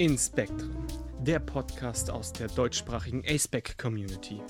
[0.00, 0.86] In Spectrum,
[1.20, 4.40] der Podcast aus der deutschsprachigen ASPEC Community.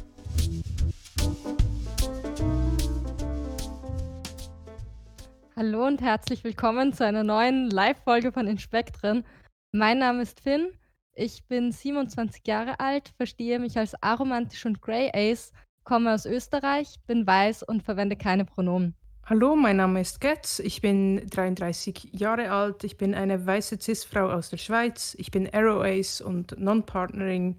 [5.57, 9.25] Hallo und herzlich willkommen zu einer neuen Live-Folge von Inspektren.
[9.73, 10.71] Mein Name ist Finn,
[11.17, 15.51] ich bin 27 Jahre alt, verstehe mich als aromantisch und Grey Ace,
[15.83, 18.95] komme aus Österreich, bin weiß und verwende keine Pronomen.
[19.31, 24.29] Hallo, mein Name ist Getz, ich bin 33 Jahre alt, ich bin eine weiße Cis-Frau
[24.29, 27.57] aus der Schweiz, ich bin Arrow Ace und Non-Partnering.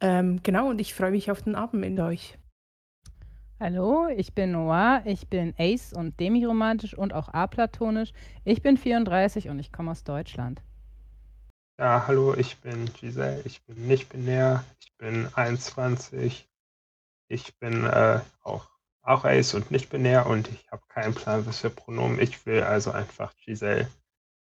[0.00, 2.36] Ähm, genau, und ich freue mich auf den Abend mit euch.
[3.60, 8.10] Hallo, ich bin Noir, ich bin Ace und demiromantisch und auch aplatonisch.
[8.44, 10.60] Ich bin 34 und ich komme aus Deutschland.
[11.78, 16.48] Ja, hallo, ich bin Giselle, ich bin nicht binär, ich bin 21,
[17.28, 18.75] ich bin äh, auch
[19.06, 22.62] auch Ace und nicht binär und ich habe keinen Plan, was für Pronomen ich will,
[22.62, 23.88] also einfach Giselle.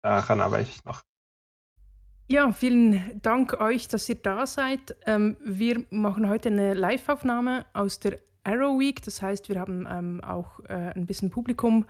[0.02, 1.03] Daran arbeite ich noch.
[2.27, 4.95] Ja, vielen Dank euch, dass ihr da seid.
[5.05, 9.03] Ähm, wir machen heute eine Live-Aufnahme aus der Arrow Week.
[9.03, 11.85] Das heißt, wir haben ähm, auch äh, ein bisschen Publikum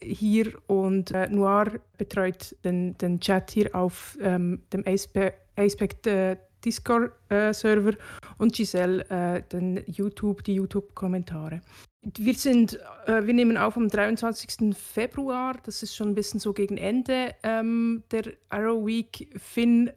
[0.00, 7.94] hier und äh, Noir betreut den, den Chat hier auf ähm, dem Aspect äh, Discord-Server
[8.38, 11.62] und Giselle äh, den YouTube, die YouTube-Kommentare.
[12.02, 14.74] Wir sind, äh, wir nehmen auf am 23.
[14.74, 15.56] Februar.
[15.64, 19.30] Das ist schon ein bisschen so gegen Ende ähm, der Arrow Week.
[19.38, 19.92] Finn,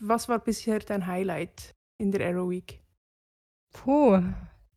[0.00, 2.80] was war bisher dein Highlight in der Arrow Week?
[3.72, 4.22] Puh,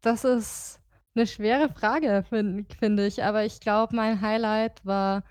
[0.01, 0.81] das ist
[1.15, 3.23] eine schwere Frage, finde find ich.
[3.23, 5.23] Aber ich glaube, mein Highlight war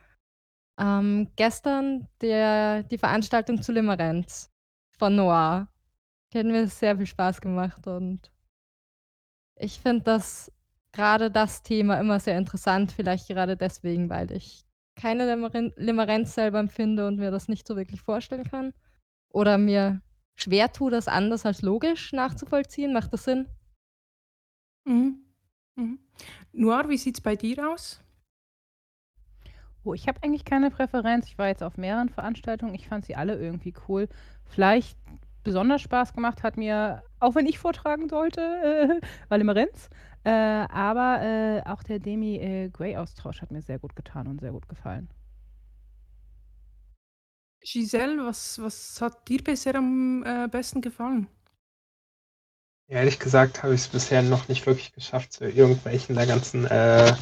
[0.81, 4.51] ähm, gestern der, die Veranstaltung zu Limerenz
[4.99, 5.69] von Noir.
[6.33, 8.31] Die hat mir sehr viel Spaß gemacht und
[9.57, 10.51] ich finde das
[10.93, 14.65] gerade das Thema immer sehr interessant, vielleicht gerade deswegen, weil ich
[14.97, 15.35] keine
[15.77, 18.75] Limerenz selber empfinde und mir das nicht so wirklich vorstellen kann.
[19.33, 20.03] Oder mir
[20.35, 22.93] schwer tue, das anders als logisch nachzuvollziehen.
[22.93, 23.47] Macht das Sinn?
[24.85, 25.25] Mhm.
[25.77, 25.99] Mhm.
[26.53, 28.03] Noir, wie sieht es bei dir aus?
[29.85, 31.27] Oh, ich habe eigentlich keine Präferenz.
[31.29, 32.75] Ich war jetzt auf mehreren Veranstaltungen.
[32.75, 34.09] Ich fand sie alle irgendwie cool.
[34.45, 34.99] Vielleicht
[35.43, 38.41] besonders Spaß gemacht hat mir, auch wenn ich vortragen sollte,
[39.03, 39.89] äh, war Limerenz.
[40.25, 44.69] Äh, aber äh, auch der Demi-Grey-Austausch äh, hat mir sehr gut getan und sehr gut
[44.69, 45.09] gefallen.
[47.63, 51.29] Giselle, was, was hat dir bisher am äh, besten gefallen?
[52.89, 57.15] Ehrlich gesagt habe ich es bisher noch nicht wirklich geschafft, zu irgendwelchen der ganzen äh,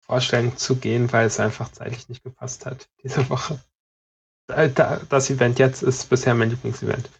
[0.00, 3.60] Vorstellungen zu gehen, weil es einfach zeitlich nicht gepasst hat diese Woche.
[4.48, 7.10] Äh, das Event jetzt ist bisher mein Lieblingsevent.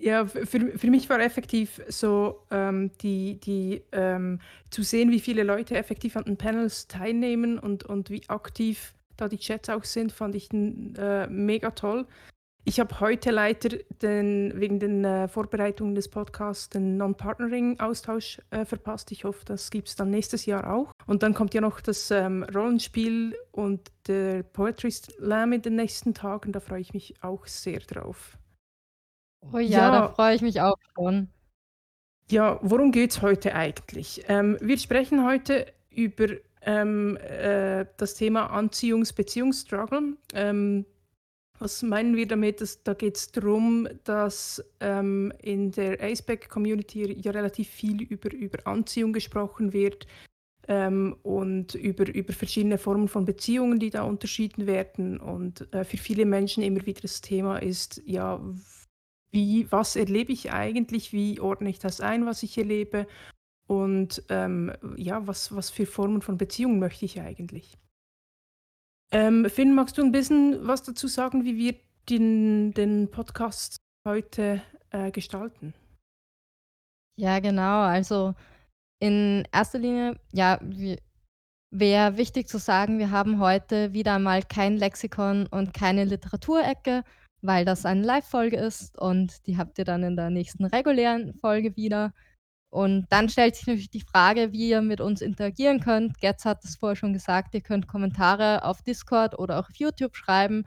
[0.00, 0.44] Ja, für,
[0.78, 6.16] für mich war effektiv so, ähm, die, die, ähm, zu sehen, wie viele Leute effektiv
[6.16, 10.52] an den Panels teilnehmen und, und wie aktiv da die Chats auch sind, fand ich
[10.52, 12.06] äh, mega toll.
[12.64, 13.70] Ich habe heute leider
[14.02, 19.10] den, wegen den äh, Vorbereitungen des Podcasts den Non-Partnering-Austausch äh, verpasst.
[19.10, 20.92] Ich hoffe, das gibt es dann nächstes Jahr auch.
[21.06, 26.12] Und dann kommt ja noch das ähm, Rollenspiel und der Poetry Slam in den nächsten
[26.12, 26.52] Tagen.
[26.52, 28.36] Da freue ich mich auch sehr drauf.
[29.40, 31.28] Oh ja, da freue ich mich auch schon.
[32.30, 34.24] Ja, worum geht es heute eigentlich?
[34.28, 36.26] Ähm, wir sprechen heute über
[36.62, 40.16] ähm, äh, das Thema Anziehungs-Beziehungsstruggle.
[40.34, 40.84] Ähm,
[41.58, 42.60] was meinen wir damit?
[42.60, 48.66] Dass, da geht es darum, dass ähm, in der Aceback-Community ja relativ viel über, über
[48.66, 50.06] Anziehung gesprochen wird
[50.68, 55.18] ähm, und über, über verschiedene Formen von Beziehungen, die da unterschieden werden.
[55.18, 58.40] Und äh, für viele Menschen immer wieder das Thema ist, ja,
[59.30, 63.06] wie, was erlebe ich eigentlich, wie ordne ich das ein, was ich erlebe
[63.66, 67.76] und ähm, ja, was, was für Formen von Beziehungen möchte ich eigentlich.
[69.10, 71.74] Ähm, Finn, magst du ein bisschen was dazu sagen, wie wir
[72.08, 75.74] den, den Podcast heute äh, gestalten?
[77.18, 77.82] Ja, genau.
[77.82, 78.34] Also
[79.00, 80.60] in erster Linie, ja,
[81.70, 87.04] wäre wichtig zu sagen, wir haben heute wieder einmal kein Lexikon und keine Literaturecke,
[87.40, 91.76] weil das eine Live-Folge ist und die habt ihr dann in der nächsten regulären Folge
[91.76, 92.12] wieder.
[92.70, 96.18] Und dann stellt sich natürlich die Frage, wie ihr mit uns interagieren könnt.
[96.20, 100.16] Getz hat es vorher schon gesagt, ihr könnt Kommentare auf Discord oder auch auf YouTube
[100.16, 100.64] schreiben.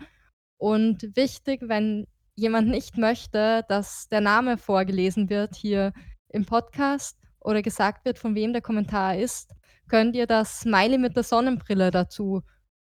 [0.57, 5.93] Und wichtig, wenn jemand nicht möchte, dass der Name vorgelesen wird hier
[6.29, 9.53] im Podcast oder gesagt wird, von wem der Kommentar ist,
[9.87, 12.41] könnt ihr das Smiley mit der Sonnenbrille dazu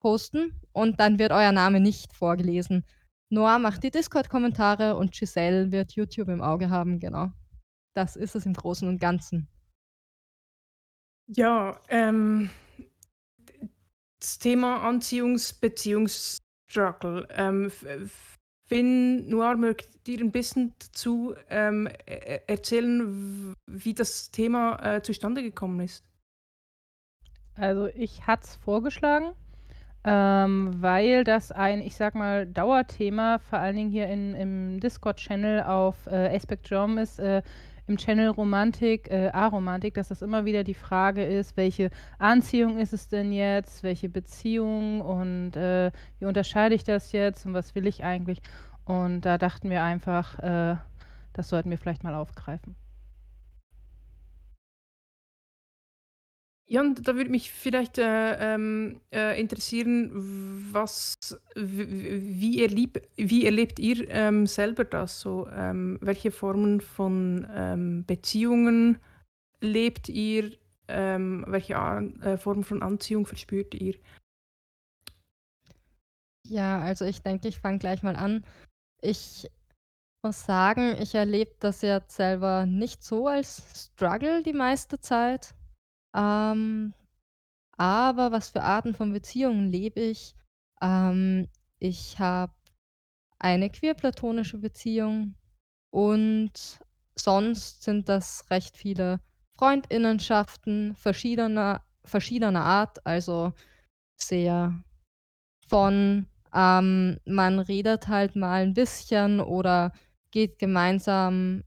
[0.00, 2.84] posten und dann wird euer Name nicht vorgelesen.
[3.30, 7.30] Noah macht die Discord-Kommentare und Giselle wird YouTube im Auge haben, genau.
[7.94, 9.46] Das ist es im Großen und Ganzen.
[11.28, 12.50] Ja, ähm,
[14.18, 17.28] das Thema Anziehungs-Beziehungsstruggle.
[17.30, 17.70] Ähm,
[18.66, 25.02] Finn Noir, mögt ihr ein bisschen dazu ähm, e-, e-, erzählen, wie das Thema äh,
[25.02, 26.04] zustande gekommen ist?
[27.54, 29.34] Also ich hatte es vorgeschlagen,
[30.04, 35.62] ähm, weil das ein, ich sag mal, Dauerthema, vor allen Dingen hier in, im Discord-Channel
[35.62, 37.42] auf äh, Aspect Jom ist, äh,
[37.86, 42.92] im Channel Romantik, äh, Aromantik, dass das immer wieder die Frage ist, welche Anziehung ist
[42.92, 47.86] es denn jetzt, welche Beziehung und äh, wie unterscheide ich das jetzt und was will
[47.86, 48.40] ich eigentlich?
[48.84, 50.76] Und da dachten wir einfach, äh,
[51.32, 52.76] das sollten wir vielleicht mal aufgreifen.
[56.72, 60.12] Ja, und da würde mich vielleicht äh, ähm, äh, interessieren,
[60.72, 61.16] was,
[61.56, 65.48] wie, erlieb, wie erlebt ihr ähm, selber das so?
[65.48, 69.00] Ähm, welche Formen von ähm, Beziehungen
[69.60, 70.52] lebt ihr?
[70.86, 73.96] Ähm, welche äh, Formen von Anziehung verspürt ihr?
[76.46, 78.44] Ja, also ich denke, ich fange gleich mal an.
[79.02, 79.50] Ich
[80.22, 85.52] muss sagen, ich erlebe das jetzt selber nicht so als Struggle die meiste Zeit.
[86.14, 86.94] Ähm,
[87.78, 90.34] aber was für Arten von Beziehungen lebe ich?
[90.82, 91.48] Ähm,
[91.80, 92.52] ich habe
[93.40, 95.36] eine queer-platonische Beziehung
[95.90, 96.80] und
[97.16, 99.20] sonst sind das recht viele
[99.58, 103.52] Freundinnenschaften verschiedener verschiedener Art, also
[104.16, 104.74] sehr
[105.68, 109.92] von, ähm, man redet halt mal ein bisschen oder
[110.32, 111.64] geht gemeinsam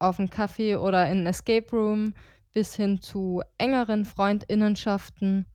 [0.00, 2.14] auf 'n Kaffee oder in 'n Escape Room
[2.58, 5.46] bis hin zu engeren Freundinnenschaften.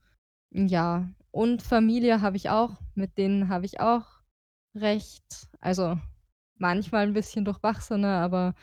[0.53, 4.05] Ja, und Familie habe ich auch, mit denen habe ich auch
[4.75, 5.99] recht also,
[6.57, 8.55] manchmal 'n bisschen durchwachsene, aber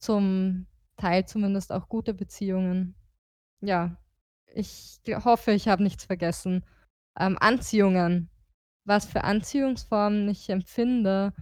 [0.00, 0.66] zum
[0.98, 2.96] Teil zumindest auch gute Beziehungen.
[3.62, 3.98] Ja,
[4.54, 6.64] ich hoffe, ich habe nichts vergessen.
[7.18, 8.30] Ähm, Anziehungen.
[8.86, 11.34] Was für Anziehungsformen ich empfinde,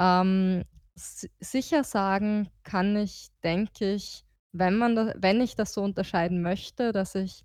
[0.00, 0.64] ähm,
[0.96, 4.25] si sicher sagen kann ich, denke ich
[4.58, 7.44] wenn man da wenn ich das so unterscheiden möchte, dass ich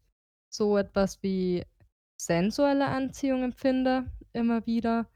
[0.50, 1.66] so etwas wie
[2.18, 5.08] sensuelle Anziehung empfinde immer wieder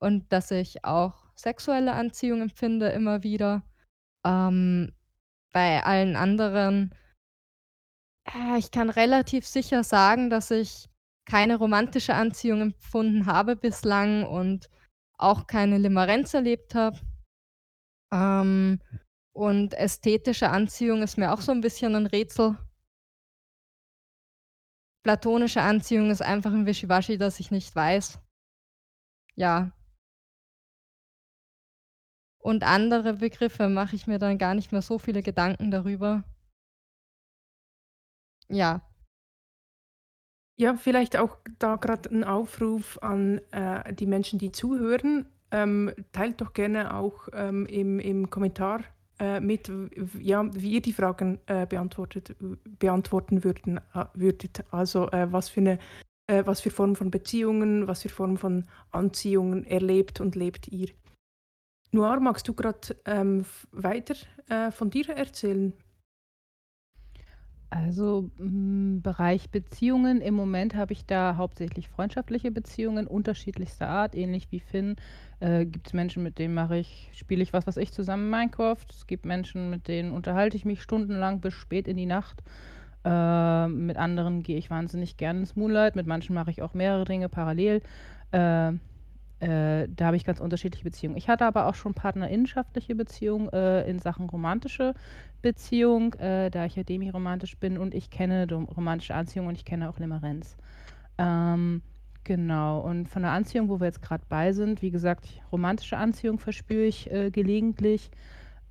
[0.00, 3.62] und dass ich auch sexuelle Anziehung empfinde immer wieder.
[4.24, 4.92] Ähm,
[5.52, 6.94] bei allen anderen
[8.34, 10.88] äh, ich kann relativ sicher sagen, dass ich
[11.26, 14.68] keine romantische Anziehung empfunden habe bislang und
[15.18, 16.98] auch keine Limerenz erlebt habe.
[18.12, 18.80] Ähm,
[19.40, 22.58] und ästhetische Anziehung ist mir auch so 'n bisschen 'n Rätsel.
[25.04, 28.20] Platonische Anziehung ist einfach 'n Wischiwaschi, das ich nicht weiß.
[29.36, 29.70] Ja.
[32.42, 36.24] Und andere Begriffe mache ich mir dann gar nicht mehr so viele Gedanken darüber.
[38.50, 38.80] Ja.
[40.58, 45.26] Ja, vielleicht auch da grad 'n Aufruf an, äh, die Menschen, die zuhören.
[45.52, 48.80] Ähm, teilt doch gerne auch, ähm, im im Kommentar,
[49.20, 49.70] äh, mit,
[50.20, 52.34] ja, wie ihr die Fragen, äh, beantwortet
[52.80, 54.64] beantworten würden äh, würdet.
[54.72, 55.78] Also, äh, was für 'ne
[56.28, 60.88] äh, was für Formen von Beziehungen, was für Formen von Anziehungen erlebt und lebt ihr?
[61.92, 64.14] Noir, magst du grad, ähm, weiter,
[64.72, 65.72] von dir erzählen?
[67.72, 74.48] Also, hm, Bereich Beziehungen, im Moment habe ich da hauptsächlich freundschaftliche Beziehungen unterschiedlichster Art, ähnlich
[74.50, 74.96] wie Finn.
[75.38, 78.84] Äh, gibt's Menschen, mit denen mache ich spiele ich, was weiß ich, zusammen Minecraft.
[78.90, 82.42] Es gibt Menschen, mit denen unterhalte ich mich stundenlang bis spät in die Nacht.
[83.04, 87.04] Äh, mit anderen gehe ich wahnsinnig gern ins Moonlight, mit manchen mache ich auch mehrere
[87.04, 87.82] Dinge parallel.
[88.32, 88.72] Äh,
[89.40, 91.16] äh, da habe ich ganz unterschiedliche Beziehungen.
[91.16, 94.94] Ich hatte aber auch schon partnerinnenschaftliche Beziehungen, äh, in Sachen romantische
[95.40, 99.88] Beziehung, äh, da ich ja demiromantisch bin und ich kenne romantische Anziehung und ich kenne
[99.88, 100.56] auch Limerenz.
[101.16, 101.80] Ähm,
[102.24, 106.38] genau, und von der Anziehung, wo wir jetzt grad bei sind, wie gesagt, romantische Anziehung
[106.38, 108.10] verspüre ich, äh, gelegentlich.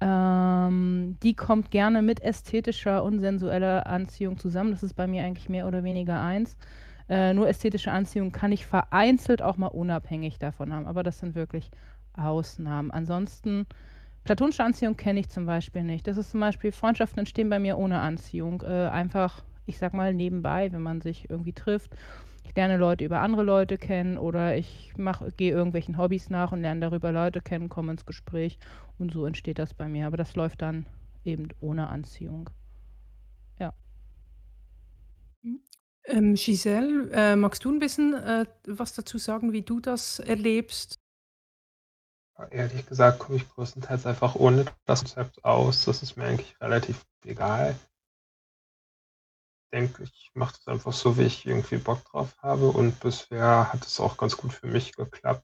[0.02, 4.72] Ähm, die kommt gerne mit ästhetischer und sensueller Anziehung zusammen.
[4.72, 6.56] Das ist bei mir eigentlich mehr oder weniger eins.
[7.10, 11.36] Äh, nur ästhetische Anziehung kann ich vereinzelt auch mal unabhängig davon haben, aber das sind
[11.36, 11.72] wirklich
[12.14, 12.92] Ausnahmen.
[12.92, 13.66] Ansonsten
[14.26, 16.08] platonische Anziehung kenne ich zum Beispiel nicht.
[16.08, 18.62] Das ist zum Beispiel Freundschaften entstehen bei mir ohne Anziehung.
[18.64, 21.96] Äh, einfach, ich sage mal, nebenbei, wenn man sich irgendwie trifft.
[22.44, 24.94] Ich lerne Leute über andere Leute kennen oder ich
[25.38, 28.60] gehe irgendwelchen Hobbys nach und lerne darüber Leute kennen, komme ins Gespräch
[28.98, 30.08] und so entsteht das bei mir.
[30.08, 30.86] Aber das läuft dann
[31.24, 32.50] eben ohne Anziehung.
[33.60, 33.74] Ja.
[35.44, 35.60] Mhm.
[36.10, 40.96] Ähm, Giselle, äh, magst du 'n bisschen, äh, was dazu sagen, wie du das erlebst?
[42.52, 45.86] Ehrlich gesagt komme ich größtenteils einfach ohne das Konzept aus.
[45.86, 47.76] Das ist mir eigentlich relativ egal.
[49.74, 53.86] Denke, ich mache das einfach so, wie ich irgendwie Bock drauf habe und bisher hat
[53.86, 55.44] es auch ganz gut für mich geklappt.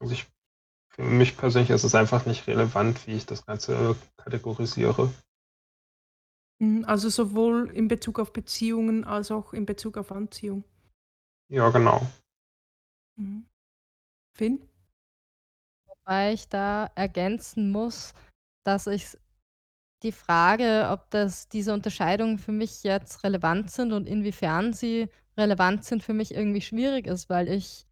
[0.00, 0.26] Also, ich
[0.90, 5.10] für mich persönlich ist es einfach nicht relevant, wie ich das Ganze kategorisiere.
[6.60, 10.64] Mhm, also sowohl in Bezug auf Beziehungen als auch in Bezug auf Anziehung.
[11.48, 12.02] Ja, genau.
[13.18, 13.46] Mhm.
[14.34, 14.68] Finn?
[15.88, 18.14] Wobei ich da ergänzen muss,
[18.64, 19.16] dass ich
[20.02, 25.08] die Frage, ob das diese Unterscheidungen für mich jetzt relevant sind und inwiefern sie
[25.38, 27.86] relevant sind, für mich irgendwie schwierig ist, weil ich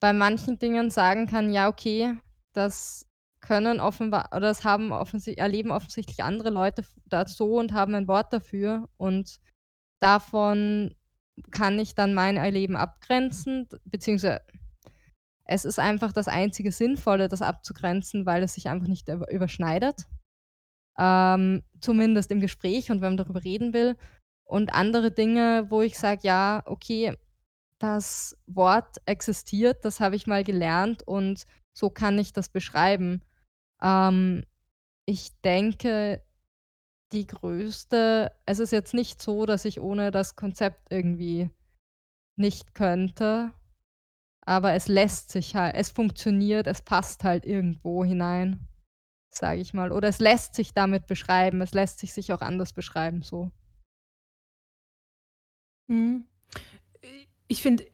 [0.00, 2.16] bei manchen Dingen sagen kann: „Ja, okay,
[2.54, 3.06] das
[3.40, 8.08] können offenbar oder das haben offensi erleben offensichtlich andere Leute da so und haben ein
[8.08, 9.40] Wort dafür und
[10.00, 10.94] davon
[11.50, 14.42] kann ich dann mein Erleben abgrenzen, beziehungsweise
[15.44, 20.06] es ist einfach das einzige Sinnvolle, das abzugrenzen, weil es sich einfach nicht über überschneidet,
[20.98, 23.96] ähm, zumindest im Gespräch und wenn man darüber reden will.
[24.44, 27.16] Und andere Dinge, wo ich sage: „Ja, okay,
[27.78, 33.22] das Wort existiert, das habe ich mal gelernt und so kann ich das beschreiben.“
[33.82, 34.44] Ähm,
[35.06, 36.22] ich denke,
[37.12, 41.50] die größte es ist jetzt nicht so, dass ich ohne das Konzept irgendwie
[42.36, 43.52] nicht könnte,
[44.42, 48.68] aber es lässt sich halt es funktioniert, es passt halt irgendwo hinein,
[49.30, 49.92] sage ich mal.
[49.92, 53.50] Oder es lässt sich damit beschreiben, es lässt sich sich auch anders beschreiben so.
[55.88, 56.24] Mhm.
[57.48, 57.84] ich finde,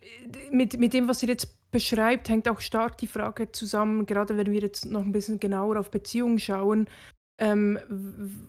[0.50, 4.50] mit mit dem, was ihr jetzt beschreibt, hängt auch stark die Frage zusammen, gerade wenn
[4.50, 6.88] wir jetzt noch ein bisschen genauer auf Beziehungen schauen,
[7.38, 7.78] ähm,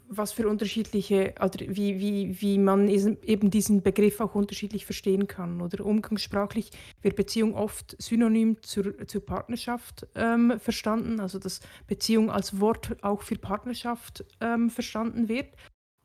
[0.08, 5.60] was für unterschiedliche oder wie wie wie man eben diesen Begriff auch unterschiedlich verstehen kann,
[5.60, 12.62] oder umgangssprachlich wird Beziehung oft synonym zur zur Partnerschaft, ähm, verstanden, also dass Beziehung als
[12.62, 15.50] Wort auch für Partnerschaft, ähm, verstanden wird.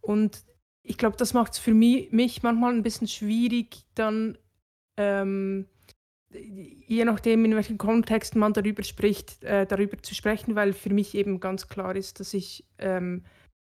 [0.01, 0.45] Und
[0.83, 4.37] ich glaube, das macht's für mi mich manchmal ein bisschen schwierig, dann,
[4.97, 5.69] ähm
[6.35, 11.15] je nachdem, in welchem Kontext man darüber spricht, äh, darüber zu sprechen, weil für mich
[11.15, 13.25] eben ganz klar ist, dass ich, ähm,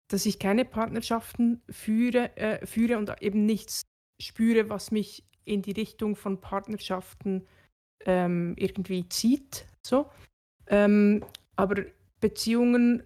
[0.09, 3.81] dass ich keine Partnerschaften führe, äh, führe und eben nichts
[4.21, 7.47] spüre, was mich in die Richtung von Partnerschaften
[8.05, 9.65] ähm, irgendwie zieht.
[9.85, 10.09] So.
[10.67, 11.23] Ähm,
[11.55, 11.85] aber
[12.19, 13.03] Beziehungen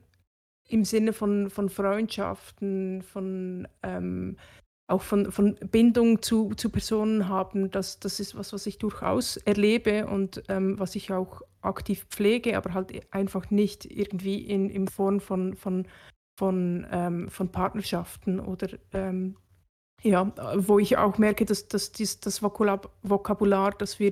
[0.68, 4.38] im Sinne von, von Freundschaften, von ähm,
[4.88, 9.38] auch von, von Bindung zu, zu Personen haben, das, das ist was, was ich durchaus
[9.38, 14.88] erlebe und ähm, was ich auch aktiv pflege, aber halt einfach nicht irgendwie in, in
[14.88, 15.88] Form von, von,
[16.38, 19.38] von, ähm, von Partnerschaften oder ähm,
[20.02, 24.12] ja, wo ich auch merke, dass, dass dies, das Vokabular, das wir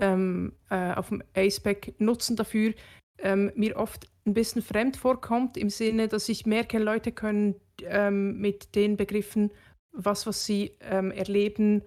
[0.00, 2.72] ähm, äh, auf dem ACEPAC nutzen dafür,
[3.18, 8.38] ähm, mir oft ein bisschen fremd vorkommt, im Sinne, dass ich merke, Leute können ähm,
[8.40, 9.50] mit den Begriffen
[9.96, 11.82] was, was sie ähm, erleben,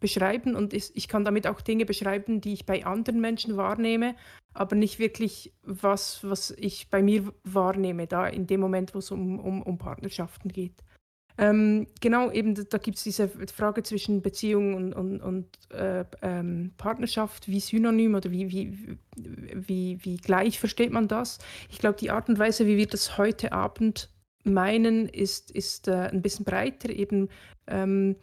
[0.00, 0.56] beschreiben.
[0.56, 4.16] Und ich, ich kann damit auch Dinge beschreiben, die ich bei anderen Menschen wahrnehme,
[4.54, 9.10] aber nicht wirklich was, was ich bei mir wahrnehme, da in dem Moment, wo es
[9.10, 10.82] um, um, um Partnerschaften geht.
[11.38, 16.72] Ähm, genau, eben da gibt es diese Frage zwischen Beziehung und, und, und äh, ähm,
[16.76, 21.38] Partnerschaft, wie synonym oder wie, wie, wie, wie gleich versteht man das?
[21.70, 24.10] Ich glaube, die Art und Weise, wie wir das heute Abend
[24.44, 26.90] meinen, ist, ist äh, ein bisschen breiter.
[26.90, 27.28] Eben,
[27.66, 28.16] ähm,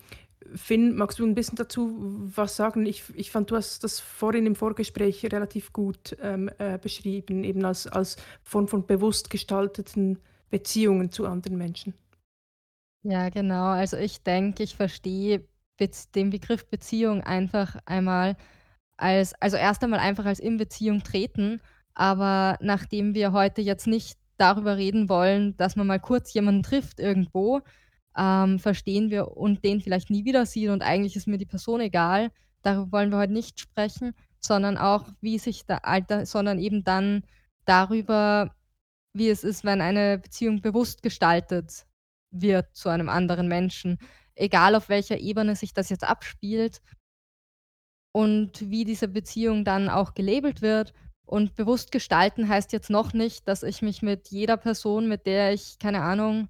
[0.55, 1.95] Finn, magst du ein bisschen dazu
[2.36, 2.86] was sagen?
[2.86, 7.65] Ich, ich fand, du hast das vorhin im Vorgespräch relativ gut ähm, äh, beschrieben, eben
[7.65, 10.19] als, als Form von bewusst gestalteten
[10.50, 11.93] Beziehungen zu anderen Menschen.
[13.03, 13.67] Ja, genau.
[13.67, 15.45] Also ich denke, ich verstehe
[16.15, 18.36] den Begriff Beziehung einfach einmal
[18.97, 21.62] als, also erst einmal einfach als in Beziehung treten,
[21.93, 27.00] aber nachdem wir heute jetzt nicht darüber reden wollen, dass man mal kurz jemanden trifft
[27.00, 27.62] irgendwo,
[28.17, 31.82] ähm, verstehen wir und den vielleicht nie wieder sieht und eigentlich ist mir die Person
[31.82, 32.32] egal.
[32.62, 37.24] Darüber wollen wir heute nicht sprechen, sondern auch, wie sich der Alter sondern eben dann
[37.65, 38.56] darüber,
[39.13, 41.86] wie es ist, wenn eine Beziehung bewusst gestaltet
[42.32, 43.98] wird zu einem anderen Menschen,
[44.36, 46.82] egal auf welcher Ebene sich das jetzt abspielt
[48.12, 50.94] und wie diese Beziehung dann auch gelabelt wird
[51.27, 55.53] und bewusst gestalten heißt jetzt noch nicht, dass ich mich mit jeder Person, mit der
[55.53, 56.50] ich, keine Ahnung,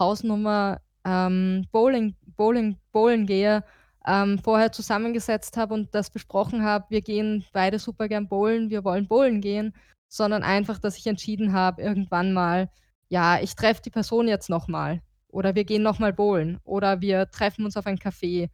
[0.00, 3.64] Hausnummer, ähm, Bowling Bowling bowlen gehe,
[4.06, 8.84] ähm, vorher zusammengesetzt habe und das besprochen habe: „Wir gehen beide super gern bowlen, wir
[8.84, 9.74] wollen bowlen gehen“,
[10.08, 12.70] sondern einfach, dass ich entschieden habe irgendwann mal:
[13.08, 17.00] „Ja, ich treffe die Person jetzt noch mal“ oder „Wir gehen noch mal bowlen“ oder
[17.00, 18.50] „Wir treffen uns auf ein Café“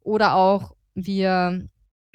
[0.00, 1.68] oder auch „Wir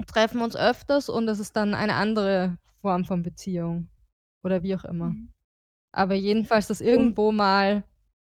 [0.08, 3.90] treffen uns öfters und es ist dann eine andere Form von Beziehung
[4.46, 5.10] oder wie auch immer.
[5.10, 5.34] Mhm.
[5.94, 7.84] Aber jedenfalls, dass Und irgendwo mal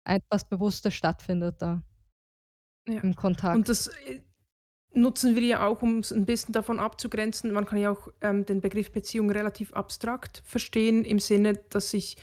[0.04, 1.84] etwas Bewusstes stattfindet da
[2.88, 3.70] ja, im und Kontakt.
[3.70, 4.22] das, äh
[4.94, 7.52] nutzen wir ja auch, um es ein bisschen davon abzugrenzen.
[7.52, 12.18] Man kann ja auch ähm, den Begriff Beziehung relativ abstrakt verstehen, im Sinne, dass ich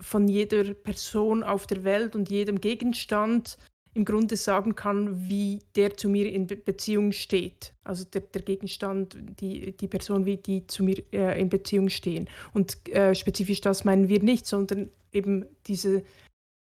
[0.00, 3.58] von jeder Person auf der Welt und jedem Gegenstand
[3.96, 7.72] im Grunde sagen kann, wie der zu mir in Beziehung steht.
[7.82, 12.28] Also der, der Gegenstand, die, die Person, wie die zu mir äh, in Beziehung stehen.
[12.52, 16.04] Und äh, spezifisch das meinen wir nicht, sondern eben diese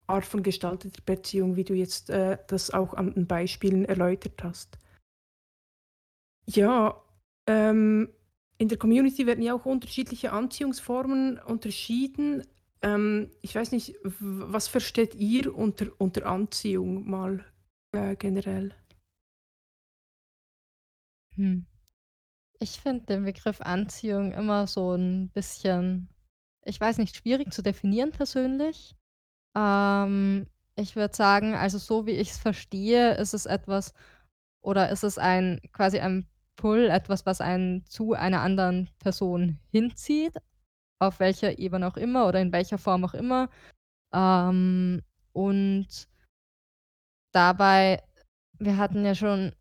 [0.08, 4.80] Art von gestalteter Beziehung, wie du jetzt äh, das auch an den Beispielen erläutert hast.
[6.46, 7.04] Ja,
[7.48, 8.10] ähm,
[8.58, 12.44] in der Community werden ja auch unterschiedliche Anziehungsformen unterschieden.
[12.86, 17.44] Ähm, ich weiß nicht, was versteht ihr unter, unter Anziehung mal
[17.94, 18.76] äh, generell?
[21.36, 21.66] Hm.
[22.60, 26.10] Ich finde den Begriff Anziehung immer so ein bisschen,
[26.64, 28.96] ich weiß nicht, schwierig zu definieren persönlich.
[29.56, 33.94] Ähm, ich würde sagen, also so wie ich es verstehe, ist es etwas
[34.62, 40.36] oder ist es ein quasi ein Pull, etwas, was einen zu einer anderen Person hinzieht,
[41.00, 43.50] auf welcher Ebene auch immer oder in welcher Form auch immer.
[44.14, 45.02] Ähm,
[45.34, 46.08] und
[47.34, 48.02] dabei
[48.60, 49.54] wir hatten ja schon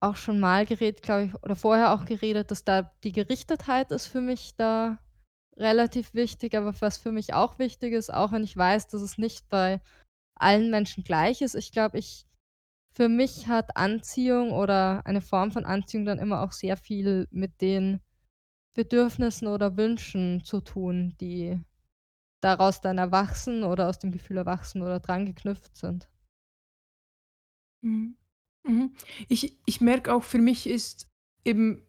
[0.00, 4.06] auch schon mal geredet, glaube ich, oder vorher auch geredet, dass da die Gerichtetheit ist
[4.06, 4.98] für mich da
[5.56, 9.18] relativ wichtig, aber was für mich auch wichtig ist, auch wenn ich weiß, dass es
[9.18, 9.80] nicht bei
[10.34, 11.54] allen Menschen gleich ist.
[11.54, 12.26] Ich glaube, ich
[12.92, 17.60] für mich hat Anziehung oder eine Form von Anziehung dann immer auch sehr viel mit
[17.60, 18.00] den
[18.74, 21.60] Bedürfnissen oder Wünschen zu tun, die
[22.42, 26.08] daraus dann erwachsen oder aus dem Gefühl erwachsen oder dran geknüpft sind.
[27.82, 28.16] Mhm.
[28.66, 28.94] Mhm.
[29.28, 31.08] Ich ich merke auch, für mich ist
[31.44, 31.82] eben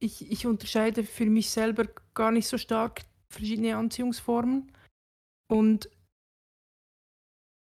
[0.00, 4.72] ich ich unterscheide für mich selber gar nicht so stark verschiedene Anziehungsformen
[5.48, 5.90] und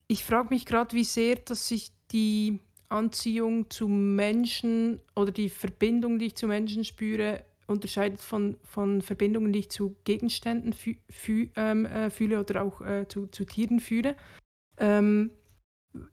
[0.06, 6.18] ich frage mich gerade, wie sehr, dass sich die Anziehung zu Menschen oder die Verbindung,
[6.18, 11.48] die ich zu Menschen spüre, unterscheidet von, von Verbindungen, die ich zu Gegenständen fü fü
[11.56, 14.16] ähm, äh, fühle oder auch äh, zu, zu Tieren fühle.
[14.78, 15.30] Ähm,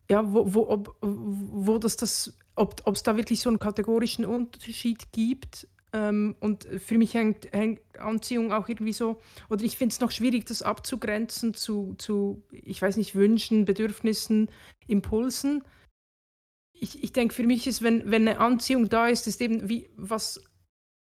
[0.10, 5.12] ja, wo, wo, ob, wo das, das ob es da wirklich so einen kategorischen Unterschied
[5.12, 5.68] gibt.
[5.94, 10.12] Ähm, und für mich hängt, hängt Anziehung auch irgendwie so, oder ich finde es noch
[10.12, 14.50] schwierig, das abzugrenzen zu, zu, ich weiß nicht, Wünschen, Bedürfnissen,
[14.88, 15.64] Impulsen
[16.80, 19.90] ich, ich denke, für mich ist, wenn, wenn eine Anziehung da ist, ist eben wie
[19.96, 20.44] was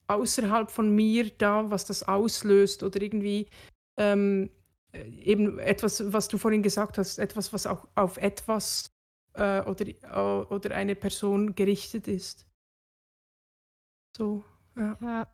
[0.07, 3.49] außerhalb von mir da, was das auslöst oder irgendwie
[3.97, 4.49] ähm,
[4.93, 8.91] äh, eben etwas, was du vorhin gesagt hast, etwas, was auch auf etwas
[9.33, 12.47] äh, oder, äh, oder eine Person gerichtet ist.
[14.17, 14.43] So,
[14.75, 14.97] ja.
[15.01, 15.27] Ja,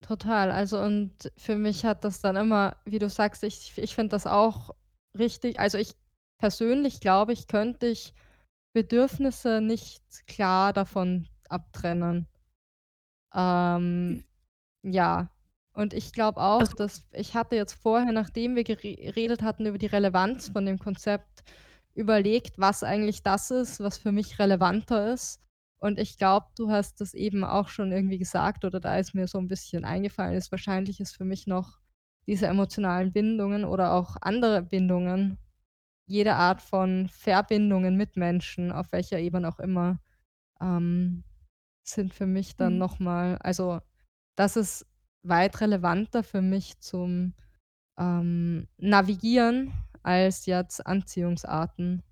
[0.00, 0.50] total.
[0.50, 4.26] Also und für mich hat das dann immer, wie du sagst, ich, ich finde das
[4.26, 4.70] auch
[5.18, 5.58] richtig.
[5.60, 5.94] Also ich
[6.38, 8.14] persönlich glaube ich, könnte ich
[8.74, 12.28] Bedürfnisse nicht klar davon abtrennen.
[13.34, 14.24] Ähm,
[14.82, 15.30] ja.
[15.74, 19.78] Und ich glaube auch, Also dass ich hatte jetzt vorher, nachdem wir geredet hatten über
[19.78, 21.44] die Relevanz von dem Konzept,
[21.94, 25.40] überlegt, was eigentlich das ist, was für mich relevanter ist.
[25.78, 29.26] Und ich glaube, du hast das eben auch schon irgendwie gesagt oder da ist mir
[29.26, 31.80] so ein bisschen eingefallen ist, wahrscheinlich ist für mich noch
[32.26, 35.38] diese emotionalen Bindungen oder auch andere Bindungen
[36.06, 39.98] jede Art von Verbindungen mit Menschen, auf welcher Ebene auch immer,
[40.60, 41.24] ähm,
[41.84, 42.78] sind für mich dann Mhm.
[42.78, 43.80] noch mal also,
[44.36, 44.86] das ist
[45.24, 47.34] weit relevanter für mich zum,
[47.98, 52.02] ähm, Navigieren als jetzt Anziehungsarten,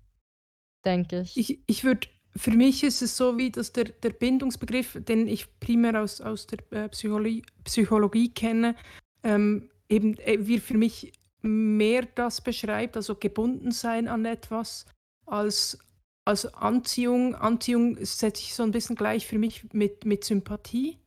[0.85, 1.37] denke ich.
[1.37, 5.59] Ich ich würde für mich ist es so wie, dass der der Bindungsbegriff, den ich
[5.59, 8.75] primär aus aus der, äh, Psychologie Psychologie kenne,
[9.23, 14.85] ähm, eben, äh, wir für mich mehr das beschreibt, also gebunden sein an etwas,
[15.25, 15.77] als,
[16.25, 17.35] als Anziehung.
[17.35, 20.99] Anziehung setze ich so ein bisschen gleich für mich mit, mit Sympathie.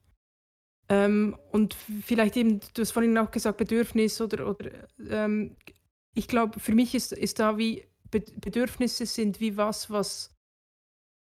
[0.88, 4.70] Ähm, und vielleicht eben, du hast vorhin auch gesagt, Bedürfnis oder, oder
[5.08, 5.56] ähm,
[6.14, 10.34] ich glaube, für mich ist, ist da wie Bedürfnisse sind wie was, was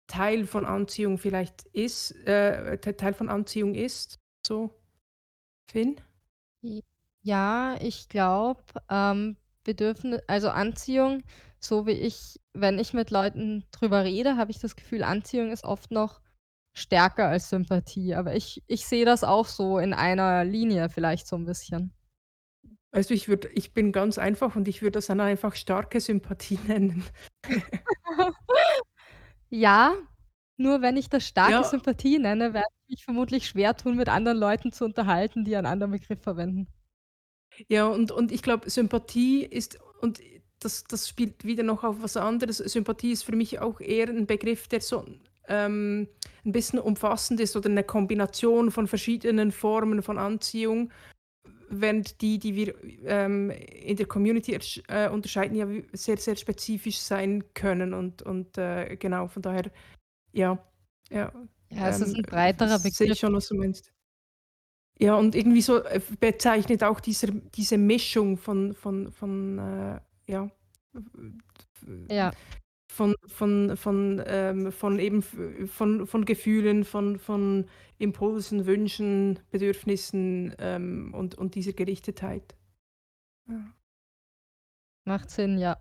[0.06, 4.18] Teil von Anziehung vielleicht ist, äh, Teil von Anziehung ist.
[4.46, 4.70] So,
[5.70, 6.00] Finn?
[7.22, 11.22] Ja, ich glaube, ähm, Bedürfni also Anziehung,
[11.60, 15.64] so wie ich wenn ich mit Leuten drüber rede, habe ich das Gefühl, Anziehung ist
[15.64, 16.20] oft noch
[16.76, 18.14] stärker als Sympathie.
[18.14, 21.92] Aber ich ich sehe das auch so in einer Linie vielleicht so ein bisschen.
[22.92, 26.58] Du, ich würde ich bin ganz einfach und ich würde das dann einfach starke Sympathie
[26.66, 27.04] nennen.
[29.50, 29.94] Ja,
[30.56, 31.64] nur wenn ich das starke Ja.
[31.64, 35.66] Sympathie nenne, werde ich mich vermutlich schwer tun, mit anderen Leuten zu unterhalten, die einen
[35.66, 36.68] anderen Begriff verwenden.
[37.68, 40.20] Ja, und und ich glaube, Sympathie ist und
[40.60, 42.58] das das spielt wieder noch auf was anderes.
[42.58, 45.04] Sympathie ist für mich auch eher ein Begriff, der so
[45.48, 46.08] ähm,
[46.44, 50.90] ein bisschen umfassend ist oder eine Kombination von verschiedenen Formen von Anziehung,
[51.68, 57.44] während die, die wir ähm, in der Community äh, unterscheiden, ja sehr, sehr spezifisch sein
[57.54, 57.94] können.
[57.94, 59.70] Und, und äh, genau, von daher,
[60.32, 60.58] ja.
[61.10, 61.32] Ja,
[61.70, 62.96] ja es ähm, ist ein breiterer Begriff.
[62.96, 63.92] Sehe schon, was du meinst.
[65.00, 70.50] Ja, und irgendwie so äh, bezeichnet auch dieser, diese Mischung von, von, von äh, ja,
[72.10, 72.32] ja.
[72.90, 81.12] Von, von, von, ähm, von eben von, von Gefühlen, von, von Impulsen, Wünschen, Bedürfnissen ähm,
[81.14, 82.56] und, und dieser Gerichtetheit.
[83.48, 83.72] Ja.
[85.04, 85.78] Macht Sinn, ja.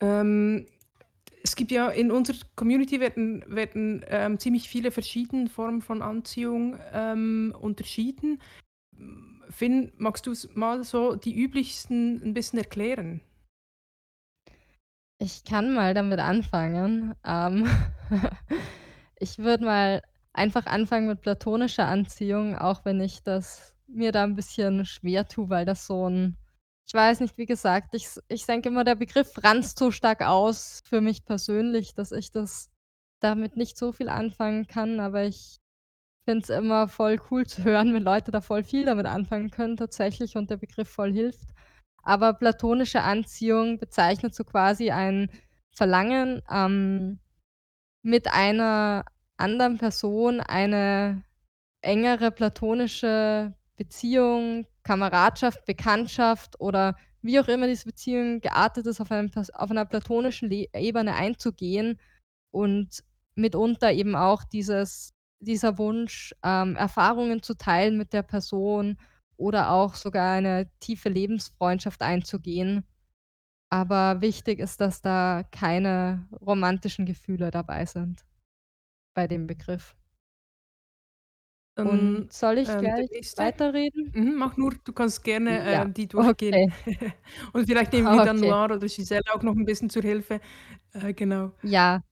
[0.00, 0.66] Ähm,
[1.44, 6.78] es gibt ja in unserer Community werden, werden ähm, ziemlich viele verschiedene Formen von Anziehung
[6.92, 8.40] ähm, unterschieden.
[9.52, 13.20] Finn, magst du mal so die üblichsten ein bisschen erklären?
[15.18, 17.14] Ich kann mal damit anfangen.
[17.24, 17.68] Ähm,
[19.18, 24.34] ich würde mal einfach anfangen mit platonischer Anziehung, auch wenn ich das mir da ein
[24.36, 26.36] bisschen schwer tue, weil das so ein
[26.84, 30.82] ich weiß nicht, wie gesagt, ich ich denke immer, der Begriff franzt so stark aus
[30.84, 32.70] für mich persönlich, dass ich das
[33.20, 35.61] damit nicht so viel anfangen kann, aber ich
[36.24, 39.76] finde es immer voll cool zu hören, wenn Leute da voll viel damit anfangen können
[39.76, 41.48] tatsächlich und der Begriff voll hilft.
[42.04, 45.30] Aber platonische Anziehung bezeichnet so quasi ein
[45.72, 47.20] Verlangen, ähm,
[48.02, 49.04] mit einer
[49.36, 51.24] anderen Person eine
[51.82, 59.30] engere platonische Beziehung, Kameradschaft, Bekanntschaft oder wie auch immer diese Beziehung geartet ist, auf einem
[59.36, 62.00] auf einer platonischen Le Ebene einzugehen
[62.50, 63.04] und
[63.34, 65.11] mitunter eben auch dieses
[65.42, 68.98] dieser Wunsch, ähm, Erfahrungen zu teilen mit der Person
[69.36, 72.86] oder auch sogar eine tiefe Lebensfreundschaft einzugehen.
[73.70, 78.24] Aber wichtig ist, dass da keine romantischen Gefühle dabei sind
[79.14, 79.96] bei dem Begriff.
[81.76, 84.14] Ähm, Und soll ich ähm, gleich weiterreden?
[84.14, 86.58] Mhm, mach nur, du kannst gerne Ja, äh, die durchgehen.
[86.58, 86.72] okay.
[87.52, 90.40] Und vielleicht nehmen wir dann Noir oder Giselle auch noch ein bisschen zur Hilfe.
[90.92, 91.52] Äh, genau.
[91.62, 92.02] Ja,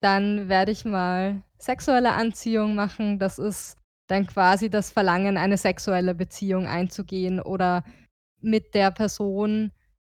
[0.00, 3.18] dann werde ich mal sexuelle Anziehung machen.
[3.18, 3.76] Das ist
[4.08, 7.84] dann quasi das Verlangen, eine sexuelle Beziehung einzugehen oder
[8.40, 9.72] mit der Person,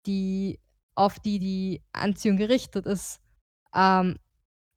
[0.05, 0.59] die
[0.95, 3.21] auf die die Anziehung gerichtet ist,
[3.75, 4.17] ähm,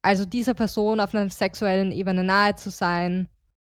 [0.02, 3.28] also dieser Person auf einer sexuellen Ebene nahe zu sein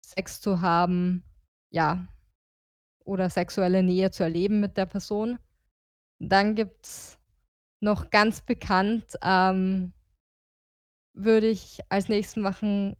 [0.03, 1.23] Sex zu haben,
[1.71, 2.07] ja,
[3.03, 5.39] oder sexuelle Nähe zu erleben mit der Person.
[6.19, 7.19] Dann gibt's
[7.81, 9.94] noch ganz bekannt, ähm
[11.15, 12.95] würde ich als Nächstes machen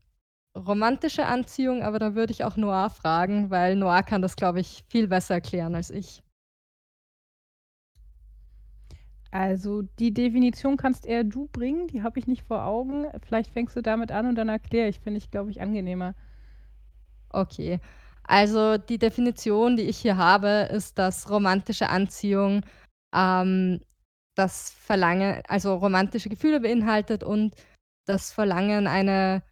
[0.58, 4.86] romantische Anziehung, aber da würde ich auch Noir fragen, weil Noir kann das, glaube ich,
[4.88, 6.23] viel besser erklären als ich.
[9.32, 13.06] Also, die Definition kannst eher du bringen, die habe ich nicht vor Augen.
[13.28, 16.15] Vielleicht fängst du damit an und dann erkläre ich, finde ich, glaube ich, angenehmer.
[17.30, 17.80] Okay.
[18.23, 22.62] Also die Definition, die ich hier habe, ist, dass romantische Anziehung
[23.13, 23.82] ähm,
[24.36, 27.56] das Verlangen, also romantische Gefühle beinhaltet und
[28.05, 29.43] das Verlangen, eine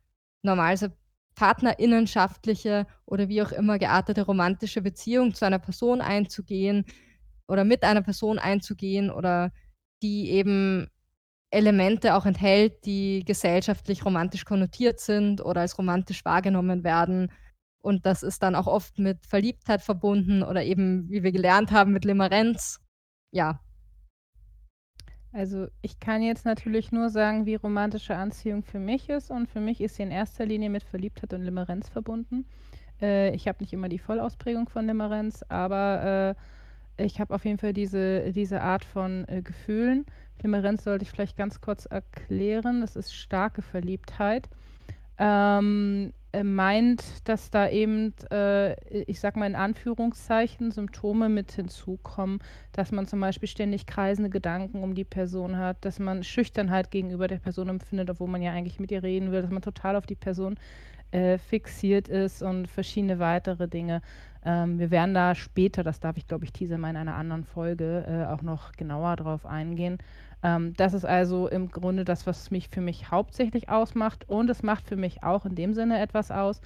[0.41, 0.95] normalerweise
[1.35, 6.85] partnerinnenschaftliche oder wie auch immer geartete romantische Beziehung zu einer Person einzugehen
[7.47, 9.51] oder mit einer Person einzugehen oder
[10.03, 10.87] die eben
[11.49, 17.31] Elemente auch enthält, die gesellschaftlich romantisch konnotiert sind oder als romantisch wahrgenommen werden
[17.83, 21.91] und das ist dann auch oft mit Verliebtheit verbunden oder eben, wie wir gelernt haben,
[21.91, 22.79] mit Limerenz.
[23.31, 23.59] Ja.
[25.34, 29.32] Also ich kann jetzt natürlich nur sagen, wie romantische Anziehung für mich ist.
[29.32, 32.46] Und für mich ist sie in erster Linie mit Verliebtheit und Limerenz verbunden.
[33.02, 36.36] Äh, ich habe nicht immer die Vollausprägung von Limerenz, aber
[36.98, 40.06] äh, ich habe auf jeden Fall diese, diese Art von äh, Gefühlen.
[40.43, 42.82] Limerenz sollte ich vielleicht ganz kurz erklären.
[42.82, 44.48] Das ist starke Verliebtheit.
[45.17, 52.39] Ähm, äh, meint, dass da eben, äh, ich sag mal in Anführungszeichen, Symptome mit hinzukommen,
[52.72, 57.28] dass man zum Beispiel ständig kreisende Gedanken um die Person hat, dass man Schüchternheit gegenüber
[57.28, 60.08] der Person empfindet, obwohl man ja eigentlich mit ihr reden will, dass man total auf
[60.08, 60.56] die Person
[61.12, 64.02] äh, fixiert ist und verschiedene weitere Dinge.
[64.43, 67.43] Ähm, wir werden da später, das darf ich glaube ich teaser mal in einer anderen
[67.43, 70.00] Folge, äh, auch noch genauer drauf eingehen.
[70.43, 74.29] Ähm, das ist also im Grunde das, was mich für mich hauptsächlich ausmacht.
[74.29, 76.62] Und es macht für mich auch in dem Sinne etwas aus,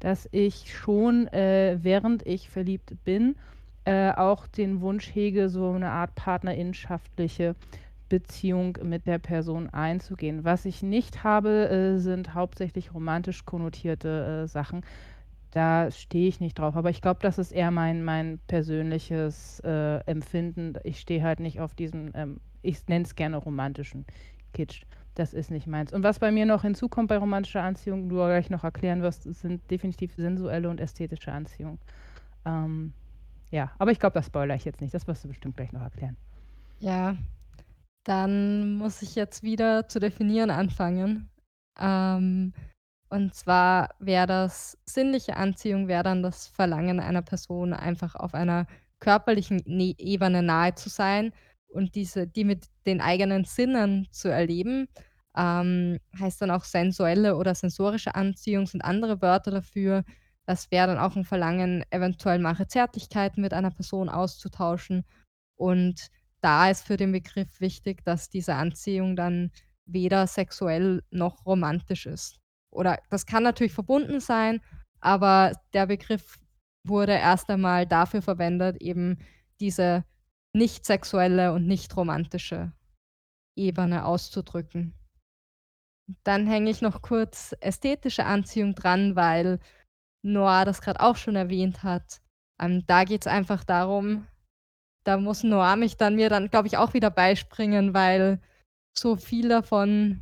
[0.00, 3.36] dass ich schon, äh, während ich verliebt bin,
[3.84, 7.54] äh, auch den Wunsch hege, so eine Art partnerinschaftliche
[8.08, 10.44] Beziehung mit der Person einzugehen.
[10.44, 14.82] Was ich nicht habe, äh, sind hauptsächlich romantisch konnotierte äh, Sachen.
[15.52, 16.76] Da stehe ich nicht drauf.
[16.76, 20.74] Aber ich glaube, das ist eher mein, mein persönliches äh, Empfinden.
[20.84, 24.06] Ich stehe halt nicht auf diesen ähm, ich nenne es gerne romantischen
[24.52, 24.84] Kitsch.
[25.14, 25.92] Das ist nicht meins.
[25.92, 29.68] Und was bei mir noch hinzukommt bei romantischer Anziehung, du gleich noch erklären wirst, sind
[29.70, 31.78] definitiv sensuelle und ästhetische Anziehung.
[32.44, 32.92] Ähm,
[33.50, 34.94] ja, aber ich glaube, das spoilere ich jetzt nicht.
[34.94, 36.16] Das wirst du bestimmt gleich noch erklären.
[36.78, 37.16] Ja,
[38.04, 41.28] dann muss ich jetzt wieder zu definieren anfangen.
[41.78, 42.52] Ähm,
[43.08, 48.66] und zwar wäre das sinnliche Anziehung wäre dann das Verlangen einer Person, einfach auf einer
[49.00, 51.32] körperlichen ne Ebene nahe zu sein
[51.70, 54.88] und diese die mit den eigenen Sinnen zu erleben.
[55.36, 60.04] Ähm, heißt dann auch sensuelle oder sensorische Anziehung sind andere Wörter dafür.
[60.46, 65.04] Das wäre dann auch ein Verlangen, eventuell mache Zärtlichkeiten mit einer Person auszutauschen.
[65.56, 66.08] Und
[66.40, 69.52] da ist für den Begriff wichtig, dass diese Anziehung dann
[69.86, 72.40] weder sexuell noch romantisch ist.
[72.70, 74.60] Oder das kann natürlich verbunden sein,
[75.00, 76.38] aber der Begriff
[76.84, 79.18] wurde erst einmal dafür verwendet, eben
[79.60, 80.04] diese
[80.54, 82.72] nicht sexuelle und nicht romantische
[83.56, 84.94] Ebene auszudrücken.
[86.24, 89.60] Dann hänge ich noch kurz ästhetische Anziehung dran, weil
[90.22, 92.20] Noah das gerade auch schon erwähnt hat.
[92.60, 94.26] Ähm, da es einfach darum
[95.04, 98.40] da muss Noah mich dann mir dann, glaube ich, auch wieder beispringen, weil
[98.96, 100.20] so viel davon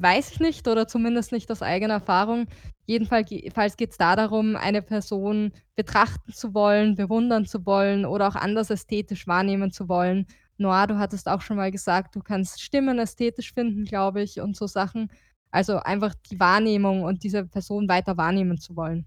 [0.00, 2.46] weiß ich nicht oder zumindest nicht aus eigener Erfahrung.
[2.86, 8.34] Jedenfalls geht es da darum, eine Person betrachten zu wollen, bewundern zu wollen oder auch
[8.34, 10.26] anders ästhetisch wahrnehmen zu wollen.
[10.58, 14.56] Noah, du hattest auch schon mal gesagt, du kannst Stimmen ästhetisch finden, glaube ich, und
[14.56, 15.10] so Sachen.
[15.50, 19.06] Also einfach die Wahrnehmung und diese Person weiter wahrnehmen zu wollen.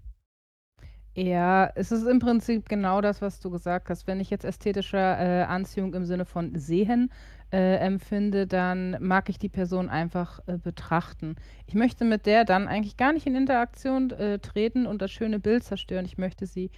[1.16, 4.06] Ja, es ist im Prinzip genau das, was du gesagt hast.
[4.08, 7.12] Wenn ich jetzt ästhetische äh, Anziehung im Sinne von sehen
[7.54, 11.36] äh, empfinde, dann mag ich die Person einfach äh, betrachten.
[11.66, 15.38] Ich möchte mit der dann eigentlich gar nicht in Interaktion äh, treten und das schöne
[15.38, 16.04] Bild zerstören.
[16.04, 16.72] Ich möchte sie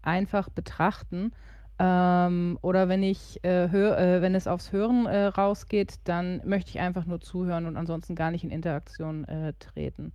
[0.00, 1.32] einfach betrachten.
[1.78, 6.70] Ähm, oder wenn ich äh, hör, äh, wenn es aufs Hören äh, rausgeht, dann möchte
[6.70, 9.26] ich einfach nur zuhören und ansonsten gar nicht in Interaktion
[9.58, 10.14] treten.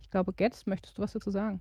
[0.00, 1.60] Ich glaube, Getz, möchtest du was dazu sagen?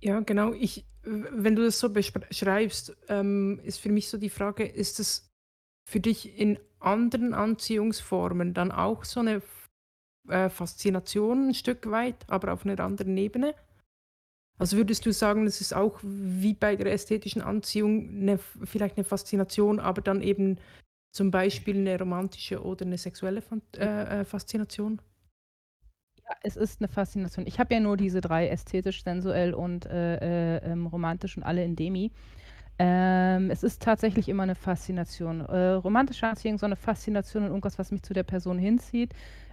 [0.00, 0.54] Ja, genau.
[0.54, 5.33] Ich, wenn du das so beschreibst, ähm, ist für mich so die Frage, ist es
[5.84, 9.42] für dich in anderen Anziehungsformen dann auch so eine
[10.28, 13.54] äh, Faszination ein Stück weit, aber auf einer anderen Ebene?
[14.58, 19.04] Also würdest du sagen, es ist auch wie bei der ästhetischen Anziehung eine, vielleicht eine
[19.04, 20.58] Faszination, aber dann eben
[21.12, 23.42] zum Beispiel eine romantische oder eine sexuelle
[23.76, 25.00] äh, äh, Faszination?
[26.22, 27.46] Ja, es ist eine Faszination.
[27.46, 31.64] Ich habe ja nur diese drei: ästhetisch, sensuell und, äh, äh, ähm, romantisch und alle
[31.64, 32.12] in Demi.
[32.78, 35.40] Ähm, es ist tatsächlich immer eine Faszination.
[35.42, 39.12] Äh, romantische Anziehung, so eine Faszination und irgendwas, was mich zu der Person hinzieht.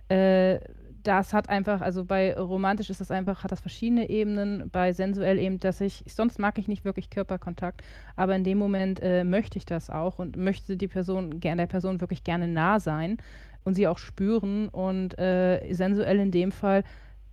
[0.10, 0.60] Äh,
[1.04, 5.40] das hat einfach also, bei romantisch ist das einfach hat das verschiedene Ebenen, bei sensuell
[5.40, 7.82] eben, dass ich sonst mag ich nicht wirklich Körperkontakt,
[8.16, 12.02] aber in dem Moment, äh, möchte ich das auch und möchte die Person der Person
[12.02, 13.18] wirklich gerne nah sein
[13.64, 16.84] und sie auch spüren und äh, sensuell in dem Fall,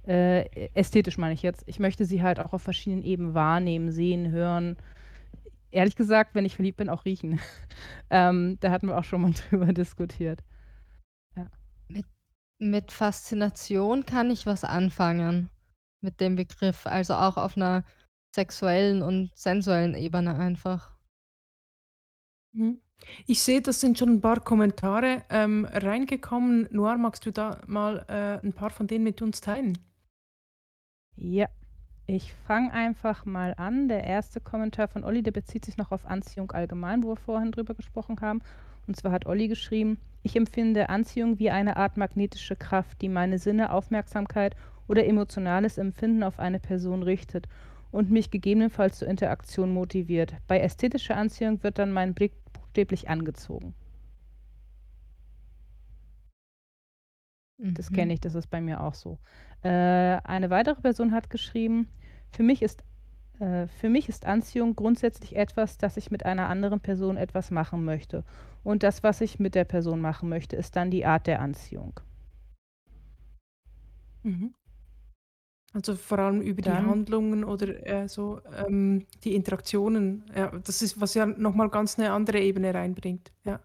[0.06, 1.64] äh, ästhetisch meine ich jetzt.
[1.66, 4.76] Ich möchte sie halt auch auf verschiedenen Ebenen wahrnehmen, sehen, hören.
[5.78, 7.38] Ehrlich gesagt, wenn ich verliebt bin, auch riechen.
[8.10, 10.42] ähm, da hatten wir auch schon mal drüber diskutiert.
[11.36, 11.48] Ja.
[11.86, 12.04] Mit,
[12.58, 15.50] mit Faszination kann ich was anfangen
[16.00, 17.84] mit dem Begriff, also auch auf einer
[18.34, 20.96] sexuellen und sensuellen Ebene einfach.
[22.54, 22.80] Mhm.
[23.28, 26.66] Ich sehe, das sind schon ein paar Kommentare, ähm, reingekommen.
[26.72, 29.78] Noir, magst du da mal, äh, 'n paar von denen mit uns teilen?
[31.16, 31.48] Ja,
[32.08, 33.86] ich fange einfach mal an.
[33.86, 37.52] Der erste Kommentar von Olli, der bezieht sich noch auf Anziehung allgemein, wo wir vorhin
[37.52, 38.40] drüber gesprochen haben.
[38.86, 43.38] Und zwar hat Olli geschrieben: „Ich empfinde Anziehung wie eine Art magnetische Kraft, die meine
[43.38, 44.56] Sinne, Aufmerksamkeit
[44.88, 47.46] oder emotionales Empfinden auf eine Person richtet
[47.90, 50.32] und mich gegebenenfalls zur Interaktion motiviert.
[50.46, 53.74] Bei ästhetischer Anziehung wird dann mein Blick buchstäblich angezogen.
[57.58, 58.10] Das kenne mhm.
[58.12, 59.18] ich, das ist bei mir auch so.
[59.62, 61.88] Äh, eine weitere Person hat geschrieben,
[62.30, 62.82] für mich ist
[63.40, 67.84] äh, für mich ist Anziehung grundsätzlich etwas, dass ich mit einer anderen Person etwas machen
[67.84, 68.24] möchte.
[68.64, 72.00] Und das, was ich mit der Person machen möchte, ist dann die Art der Anziehung.
[74.22, 74.54] Mhm.
[75.74, 80.24] Also vor allem über die Handlungen oder, äh, so, ähm, die Interaktionen.
[80.34, 83.60] Ja, das ist, was ja nochmal ganz eine andere Ebene reinbringt, ja.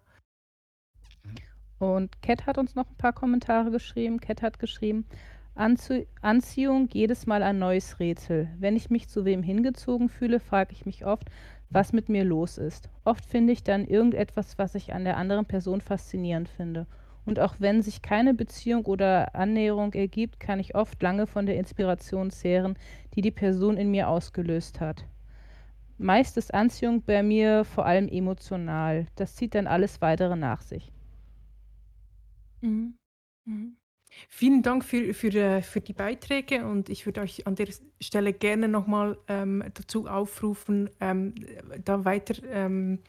[1.79, 4.19] Und Cat hat uns noch ein paar Kommentare geschrieben.
[4.19, 5.05] Cat hat geschrieben:
[5.55, 8.49] „Anzu Anziehung jedes Mal ein neues Rätsel.
[8.57, 11.29] Wenn ich mich zu wem hingezogen fühle, frage ich mich oft,
[11.69, 12.89] was mit mir los ist.
[13.03, 16.87] Oft finde ich dann irgendetwas, was ich an der anderen Person faszinierend finde.
[17.25, 21.57] Und auch wenn sich keine Beziehung oder Annäherung ergibt, kann ich oft lange von der
[21.57, 22.75] Inspiration zehren,
[23.15, 25.05] die die Person in mir ausgelöst hat.
[25.97, 29.07] Meist ist Anziehung bei mir vor allem emotional.
[29.15, 30.91] Das zieht dann alles Weitere nach sich.
[33.45, 33.77] Mhm.
[34.29, 37.67] Vielen Dank für, für, äh, für die Beiträge und ich würde euch an der
[38.01, 41.35] Stelle gerne nochmal ähm, dazu aufrufen, ähm,
[41.83, 42.99] da weiter ähm,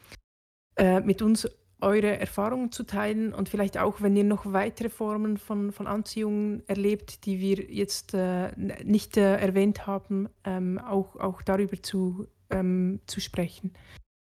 [0.77, 1.47] äh, mit uns
[1.81, 6.63] eure Erfahrungen zu teilen und vielleicht auch, wenn ihr noch weitere Formen von, von Anziehung
[6.67, 13.01] erlebt, die wir jetzt äh, nicht äh, erwähnt haben, ähm, auch, auch darüber zu, ähm,
[13.05, 13.73] zu sprechen.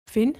[0.09, 0.37] Finn?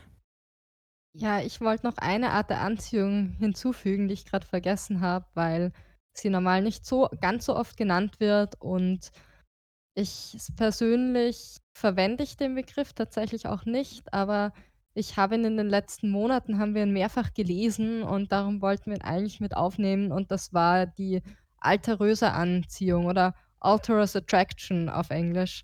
[1.16, 5.72] Ja, ich wollte noch eine Art der Anziehung hinzufügen, die ich gerade vergessen habe, weil
[6.18, 8.60] sie normal nicht so ganz so oft genannt wird.
[8.62, 9.12] Und
[9.96, 14.54] ich persönlich verwende ich den Begriff tatsächlich auch nicht, aber
[14.96, 18.92] ich habe ihn in den letzten Monaten haben wir ihn mehrfach gelesen und darum wollten
[18.92, 20.12] wir ihn eigentlich mit aufnehmen.
[20.12, 21.22] Und das war die
[21.58, 25.64] alteröse Anziehung oder Alterous Attraction auf Englisch.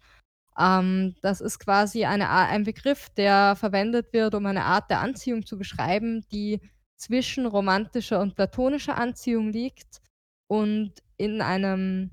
[0.58, 5.46] Ähm, das ist quasi eine ein Begriff, der verwendet wird, um eine Art der Anziehung
[5.46, 6.60] zu beschreiben, die
[6.96, 10.02] zwischen romantischer und platonischer Anziehung liegt
[10.50, 12.12] und in einem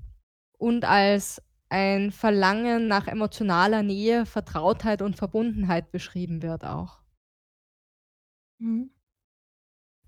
[0.57, 7.01] und als ein Verlangen nach emotionaler Nähe, Vertrautheit und Verbundenheit beschrieben wird auch.
[8.59, 8.89] Mhm.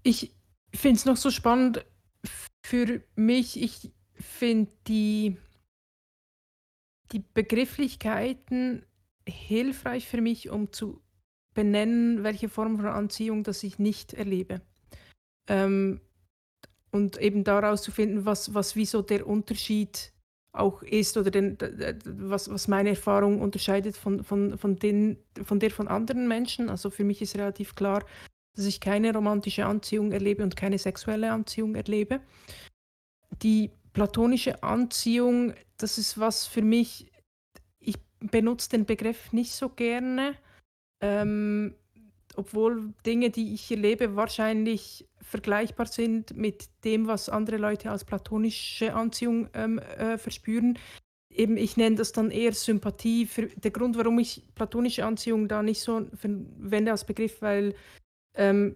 [0.03, 0.33] Ich
[0.73, 1.85] finde es noch so spannend
[2.65, 3.61] für mich.
[3.61, 5.37] Ich finde die
[7.11, 8.85] die Begrifflichkeiten
[9.27, 11.01] hilfreich für mich, um zu
[11.55, 14.61] benennen, welche Form von Anziehung das ich nicht erlebe.
[15.47, 16.01] Ähm,
[16.91, 20.11] und eben daraus zu finden, was, was wie so der Unterschied
[20.51, 21.57] auch ist oder den,
[22.05, 26.69] was, was meine Erfahrung unterscheidet von, von, von, den, von der von anderen Menschen.
[26.69, 28.03] Also für mich ist relativ klar,
[28.55, 32.21] dass ich keine romantische Anziehung erlebe und keine sexuelle Anziehung erlebe.
[33.43, 37.11] Die platonische Anziehung, das ist was für mich,
[37.79, 40.35] ich benutze den Begriff nicht so gerne,
[41.01, 41.75] ähm,
[42.35, 48.93] obwohl Dinge, die ich erlebe, wahrscheinlich vergleichbar sind mit dem, was andere Leute als platonische
[48.93, 50.77] Anziehung ähm, äh, verspüren.
[51.31, 53.25] Eben, ich nenne das dann eher Sympathie.
[53.25, 57.75] Für, der Grund, warum ich platonische Anziehung da nicht so verwende als Begriff, weil
[58.35, 58.75] ähm,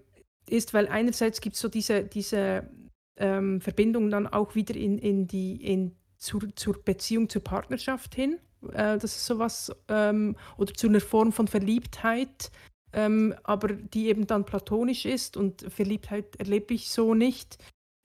[0.50, 2.70] ist, weil einerseits gibt es so diese, diese
[3.18, 8.40] ähm, Verbindung dann auch wieder in, in die, in, zur, zur Beziehung, zur Partnerschaft hin.
[8.72, 12.52] Äh, das ist sowas, ähm, oder zu einer Form von Verliebtheit,
[12.94, 17.58] ähm, aber die eben dann platonisch ist und Verliebtheit erlebe ich so nicht.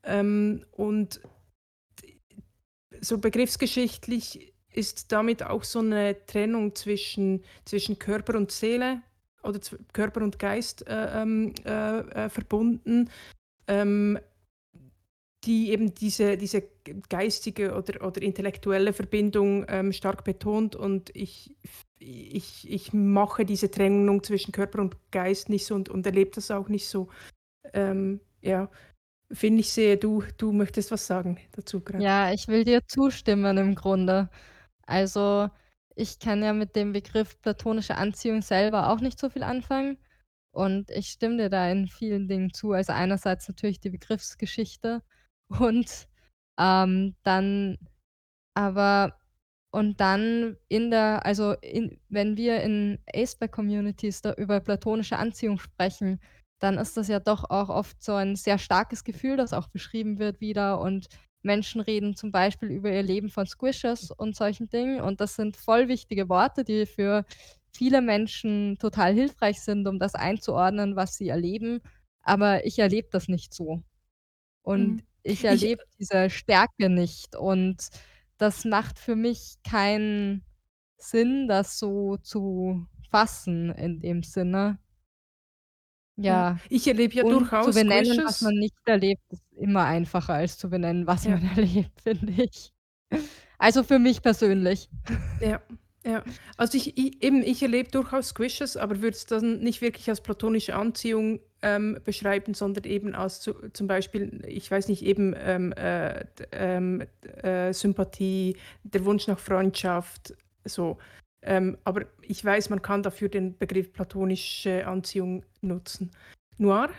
[0.03, 1.21] Ähm, und
[3.01, 9.03] so begriffsgeschichtlich ist damit auch so eine Trennung zwischen, zwischen Körper und Seele
[9.43, 9.61] oder
[9.93, 13.11] Körper und Geist äh, ähm, äh, äh, verbunden.
[13.67, 14.19] Ähm,
[15.45, 16.65] die eben diese, diese
[17.09, 21.55] geistige oder, oder intellektuelle Verbindung ähm, stark betont und ich,
[21.99, 26.51] ich, ich mache diese Trennung zwischen Körper und Geist nicht so und, und erlebe das
[26.51, 27.09] auch nicht so.
[27.73, 28.71] Ähm, ja,
[29.33, 32.03] finde ich sehe, du, du möchtest was sagen dazu gerade.
[32.03, 34.31] Ja, ich will dir zustimmen im Grunde.
[34.83, 35.49] Also
[35.95, 39.99] ich kann ja mit dem Begriff platonische Anziehung selber auch nicht so viel anfangen.
[40.53, 42.73] Und ich stimme dir da in vielen Dingen zu.
[42.73, 45.03] Also einerseits natürlich die Begriffsgeschichte
[45.49, 46.09] und,
[46.59, 47.79] ähm, dann
[48.55, 49.15] aber
[49.71, 56.21] und dann in der also in wenn wir in Aceback-Communities da über platonische Anziehung sprechen,
[56.61, 60.19] dann ist das ja doch auch oft so ein sehr starkes Gefühl, das auch beschrieben
[60.19, 61.09] wird wieder und
[61.43, 65.57] Menschen reden zum Beispiel über ihr Leben von Squishes und solchen Dingen und das sind
[65.57, 67.25] voll wichtige Worte, die für
[67.73, 71.81] viele Menschen total hilfreich sind, um das einzuordnen, was sie erleben,
[72.23, 73.83] aber ich erlebe das nicht so.
[74.63, 75.03] Und Mhm.
[75.23, 77.89] ich Ich erlebe diese Stärke nicht und
[78.39, 80.45] das macht für mich keinen
[80.99, 84.79] Sinn, das so zu fassen in dem Sinne.
[86.21, 89.85] Ja, ich erlebe ja und zu durchaus benennen, was Squishes man nicht erlebt, ist immer
[89.85, 91.31] einfacher als zu benennen, was Ja.
[91.31, 92.73] man erlebt, finde ich.
[93.59, 94.89] Also, für mich persönlich.
[95.41, 95.61] Ja,
[96.05, 96.25] ja.
[96.57, 100.21] Also, ich i eben, ich erlebe durchaus Squishes, aber würde es dann nicht wirklich als
[100.21, 105.73] platonische Anziehung, ähm, beschreiben, sondern eben als zu zum Beispiel, ich weiß nicht, eben, ähm,
[105.73, 107.03] äh, ähm,
[107.43, 110.35] äh, Sympathie, der Wunsch nach Freundschaft,
[110.65, 110.99] so.
[111.43, 116.11] Ähm, aber ich weiß, man kann dafür den Begriff platonische Anziehung nutzen.
[116.59, 116.91] Noir,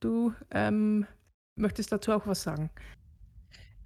[0.00, 1.06] du, ähm,
[1.56, 2.70] möchtest dazu auch was sagen?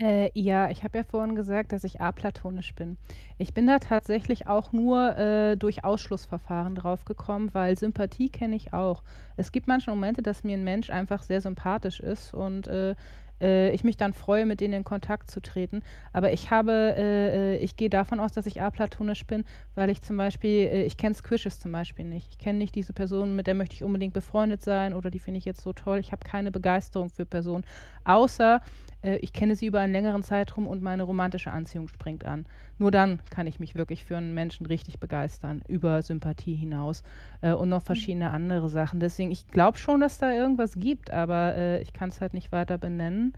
[0.01, 2.99] Äh, ja, ich habe ja vorhin gesagt, dass ich aplatonisch bin.
[3.36, 8.72] Ich bin da tatsächlich auch nur äh, durch Ausschlussverfahren drauf gekommen, weil Sympathie kenne ich
[8.72, 9.03] auch.
[9.36, 12.94] Es gibt manche Momente, dass mir ein Mensch einfach sehr sympathisch ist und äh,
[13.40, 15.82] äh, ich mich dann freue, mit denen in Kontakt zu treten.
[16.12, 19.44] Aber ich habe, äh, äh ich gehe davon aus, dass ich aplatonisch bin,
[19.74, 22.28] weil ich zum Beispiel, äh, ich kenne Squishes zum Beispiel nicht.
[22.30, 25.38] Ich kenne nicht diese Person, mit der möchte ich unbedingt befreundet sein oder die finde
[25.38, 25.99] ich jetzt so toll.
[25.99, 27.64] Ich habe keine Begeisterung für Personen,
[28.05, 28.61] außer
[29.03, 32.46] äh, ich kenne sie über einen längeren Zeitraum und meine romantische Anziehung springt an.
[32.78, 37.03] Nur dann kann ich mich wirklich für einen Menschen richtig begeistern, über Sympathie hinaus
[37.40, 37.86] äh, und noch mhm.
[37.86, 39.01] verschiedene andere Sachen.
[39.01, 42.53] Deswegen, ich glaube schon, dass da irgendwas gibt, aber äh, ich kann es halt nicht
[42.53, 43.32] weiter benennen.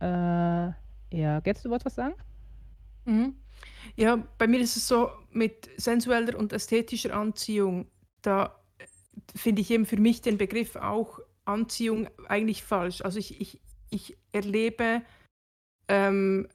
[0.00, 2.14] Äh, ja, Getz, du wolltest was sagen?
[3.04, 3.34] Mhm.
[3.96, 7.86] Ja, bei mir ist es so mit sensueller und ästhetischer Anziehung,
[8.22, 8.86] da äh,
[9.36, 13.02] finde ich eben für mich den Begriff auch Anziehung eigentlich falsch.
[13.02, 13.60] Also ich, ich,
[13.92, 15.02] ich erlebe
[15.88, 16.48] ähm,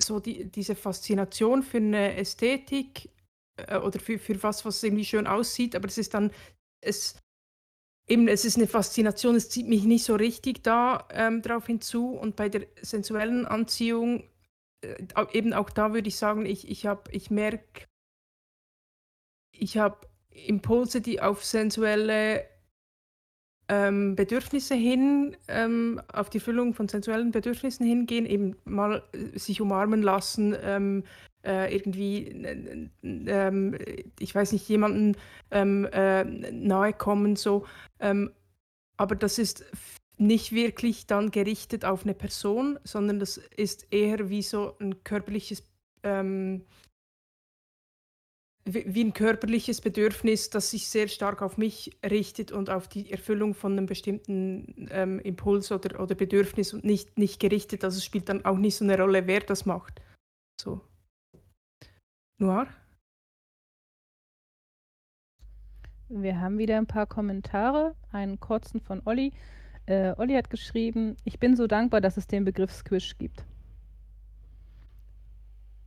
[0.00, 3.10] so die, diese Faszination für eine Ästhetik
[3.56, 6.30] äh, oder für, für was, was irgendwie schön aussieht, aber es ist dann,
[6.80, 7.20] es,
[8.08, 12.10] eben, es ist eine Faszination, es zieht mich nicht so richtig da ähm, drauf hinzu.
[12.10, 14.24] Und bei der sensuellen Anziehung,
[14.82, 17.86] äh, eben auch da würde ich sagen, ich, ich, ich merke,
[19.52, 22.48] ich habe Impulse, die auf sensuelle
[23.68, 29.60] ähm, Bedürfnisse hin, ähm, auf die Füllung von sensuellen Bedürfnissen hingehen, eben mal äh, sich
[29.60, 31.04] umarmen lassen, ähm,
[31.44, 32.28] äh, irgendwie,
[33.02, 33.76] ähm,
[34.18, 35.16] ich weiß nicht, jemanden
[35.50, 37.66] ähm, äh, nahe kommen, so.
[38.00, 38.30] Ähm,
[38.96, 39.64] aber das ist
[40.16, 45.62] nicht wirklich dann gerichtet auf eine Person, sondern das ist eher wie so ein körperliches
[48.74, 53.54] wie ein körperliches Bedürfnis, das sich sehr stark auf mich richtet und auf die Erfüllung
[53.54, 57.84] von einem bestimmten ähm, Impuls oder, oder Bedürfnis und nicht, nicht gerichtet.
[57.84, 60.02] Also es spielt dann auch nicht so eine Rolle, wer das macht.
[60.60, 60.80] So.
[62.38, 62.66] Noir?
[66.08, 67.94] Wir haben wieder ein paar Kommentare.
[68.12, 69.32] Einen kurzen von Olli.
[69.86, 73.44] Äh, Olli hat geschrieben, ich bin so dankbar, dass es den Begriff Squish gibt.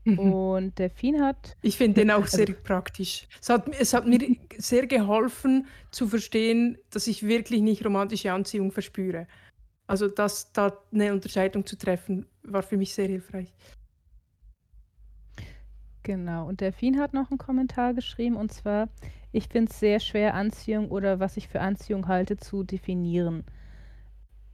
[0.04, 0.20] Mhm.
[0.20, 1.56] Und Delfin hat.
[1.62, 3.28] Ich finde den auch also sehr also, praktisch.
[3.40, 4.20] Es hat, es hat mir
[4.58, 9.28] sehr geholfen zu verstehen, dass ich wirklich nicht romantische Anziehung verspüre.
[9.88, 13.54] Also das, da eine Unterscheidung zu treffen, war für mich sehr hilfreich.
[16.04, 18.90] Genau, und Delfin hat noch einen Kommentar geschrieben, und zwar,
[19.32, 23.44] ich finde es sehr schwer, Anziehung oder was ich für Anziehung halte, zu definieren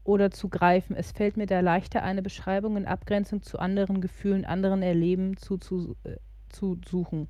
[0.07, 0.95] oder zu greifen.
[0.95, 5.57] Es fällt mir da leichter, eine Beschreibung in Abgrenzung zu anderen Gefühlen, anderen Erleben zu,
[5.57, 6.15] zu, äh,
[6.49, 7.27] zu suchen.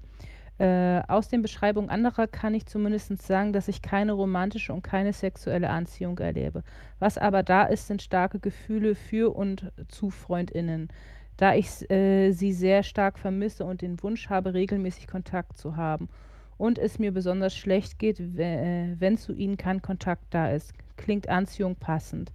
[0.59, 5.13] Äh, aus den Beschreibungen anderer kann ich zumindest sagen, dass ich keine romantische und keine
[5.13, 6.63] sexuelle Anziehung erlebe.
[6.99, 10.89] Was aber da ist, sind starke Gefühle für und zu Freundinnen,
[11.36, 16.09] da ich äh, sie sehr stark vermisse und den Wunsch habe, regelmäßig Kontakt zu haben.
[16.57, 20.73] Und es mir besonders schlecht geht, äh, wenn zu ihnen kein Kontakt da ist.
[20.95, 22.32] Klingt Anziehung passend.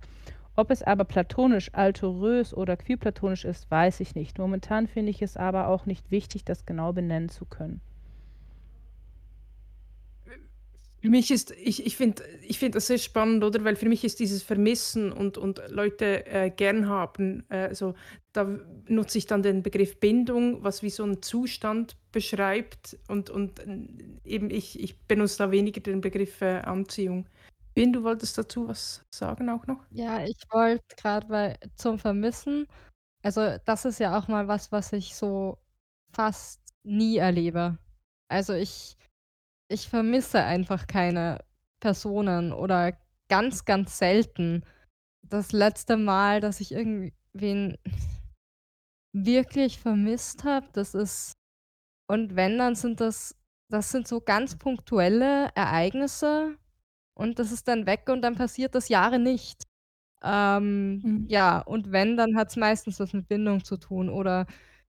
[0.54, 4.38] Ob es aber platonisch, altorös oder queerplatonisch ist, weiß ich nicht.
[4.38, 7.80] Momentan finde ich es aber auch nicht wichtig, das genau benennen zu können.
[11.02, 13.64] Für mich ist, ich, ich finde ich find das sehr spannend, oder?
[13.64, 17.94] Weil für mich ist dieses Vermissen und, und Leute äh, gern haben, äh, so,
[18.32, 18.46] da
[18.86, 23.88] nutze ich dann den Begriff Bindung, was wie so einen Zustand beschreibt und, und äh,
[24.24, 27.26] eben ich, ich benutze da weniger den Begriff äh, Anziehung.
[27.76, 29.84] Ben, du wolltest dazu was sagen auch noch?
[29.90, 32.66] Ja, ich wollte gerade zum Vermissen
[33.26, 35.58] also, das ist ja auch mal was, was ich so
[36.14, 37.78] fast nie erlebe.
[38.28, 38.98] Also, ich
[39.68, 41.44] ich vermisse einfach keine
[41.80, 42.94] Personen oder
[43.28, 44.64] ganz, ganz selten.
[45.22, 47.78] Das letzte Mal, dass ich irgendwen
[49.14, 51.32] wirklich vermisst habe, das ist
[52.08, 53.36] und wenn, dann sind das
[53.70, 56.56] das sind so ganz punktuelle Ereignisse
[57.22, 59.64] und das ist dann weg und dann passiert das Jahre nicht.
[60.24, 61.26] Ähm, Mhm.
[61.28, 64.46] ja, und wenn, dann hat es meistens was mit Bindung zu tun oder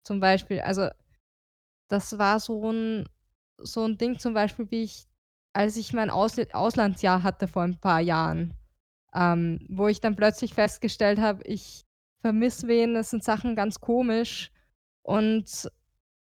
[0.04, 0.90] zum Beispiel also,
[1.90, 3.08] das war so ein
[3.60, 5.08] so 'n Ding zum Beispiel, wie ich
[5.54, 8.54] als ich mein Ausl Auslandsjahr hatte vor ein paar Jahren,
[9.16, 11.86] ähm, wo ich dann plötzlich festgestellt habe, ich
[12.22, 14.52] vermisse wen, es sind Sachen ganz komisch
[15.04, 15.70] und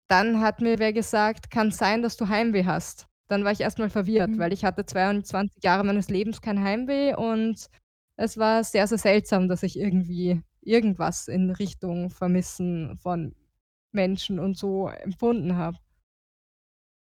[0.09, 3.89] dann hat mir wer gesagt: „Kann sein, dass du Heimweh hast.“ Dann war ich erstmal
[3.89, 4.39] verwirrt, Mhm.
[4.39, 7.67] weil ich hatte 22 Jahre meines Lebens kein Heimweh und
[8.17, 13.35] es war sehr, sehr seltsam, dass ich irgendwie irgendwas in Richtung Vermissen von
[13.91, 15.77] Menschen und so empfunden habe.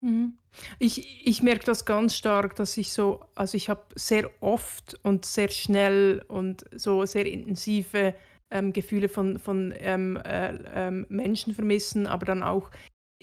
[0.04, 0.38] Mhm.
[0.80, 5.26] Ich ich merke das ganz stark, dass ich so also, ich habe sehr oft und
[5.26, 8.16] sehr schnell und so sehr intensive,
[8.52, 10.54] ähm, Gefühle von von, ähm, äh,
[10.88, 12.72] ähm, Menschen vermissen, aber dann auch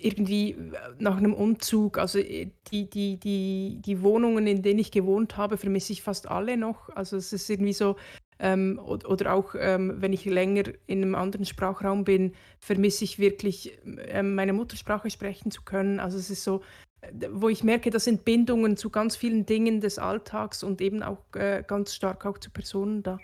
[0.04, 0.56] irgendwie äh,
[0.98, 5.56] nach einem Umzug, also äh, die, die, die, die Wohnungen, in denen ich gewohnt habe,
[5.56, 6.88] vermisse ich fast alle noch.
[6.90, 7.96] Also es ist irgendwie so,
[8.38, 13.78] ähm, oder, auch ähm, wenn ich länger in einem anderen Sprachraum bin, vermisse ich wirklich
[14.08, 16.00] ähm, meine Muttersprache sprechen zu können.
[16.00, 16.62] Also es ist so,
[17.30, 21.22] wo ich merke, das sind Bindungen zu ganz vielen Dingen des Alltags und eben auch
[21.34, 23.18] äh, ganz stark auch zu Personen da.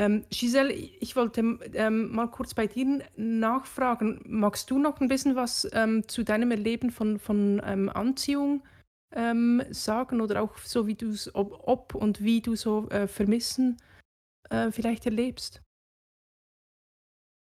[0.00, 4.22] Ähm, Giselle, ich wollte ähm, mal kurz bei dir nachfragen.
[4.24, 8.66] Magst du noch ein bisschen was ähm, zu deinem Erleben von, von ähm, Anziehung
[9.14, 13.08] ähm, sagen oder auch so, wie du es, ob, ob, und wie du so äh,
[13.08, 13.76] Vermissen
[14.48, 15.60] äh, vielleicht erlebst?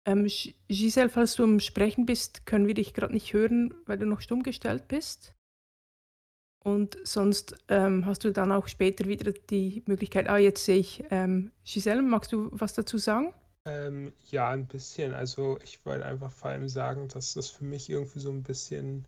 [0.06, 0.28] Ähm,
[0.68, 4.20] Giselle, falls du am Sprechen bist, können wir dich gerade nicht hören, weil du noch
[4.20, 5.32] stumm gestellt bist.
[6.64, 11.02] Und sonst ähm, hast du dann auch später wieder die Möglichkeit, ah, jetzt sehe ich,
[11.10, 13.34] ähm, Giselle, magst du was dazu sagen?
[13.64, 15.12] Ähm, ja, ein bisschen.
[15.12, 19.06] Also ich wollte einfach vor allem sagen, dass das für mich irgendwie so ein bisschen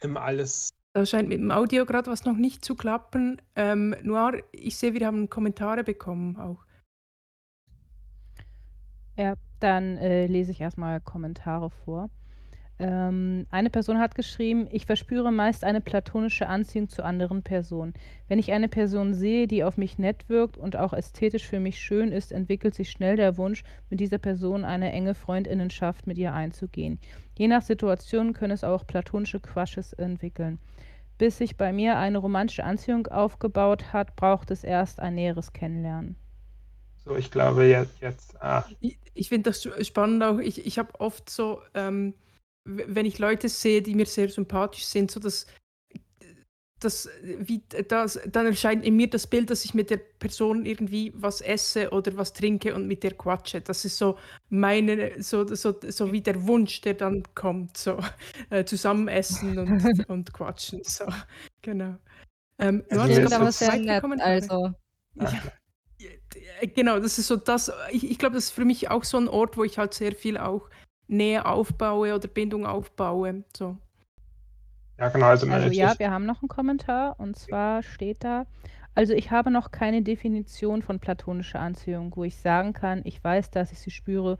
[0.00, 0.70] im Alles.
[0.92, 3.42] Da scheint mit dem Audio gerade was noch nicht zu klappen.
[3.56, 6.64] Ähm, Noir, ich sehe, wir haben Kommentare bekommen auch.
[9.16, 12.10] Ja, dann äh, lese ich erstmal Kommentare vor.
[12.80, 17.94] Ähm, eine Person hat geschrieben, ich verspüre meist eine platonische Anziehung zu anderen Personen.
[18.26, 21.78] Wenn ich eine Person sehe, die auf mich nett wirkt und auch ästhetisch für mich
[21.78, 26.34] schön ist, entwickelt sich schnell der Wunsch, mit dieser Person eine enge Freundinnenschaft mit ihr
[26.34, 26.98] einzugehen.
[27.38, 30.58] Je nach Situation können es auch platonische Crushes entwickeln.
[31.16, 36.16] Bis sich bei mir eine romantische Anziehung aufgebaut hat, braucht es erst ein näheres Kennenlernen.
[37.04, 38.00] So, ich glaube jetzt.
[38.00, 38.64] jetzt ah.
[38.80, 40.38] Ich, ich finde das spannend auch.
[40.38, 41.60] Ich, ich habe oft so.
[41.74, 42.14] Ähm
[42.64, 45.46] wenn ich Leute sehe, die mir sehr sympathisch sind, so dass
[46.80, 51.12] das, wie, das, dann erscheint in mir das Bild, dass ich mit der Person irgendwie
[51.16, 53.60] was esse oder was trinke und mit der quatsche.
[53.60, 54.18] Das ist so
[54.50, 57.98] meine, so, so, so wie der Wunsch, der dann kommt, so
[58.50, 60.82] äh, zusammen essen und, und quatschen.
[60.84, 61.06] So,
[61.62, 61.96] genau.
[62.58, 64.72] Ähm, das klingt aber sehr nett, also.
[65.14, 65.32] Ja,
[66.74, 69.28] genau, das ist so das, ich, ich glaube, das ist für mich auch so ein
[69.28, 70.68] Ort, wo ich halt sehr viel auch
[71.08, 73.44] Nähe aufbaue oder Bindung aufbaue.
[73.56, 73.76] So.
[74.98, 75.26] Ja, genau.
[75.26, 78.46] Also, also ja, wir haben noch einen Kommentar und zwar steht da,
[78.94, 83.50] also ich habe noch keine Definition von platonischer Anziehung, wo ich sagen kann, ich weiß,
[83.50, 84.38] dass ich sie spüre,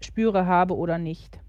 [0.00, 1.40] spüre, habe oder nicht.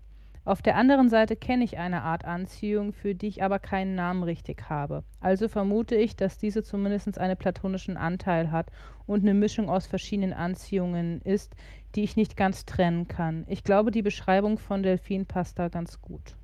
[0.43, 4.23] Auf der anderen Seite kenne ich eine Art Anziehung, für die ich aber keinen Namen
[4.23, 5.03] richtig habe.
[5.19, 8.71] Also vermute ich, dass diese zumindest einen platonischen Anteil hat
[9.05, 11.55] und eine Mischung aus verschiedenen Anziehungen ist,
[11.93, 13.45] die ich nicht ganz trennen kann.
[13.49, 16.35] Ich glaube, die Beschreibung von Delfin passt da ganz gut.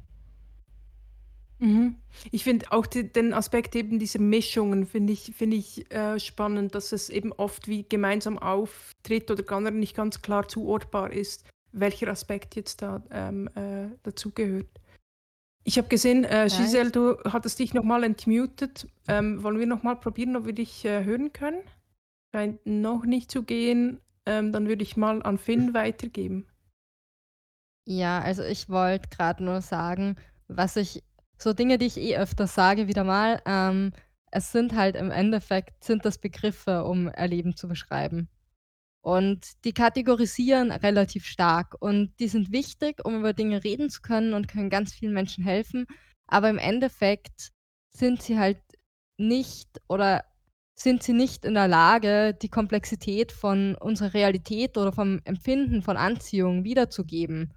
[1.60, 1.96] Mhm.
[2.30, 6.76] Ich finde auch die, den Aspekt eben dieser Mischungen finde ich, find ich äh, spannend,
[6.76, 12.08] dass es eben oft wie gemeinsam auftritt oder gar nicht ganz klar zuordbar ist, welcher
[12.10, 14.68] Aspekt jetzt da ähm, äh, dazugehört.
[15.64, 18.88] Ich habe gesehen, äh, Giselle, du hattest dich nochmal entmutet.
[19.08, 21.62] Ähm, wollen wir nochmal probieren, ob wir dich äh, hören können?
[22.34, 24.00] Scheint noch nicht zu gehen.
[24.26, 26.48] Ähm, dann würde ich mal an Finn weitergeben.
[27.86, 30.16] Ja, also ich wollte gerade nur sagen,
[30.48, 31.04] was ich
[31.38, 33.92] so Dinge, die ich eh öfter sage, wieder mal, ähm,
[34.32, 38.30] es sind halt im Endeffekt sind das Begriffe, um Erleben zu beschreiben.
[39.08, 41.78] Und die kategorisieren relativ stark.
[41.80, 45.46] Und die sind wichtig, um über Dinge reden zu können und können ganz vielen Menschen
[45.46, 45.86] helfen,
[46.28, 47.54] aber im Endeffekt
[47.96, 48.60] sind sie halt
[49.16, 50.26] nicht oder
[50.76, 55.96] sind sie nicht in der Lage, die Komplexität von unserer Realität oder vom Empfinden von
[55.96, 57.54] Anziehung wiederzugeben,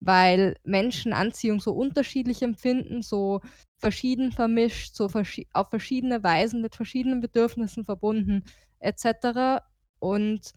[0.00, 3.42] weil Menschen Anziehung so unterschiedlich empfinden, so
[3.76, 8.44] verschieden vermischt, so verschi auf verschiedene Weisen mit verschiedenen Bedürfnissen verbunden
[8.78, 9.60] etc.
[9.98, 10.54] Und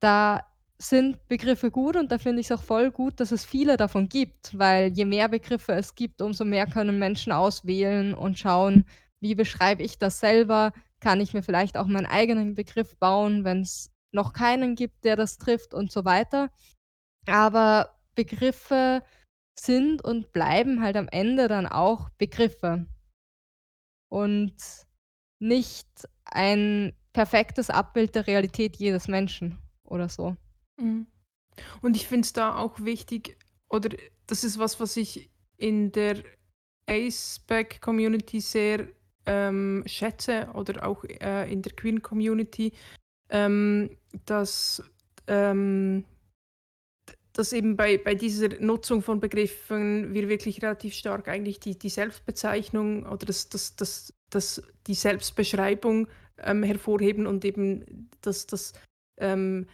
[0.00, 0.44] da
[0.80, 4.08] sind Begriffe gut und da finde ich es auch voll gut, dass es viele davon
[4.08, 8.84] gibt, weil je mehr Begriffe es gibt, umso mehr können Menschen auswählen und schauen,
[9.20, 13.62] wie beschreibe ich das selber, kann ich mir vielleicht auch meinen eigenen Begriff bauen, wenn
[13.62, 16.50] es noch keinen gibt, der das trifft und so weiter.
[17.26, 19.02] Aber Begriffe
[19.58, 22.86] sind und bleiben halt am Ende dann auch Begriffe.
[24.08, 24.56] Und
[25.40, 25.88] nicht
[26.24, 29.58] ein perfektes Abbild der Realität jedes Menschen
[29.88, 30.36] oder so.
[30.80, 31.06] Mhm.
[31.82, 33.36] Und ich finde es da auch wichtig,
[33.68, 33.90] oder
[34.26, 36.22] das ist was, was ich in der
[36.86, 38.88] Aceback-Community sehr
[39.26, 42.72] ähm, schätze oder auch äh, in der Queen Community,
[43.28, 43.90] ähm,
[44.24, 44.82] dass,
[45.26, 46.04] ähm,
[47.34, 51.90] dass eben bei, bei dieser Nutzung von Begriffen wir wirklich relativ stark eigentlich die, die
[51.90, 56.08] Selbstbezeichnung oder das, das, das, das, die Selbstbeschreibung
[56.38, 58.72] ähm, hervorheben und eben das, das
[59.18, 59.66] ähm,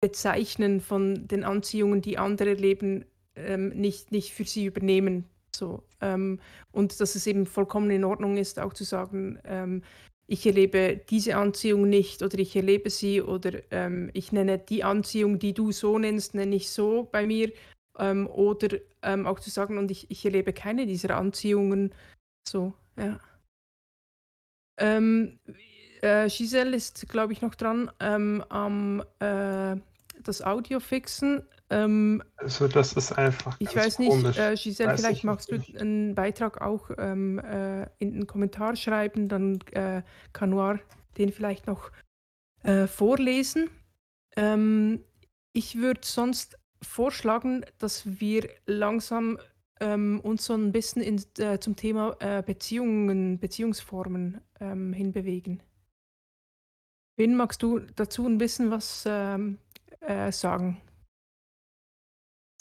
[0.00, 5.24] Bezeichnen von den Anziehungen, die andere erleben, ähm, nicht, nicht für sie übernehmen
[5.54, 6.40] so, ähm,
[6.70, 9.82] und dass es eben vollkommen in Ordnung ist, auch zu sagen, ähm,
[10.26, 15.38] ich erlebe diese Anziehung nicht oder ich erlebe sie oder ähm, ich nenne die Anziehung,
[15.38, 17.50] die du so nennst, nenne ich so bei mir.
[17.98, 21.94] Ähm, oder ähm, auch zu sagen, und ich, ich erlebe keine dieser Anziehungen.
[22.46, 23.18] So, ja.
[26.02, 29.76] Ähm, äh, Giselle ist, glaube ich, noch dran am äh,
[30.22, 31.42] das Audio fixen.
[31.70, 36.14] Ähm, also das ist einfach Ich weiß nicht, äh, Giselle, weiß vielleicht magst du einen
[36.14, 40.80] Beitrag auch ähm, äh, in den Kommentar schreiben, dann äh, kann Noir
[41.18, 41.90] den vielleicht noch
[42.62, 43.70] äh, vorlesen.
[44.36, 45.04] Ähm,
[45.52, 49.38] ich würde sonst vorschlagen, dass wir langsam
[49.80, 55.62] ähm, uns so ein bisschen in, äh, zum Thema äh, Beziehungen, Beziehungsformen ähm, hinbewegen.
[57.18, 59.58] Wen magst du dazu ein bisschen was ähm,
[60.00, 60.80] äh, sagen?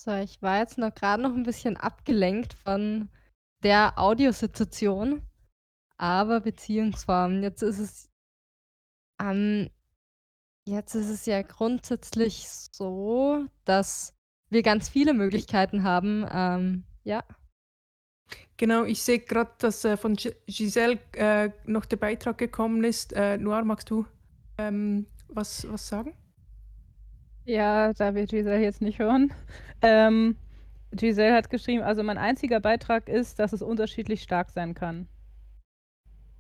[0.01, 3.10] So, ich war jetzt noch gerade noch ein bisschen abgelenkt von
[3.64, 5.22] der Audiosituation,
[5.97, 7.43] aber Beziehungsformen.
[7.43, 8.10] Jetzt ist es
[9.22, 9.70] ähm,
[10.68, 14.16] jetzt ist es ja grundsätzlich so, dass
[14.49, 17.24] wir ganz viele Möglichkeiten haben, ähm, ja.
[18.58, 23.14] Genau, ich sehe gerade, dass äh, von Giselle äh, noch der Beitrag gekommen ist.
[23.14, 24.08] Äh, Noir, magst du
[24.58, 26.14] ähm, was, was sagen?
[27.45, 29.34] Ja, da wir Giselle jetzt nicht hören.
[29.82, 30.36] Ähm,
[30.91, 35.08] Giselle hat geschrieben, also mein einziger Beitrag ist, dass es unterschiedlich stark sein kann.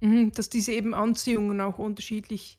[0.01, 2.57] Mhm, dass diese eben Anziehungen auch unterschiedlich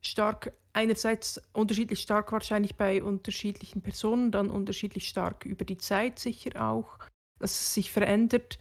[0.00, 6.62] stark, einerseits unterschiedlich stark wahrscheinlich bei unterschiedlichen Personen, dann unterschiedlich stark über die Zeit sicher
[6.62, 6.98] auch,
[7.38, 8.58] dass es sich verändert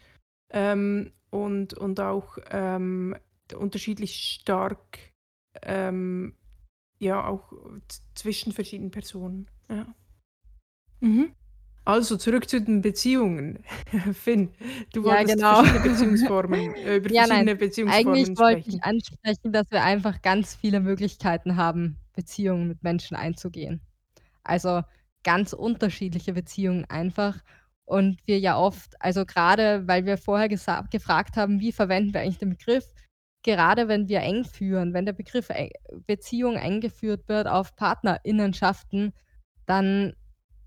[0.52, 3.16] ähm, und, und auch ähm,
[3.56, 5.00] unterschiedlich stark
[5.62, 6.36] ähm,
[7.00, 7.54] ja auch
[8.14, 9.48] zwischen verschiedenen Personen.
[9.70, 9.88] Ja.
[11.00, 11.32] Mhm.
[11.86, 13.64] Also zurück zu den Beziehungen.
[14.14, 14.52] Finn,
[14.94, 15.64] du ja, wolltest genau.
[15.64, 17.58] verschiedene Beziehungsformen, äh, über ja, verschiedene nein.
[17.58, 23.16] Beziehungsformen Eigentlich wollte ich ansprechen, dass wir einfach ganz viele Möglichkeiten haben, Beziehungen mit Menschen
[23.16, 23.82] einzugehen.
[24.44, 24.84] Also
[25.24, 27.38] ganz unterschiedliche Beziehungen einfach.
[27.86, 32.38] Und wir ja oft, also gerade weil wir vorher gefragt haben, wie verwenden wir eigentlich
[32.38, 32.86] den Begriff,
[33.44, 35.50] gerade wenn wir eng führen, wenn der Begriff
[36.06, 39.14] Beziehung eingeführt wird auf Partnerinnenschaften,
[39.66, 40.14] dann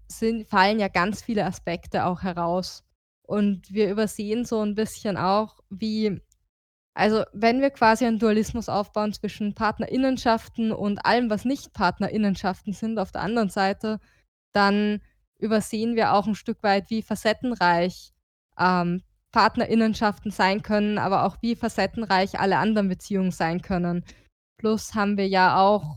[0.08, 2.84] sind fallen ja ganz viele Aspekte auch heraus.
[3.22, 6.20] Und wir übersehen so ein bisschen auch, wie
[6.94, 12.98] also, wenn wir quasi einen Dualismus aufbauen zwischen Partnerinnenschaften und allem, was nicht Partnerinnenschaften sind
[12.98, 13.98] auf der anderen Seite,
[14.52, 15.00] dann
[15.38, 18.12] übersehen wir auch ein Stück weit, wie facettenreich,
[18.58, 19.02] ähm,
[19.32, 24.04] Partnerinnenschaften sein können, aber auch wie facettenreich alle anderen Beziehungen sein können.
[24.58, 25.96] Plus haben wir ja auch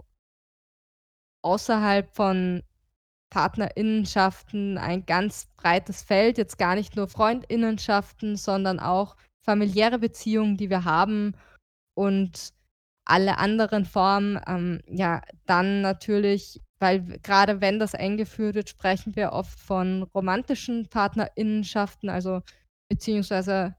[1.44, 2.64] außerhalb von
[3.30, 10.70] Partnerinnenschaften ein ganz breites Feld, jetzt gar nicht nur Freundinnenschaften, sondern auch familiäre Beziehungen, die
[10.70, 11.36] wir haben
[11.96, 12.54] und
[13.06, 19.32] alle anderen Formen, ähm, ja, dann natürlich, weil gerade wenn das eingeführt wird, sprechen wir
[19.34, 22.42] oft von romantischen Partnerinnenschaften, also
[22.90, 23.76] beziehungsweise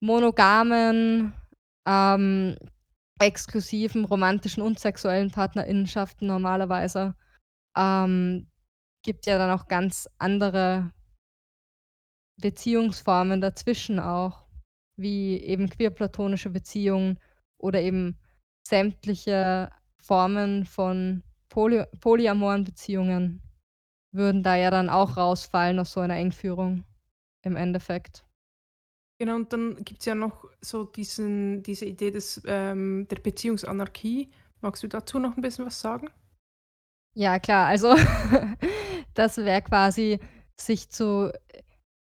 [0.00, 1.32] monogamen,
[1.86, 2.56] ähm,
[3.20, 7.14] exklusiven, romantischen und sexuellen Partnerinnenschaften normalerweise.
[7.76, 8.48] Ähm,
[9.02, 10.92] gibt ja dann auch ganz andere
[12.40, 14.46] Beziehungsformen dazwischen auch,
[14.96, 17.18] wie eben queer-platonische Beziehungen
[17.58, 18.18] oder eben
[18.66, 19.70] sämtliche
[20.00, 23.42] Formen von poly polyamoren Beziehungen
[24.12, 26.84] würden da ja dann auch rausfallen aus so einer Engführung
[27.48, 28.24] im Endeffekt.
[29.20, 34.30] Genau, und dann gibt es ja noch so diesen, diese Idee des, ähm, der Beziehungsanarchie.
[34.60, 36.08] Magst du dazu noch ein bisschen was sagen?
[37.14, 37.96] Ja, klar, also
[39.14, 40.20] das wäre quasi,
[40.56, 41.32] sich zu,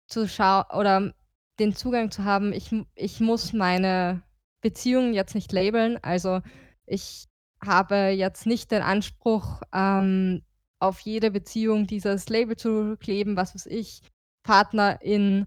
[0.07, 1.15] zu schauen oder
[1.59, 4.23] den Zugang zu haben, ich, ich muss meine
[4.61, 5.99] Beziehungen jetzt nicht labeln.
[6.03, 6.41] Also
[6.87, 7.27] ich
[7.65, 10.43] habe jetzt nicht den Anspruch, ähm,
[10.81, 14.03] auf jede Beziehung dieses Label zu kleben, was weiß ich,
[14.43, 15.47] Partnerin,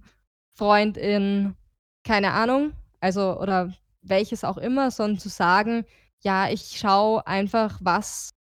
[0.56, 1.56] Freundin,
[2.04, 5.86] keine Ahnung, also oder welches auch immer, sondern zu sagen,
[6.24, 8.32] ja, ich schaue einfach, was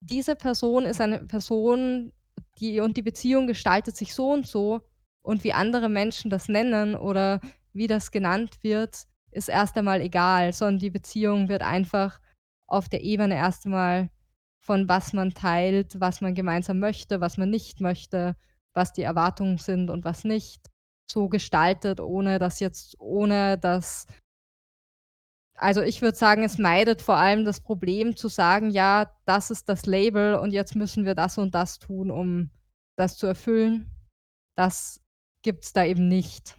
[0.00, 2.12] diese Person ist eine Person,
[2.58, 4.82] die und die Beziehung gestaltet sich so und so
[5.22, 7.40] und wie andere Menschen das nennen oder
[7.72, 12.20] wie das genannt wird, ist erst einmal egal, sondern die Beziehung wird einfach
[12.66, 14.10] auf der Ebene erst einmal
[14.60, 18.36] von was man teilt, was man gemeinsam möchte, was man nicht möchte,
[18.74, 20.70] was die Erwartungen sind und was nicht,
[21.10, 24.06] so gestaltet, ohne dass jetzt ohne dass
[25.56, 29.68] also, ich würde sagen, es meidet vor allem das Problem zu sagen: „Ja, das ist
[29.68, 32.50] das Label und jetzt müssen wir das und das tun, um
[32.96, 33.88] das zu erfüllen.“
[34.56, 35.00] Das
[35.42, 36.56] gibt's da eben nicht.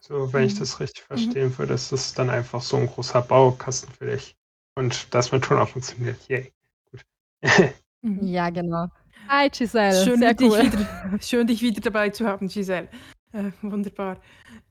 [0.00, 0.58] So, wenn ich mhm.
[0.58, 1.36] das richtig Mhm.
[1.36, 4.36] verstehen würde, ist das dann einfach so 'n großer Baukasten für dich
[4.76, 6.16] und das wird schon auch funktioniert.
[6.28, 6.52] Yay,
[6.90, 7.04] gut.
[8.02, 8.28] Mhm.
[8.28, 8.88] Ja, genau.
[9.28, 10.62] Hi Giselle, Schön, sehr dich cool.
[10.62, 12.88] wieder schön, dich wieder dabei zu haben, Giselle.
[13.32, 14.20] Äh, wunderbar.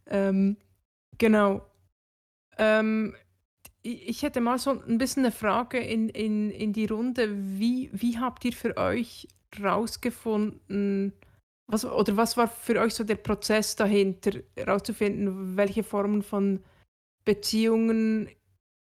[0.07, 0.57] Ähm,
[1.17, 1.61] genau.
[2.57, 3.15] Ähm
[3.83, 7.29] ich hätte mal so ein bisschen eine Frage in in in die Runde.
[7.31, 9.27] Wie wie habt ihr für euch
[9.61, 11.13] rausgefunden
[11.67, 14.31] was oder was war für euch so der Prozess dahinter,
[14.65, 16.63] rauszufinden, welche Formen von
[17.25, 18.29] Beziehungen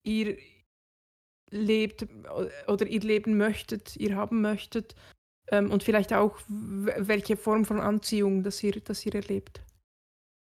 [0.04, 0.38] ihr
[1.50, 2.06] lebt
[2.68, 4.94] oder ihr leben möchtet, ihr haben möchtet,
[5.50, 9.62] ähm, und vielleicht auch welche Form von Anziehung das ihr das ihr erlebt?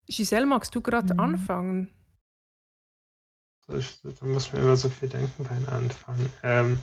[0.08, 1.20] Giselle, magst du gerade Mhm.
[1.20, 1.90] anfangen?
[3.68, 6.18] Ich, da muss man immer so viel denken beim Anfang.
[6.42, 6.78] Ähm,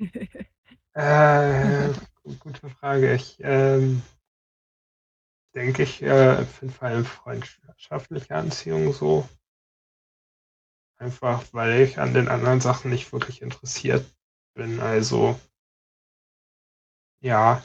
[0.94, 1.92] äh,
[2.40, 3.14] gute Frage.
[3.14, 4.02] Ich ähm,
[5.54, 9.28] denke, ich äh, finde vor allem freundschaftliche Anziehung so.
[10.98, 14.06] Einfach, weil ich an den anderen Sachen nicht wirklich interessiert
[14.54, 14.80] bin.
[14.80, 15.38] Also,
[17.24, 17.62] ja.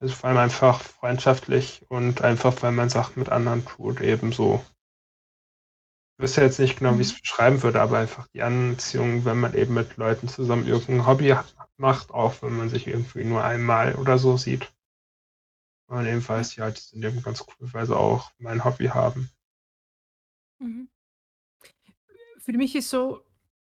[0.00, 4.64] Also vor allem einfach freundschaftlich und einfach, weil man Sachen mit anderen tut, ebenso.
[6.18, 7.20] Ich wüsste jetzt nicht genau, wie ich es Mhm.
[7.20, 11.36] beschreiben würde, aber einfach die Anziehung, wenn man eben mit Leuten zusammen irgendein Hobby
[11.76, 14.72] macht, auch wenn man sich irgendwie nur einmal oder so sieht.
[15.88, 19.30] Und eben weiß, ja, die sind eben ganz cool, weil sie auch mein Hobby haben.
[20.60, 20.86] Mhm.
[22.38, 23.22] Für mich ist so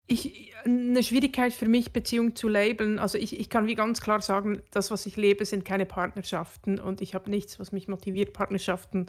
[0.09, 2.98] ich 'ne Schwierigkeit für mich, Beziehung zu labeln.
[2.98, 6.78] Also, ich ich kann wie ganz klar sagen, das, was ich lebe, sind keine Partnerschaften
[6.80, 9.06] und ich habe nichts, was mich motiviert, Partnerschaften,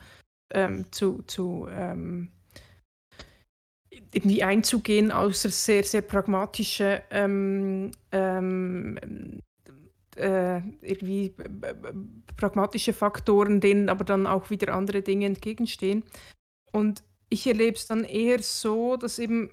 [0.53, 2.31] ähm, zu zu, ähm
[4.13, 8.99] irgendwie einzugehen, außer sehr, sehr pragmatische, ähm, ähm,
[10.17, 11.67] äh, irgendwie b
[12.37, 16.03] pragmatische Faktoren, denen aber dann auch wieder andere Dinge entgegenstehen.
[16.73, 19.51] Und ich erlebe es dann eher so, dass eben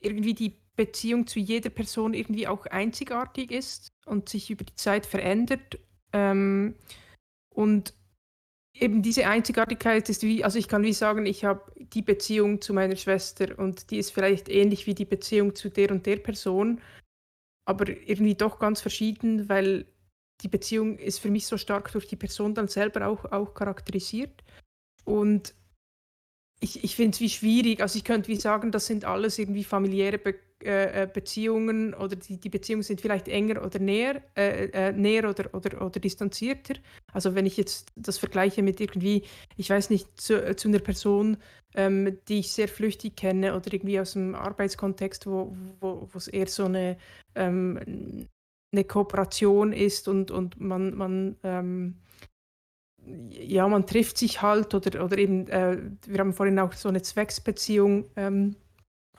[0.00, 5.06] irgendwie die Beziehung zu jeder Person irgendwie auch einzigartig ist und sich über die Zeit
[5.06, 5.78] verändert.
[6.12, 6.76] Ähm,
[7.54, 7.94] und
[8.74, 12.72] eben diese Einzigartigkeit ist wie also, ich kann wie sagen, ich habe die Beziehung zu
[12.72, 16.80] meiner Schwester und die ist vielleicht ähnlich wie die Beziehung zu der und der Person,
[17.66, 19.86] aber irgendwie doch ganz verschieden, weil
[20.40, 24.42] die Beziehung ist für mich so stark durch die Person dann selber auch auch charakterisiert.
[25.04, 25.54] Und
[26.62, 27.80] ich ich finde es wie schwierig.
[27.82, 30.34] Also, ich könnte wie sagen, das sind alles irgendwie familiäre Be
[30.64, 35.28] äh, äh, Beziehungen oder die die Beziehungen sind vielleicht enger oder näher äh, äh, näher
[35.28, 36.74] oder oder oder distanzierter.
[37.12, 39.24] Also, wenn ich jetzt das vergleiche mit irgendwie,
[39.56, 41.36] ich weiß nicht, zu äh, zu 'ner Person,
[41.74, 46.46] ähm, die ich sehr flüchtig kenne oder irgendwie aus dem Arbeitskontext, wo wo wo's eher
[46.48, 46.96] so eine
[47.34, 48.28] ähm,
[48.72, 51.96] 'ne Kooperation ist und und man man, ähm
[53.30, 57.02] ja, man trifft sich halt oder oder eben, äh, wir haben vorhin auch so eine
[57.02, 58.56] Zwecksbeziehung, ähm,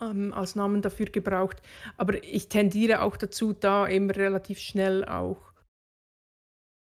[0.01, 1.61] ähm, als Namen dafür gebraucht.
[1.97, 5.53] Aber ich tendiere auch dazu, da immer relativ schnell auch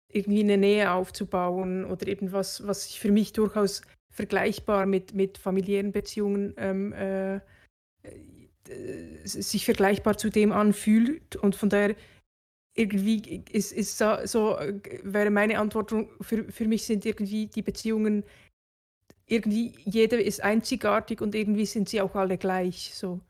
[0.10, 3.82] irgendwie eine Nähe aufzubauen oder eben was was sich für mich durchaus
[4.14, 7.42] vergleichbar mit mit familiären Beziehungen, ähm, äh, äh,
[9.24, 11.36] sich vergleichbar zu dem anfühlt.
[11.36, 11.96] Und von daher
[12.74, 17.62] irgendwie ist ist da so äh, wäre meine Antwort für für mich sind irgendwie die
[17.62, 18.24] Beziehungen
[19.26, 22.94] irgendwie jede ist einzigartig und irgendwie sind sie auch alle gleich.
[22.96, 23.22] So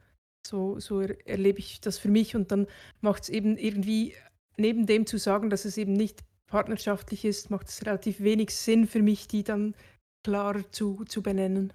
[0.45, 2.67] so so er erlebe ich das für mich und dann
[3.01, 4.15] macht es eben irgendwie
[4.57, 8.87] neben dem zu sagen, dass es eben nicht partnerschaftlich ist, macht es relativ wenig Sinn
[8.87, 9.75] für mich, die dann
[10.23, 11.73] klarer zu zu benennen.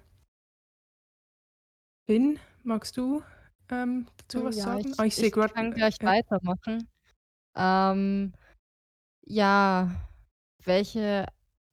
[2.05, 3.21] Finn, magst du,
[3.69, 4.87] ähm, dazu Oh was ja, sagen?
[4.91, 6.07] ich Ah, ich ich kann äh, gleich ja.
[6.07, 6.87] weitermachen.
[7.57, 8.33] Ähm,
[9.25, 9.91] ja,
[10.63, 11.27] welche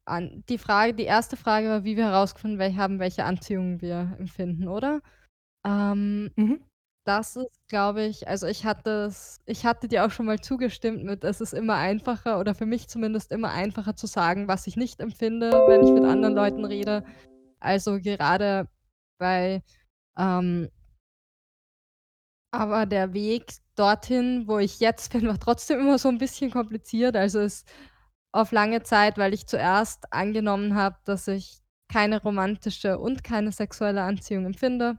[0.07, 4.16] an die Frage die erste Frage war, wie wir herausgefunden wel haben, welche Anziehung wir
[4.18, 5.01] empfinden, oder?
[5.66, 6.64] Ähm, Mhm.
[7.07, 11.05] das ist, glaube ich also, ich hatte es ich hatte dir auch schon mal zugestimmt
[11.05, 14.76] mit, es ist immer einfacher oder für mich zumindest immer einfacher zu sagen, was ich
[14.76, 17.05] nicht empfinde, wenn ich mit anderen Leuten rede.
[17.61, 18.68] Also, gerade
[19.18, 19.62] bei,
[20.18, 20.70] ähm
[22.55, 27.17] aber der Weg dorthin, wo ich jetzt bin, war trotzdem immer so 'n bisschen kompliziert.
[27.17, 27.65] Also, es
[28.33, 31.61] auf lange Zeit, weil ich zuerst angenommen habe, dass ich
[31.93, 34.99] keine romantische und keine sexuelle Anziehung empfinde.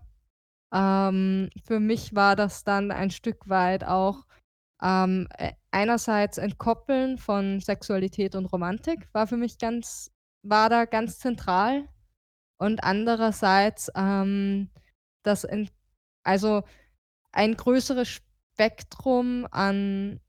[0.74, 4.26] Ähm, für mich war das dann ein Stück weit auch,
[4.84, 10.12] ähm, äh, einerseits Entkoppeln von Sexualität und Romantik war für mich ganz
[10.44, 11.88] war da ganz zentral
[12.60, 14.70] und andererseits, ähm,
[15.24, 15.72] das ent
[16.24, 16.64] also,
[17.36, 18.22] ein größeres
[18.54, 20.20] Spektrum an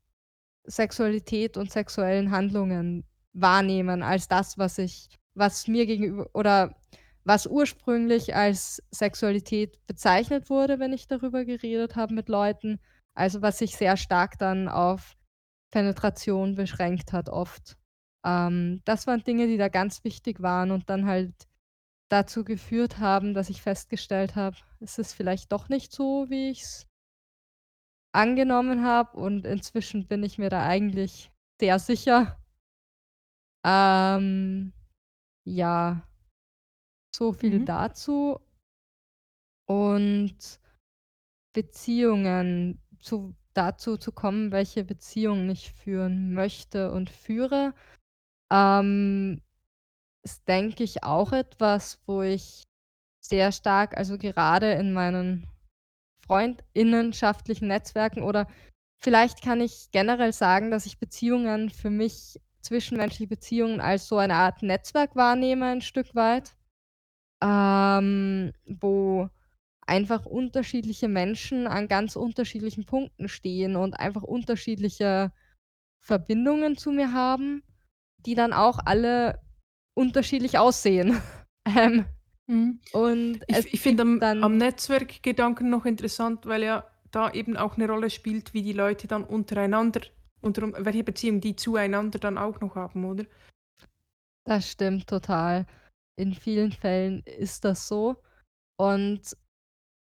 [0.65, 6.75] Sexualität und sexuellen Handlungen wahrnehmen als das, was ich was mir gegenüber oder
[7.23, 12.79] was ursprünglich als Sexualität bezeichnet wurde, wenn ich darüber geredet habe mit Leuten.
[13.13, 15.15] Also, was sich sehr stark dann auf
[15.71, 17.77] Penetration beschränkt hat oft.
[18.25, 21.33] Ähm, das waren Dinge, die da ganz wichtig waren und dann halt
[22.09, 26.86] dazu geführt haben, dass ich festgestellt habe, es ist vielleicht doch nicht so, wie ich's
[28.17, 32.37] angenommen habe und inzwischen bin ich mir da eigentlich sehr sicher.
[33.65, 34.73] Ähm,
[35.45, 36.07] ja,
[37.15, 37.65] so viel Mhm.
[37.65, 38.39] dazu.
[39.69, 40.59] Und
[41.53, 47.73] Beziehungen, zu dazu zu kommen, welche Beziehungen ich führen möchte und führe,
[48.51, 49.41] ähm,
[50.23, 52.63] ist, denke ich, auch etwas, wo ich
[53.21, 55.47] sehr stark also gerade in meinen
[56.27, 58.47] freundinnenschaftlichen Netzwerken oder
[58.97, 64.35] vielleicht kann ich generell sagen, dass ich Beziehungen für mich zwischenmenschliche Beziehungen als so eine
[64.35, 66.55] Art Netzwerk wahrnehme ein Stück weit,
[67.41, 69.29] ähm, wo
[69.85, 75.31] einfach unterschiedliche Menschen an ganz unterschiedlichen Punkten stehen und einfach unterschiedliche
[76.03, 77.63] Verbindungen zu mir haben,
[78.25, 79.39] die dann auch alle
[79.95, 81.19] unterschiedlich aussehen.
[81.75, 82.05] Ähm,
[82.49, 82.79] Mhm.
[82.91, 87.77] und Ich ich finde gibt am am Netzwerkgedanken noch interessant, weil ja da eben auch
[87.77, 90.01] 'ne Rolle spielt, wie die Leute dann untereinander
[90.41, 93.25] unter welche Beziehung die zueinander dann auch noch haben, oder?
[94.47, 95.65] Das stimmt total.
[96.17, 98.15] In vielen Fällen ist das so.
[98.77, 99.37] Und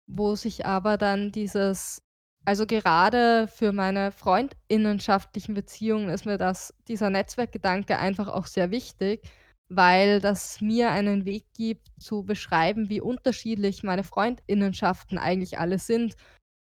[0.07, 2.01] wo sich aber dann dieses
[2.45, 9.23] also gerade für meine freundinnenschaftlichen Beziehungen ist mir das dieser Netzwerkgedanke einfach auch sehr wichtig,
[9.69, 16.15] weil das mir einen Weg gibt zu beschreiben, wie unterschiedlich meine Freundinnenschaften eigentlich alle sind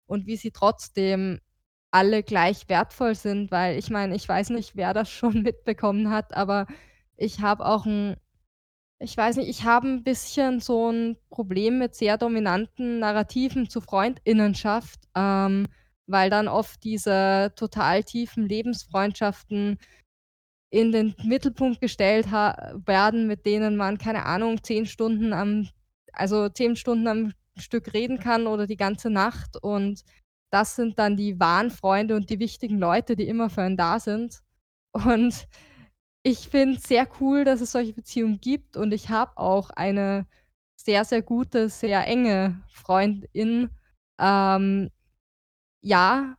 [0.08, 1.39] und wie sie trotzdem
[1.91, 6.36] alle gleich wertvoll sind, weil ich meine, ich weiß nicht, wer das schon mitbekommen hat,
[6.36, 6.68] aber
[7.18, 8.16] ich habe auch 'n
[8.99, 13.82] ich weiß nicht, ich habe 'n bisschen so 'n Problem mit sehr dominanten Narrativen zu
[13.82, 15.68] Freundinnenschaft, ähm,
[16.08, 19.78] weil dann oft diese total tiefen Lebensfreundschaften
[20.74, 25.69] in den Mittelpunkt gestellt werden, mit denen man, keine Ahnung, 10 Stunden am
[26.13, 30.03] also 10 Stunden am Stück reden kann oder die ganze Nacht und
[30.51, 33.99] das sind dann die wahren Freunde und die wichtigen Leute, die immer für einen da
[33.99, 34.41] sind.
[34.91, 35.47] Und
[36.24, 40.28] ich finde es sehr cool, dass es solche Beziehungen gibt und ich habe auch eine
[40.76, 43.69] sehr, sehr gute, sehr enge Freundin.
[44.19, 44.89] Ähm,
[45.82, 46.36] ja,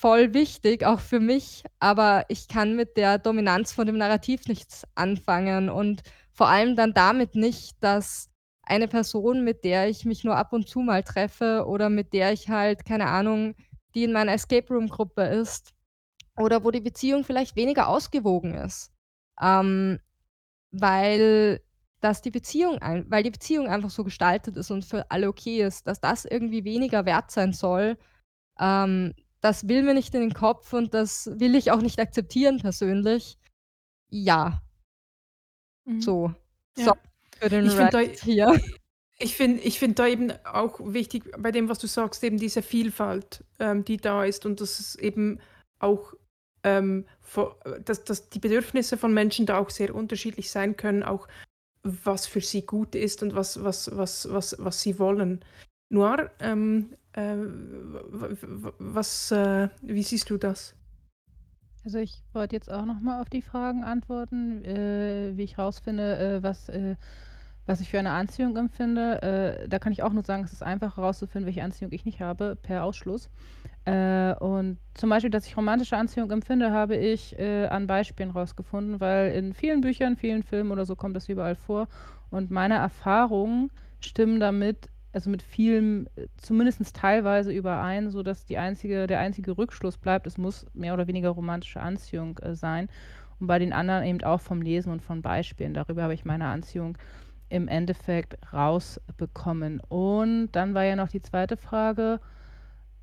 [0.00, 4.84] voll wichtig, auch für mich, aber ich kann mit der Dominanz von dem Narrativ nichts
[4.94, 8.30] anfangen und vor allem dann damit nicht, dass
[8.62, 12.32] eine Person, mit der ich mich nur ab und zu mal treffe oder mit der
[12.32, 13.54] ich halt, keine Ahnung,
[13.94, 15.74] die in meiner Escape-Room-Gruppe ist
[16.38, 18.92] oder wo die Beziehung vielleicht weniger ausgewogen ist,
[19.38, 19.98] ähm,
[20.70, 21.60] weil
[22.00, 25.62] dass die Beziehung ein weil die Beziehung einfach so gestaltet ist und für alle okay
[25.62, 27.98] ist, dass das irgendwie weniger wert sein soll,
[28.58, 32.58] ähm, das will mir nicht in den Kopf und das will ich auch nicht akzeptieren
[32.60, 33.38] persönlich.
[34.10, 34.62] Ja.
[35.86, 36.00] Mhm.
[36.00, 36.34] So.
[36.76, 36.94] So, Ja.
[37.38, 38.60] für den Ich finde da Rant hier.
[39.18, 42.62] ich finde ich finde da eben auch wichtig bei dem, was du sagst, eben diese
[42.62, 45.40] Vielfalt, ähm, die da ist und dass es eben
[45.78, 46.14] auch,
[46.64, 51.28] ähm, vo dass dass die Bedürfnisse von Menschen da auch sehr unterschiedlich sein können, auch
[51.82, 55.44] was für sie gut ist und was was was was was sie wollen.
[55.90, 56.96] Noir, ähm, äh,
[58.78, 60.74] was, äh wie siehst du das?
[61.84, 66.18] Also, ich wollte jetzt auch noch mal auf die Fragen antworten, äh, wie ich rausfinde,
[66.18, 66.96] äh, was äh,
[67.66, 69.22] was ich für eine Anziehung empfinde.
[69.22, 72.20] Äh, da kann ich auch nur sagen, es ist einfach herauszufinden, welche Anziehung ich nicht
[72.20, 73.30] habe, per Ausschluss.
[73.84, 79.32] Äh, und zum Beispiel, dass ich romantische Anziehung empfinde, habe ich, an Beispielen rausgefunden, weil
[79.32, 81.86] in vielen Büchern, vielen Filmen oder so kommt das überall vor.
[82.30, 89.06] Und meine Erfahrungen stimmen damit also mit vielem, äh, zumindest teilweise überein, sodass die einzige
[89.06, 92.88] der einzige Rückschluss bleibt, es muss mehr oder weniger romantische Anziehung, äh, sein.
[93.38, 95.74] Und bei den anderen eben auch vom Lesen und von Beispielen.
[95.74, 96.98] Darüber habe ich meine Anziehung
[97.48, 99.80] im Endeffekt rausbekommen.
[99.88, 102.20] Und dann war ja noch die zweite Frage,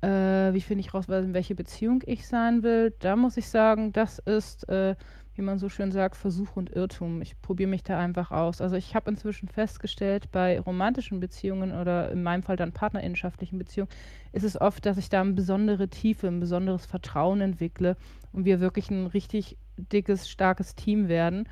[0.00, 2.94] äh, wie finde ich raus, in welche Beziehung ich sein will?
[3.00, 4.94] Da muss ich sagen, das ist, äh,
[5.38, 7.22] wie man so schön sagt, Versuch und Irrtum.
[7.22, 8.60] Ich probiere mich da einfach aus.
[8.60, 13.90] Also, ich habe inzwischen festgestellt, bei romantischen Beziehungen oder in meinem Fall dann partnerinnenschaftlichen Beziehungen,
[14.32, 17.96] ist es oft, dass ich da 'ne besondere Tiefe, 'n besonderes Vertrauen entwickle
[18.32, 21.48] und wir wirklich 'n richtig dickes, starkes Team werden.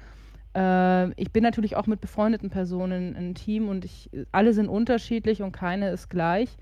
[0.57, 5.43] Äh, ich bin natürlich auch mit befreundeten Personen 'n Team und ich alle sind unterschiedlich
[5.43, 6.57] und keine ist gleich.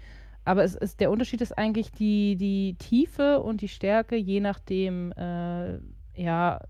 [0.44, 5.12] Aber es ist der Unterschied ist eigentlich die die Tiefe und die Stärke, je nachdem,
[5.12, 5.78] äh,
[6.16, 6.60] ja,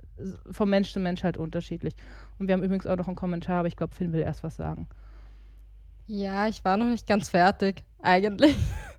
[0.50, 1.94] vom Mensch zu Mensch halt unterschiedlich.
[2.38, 4.56] Und wir haben übrigens auch noch 'n Kommentar, aber ich glaube, Finn will erst was
[4.56, 4.88] sagen.
[6.06, 8.56] Ja, ich war noch nicht ganz fertig, eigentlich.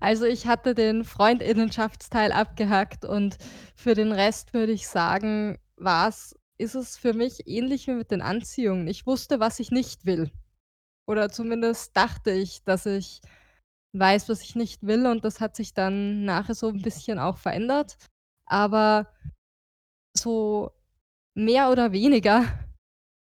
[0.00, 3.36] Also, ich hatte den Freundinnenschaftsteil abgehackt und
[3.74, 8.20] für den Rest würde ich sagen, war's ist es für mich ähnlich wie mit den
[8.22, 8.86] Anziehungen.
[8.86, 10.30] Ich wusste, was ich nicht will.
[11.06, 13.20] oder zumindest dachte ich, dass ich
[13.92, 17.38] weiß, was ich nicht will und das hat sich dann nachher so 'n bisschen auch
[17.38, 17.96] verändert.
[18.46, 19.08] Aber
[20.16, 20.72] so
[21.34, 22.44] mehr oder weniger.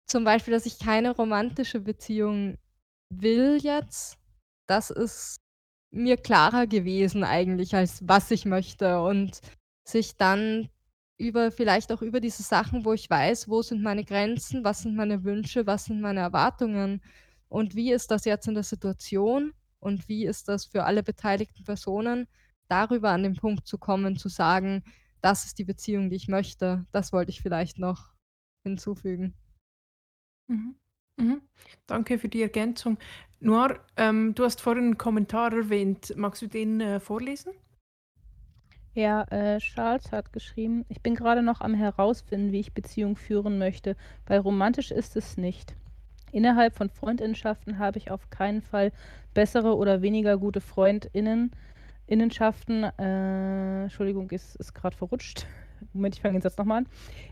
[0.07, 2.57] Zum Beispiel, dass ich keine romantische Beziehung
[3.09, 4.17] will jetzt,
[4.67, 5.37] das ist
[5.91, 9.01] mir klarer gewesen eigentlich, als was ich möchte.
[9.01, 9.41] Und
[9.85, 10.69] sich dann
[11.17, 14.95] über vielleicht auch über diese Sachen, wo ich weiß, wo sind meine Grenzen, was sind
[14.95, 17.01] meine Wünsche, was sind meine Erwartungen
[17.49, 21.63] und wie ist das jetzt in der Situation und wie ist das für alle beteiligten
[21.63, 22.27] Personen,
[22.69, 24.83] darüber an den Punkt zu kommen, zu sagen:
[25.23, 28.09] „Das ist die Beziehung, die ich möchte.“ Das wollte ich vielleicht noch
[28.65, 29.33] hinzufügen.
[30.49, 30.75] Mhm.
[31.17, 31.41] Mhm.
[31.87, 32.97] Danke für die Ergänzung.
[33.39, 36.13] Noir, ähm, du hast vorhin 'n Kommentar erwähnt.
[36.15, 37.53] Magst du den, äh, vorlesen?
[38.95, 43.57] Ja, äh, Charles hat geschrieben: „Ich bin gerade noch am Herausfinden, wie ich Beziehung führen
[43.57, 43.95] möchte,
[44.27, 45.75] weil romantisch ist es nicht.
[46.31, 48.91] Innerhalb von Freundinnenschaften habe ich auf keinen Fall
[49.33, 51.51] bessere oder weniger gute Freundinnen
[52.11, 55.47] Innenschaften äh, Entschuldigung, es ist grad verrutscht.
[55.93, 56.87] Moment, ich fange den Satz noch mal an.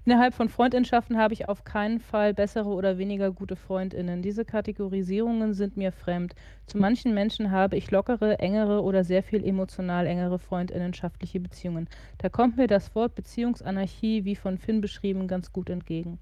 [0.06, 4.22] Innerhalb von Freundinnenschaften habe ich auf keinen Fall bessere oder weniger gute Freundinnen.
[4.22, 6.34] Diese Kategorisierungen sind mir fremd.
[6.66, 11.90] Zu manchen Menschen habe ich lockere, engere oder sehr viel emotional engere freundinnenschaftliche Beziehungen.
[12.18, 16.20] Da kommt mir das Wort Beziehungsanarchie, wie von Finn beschrieben, ganz gut entgegen.“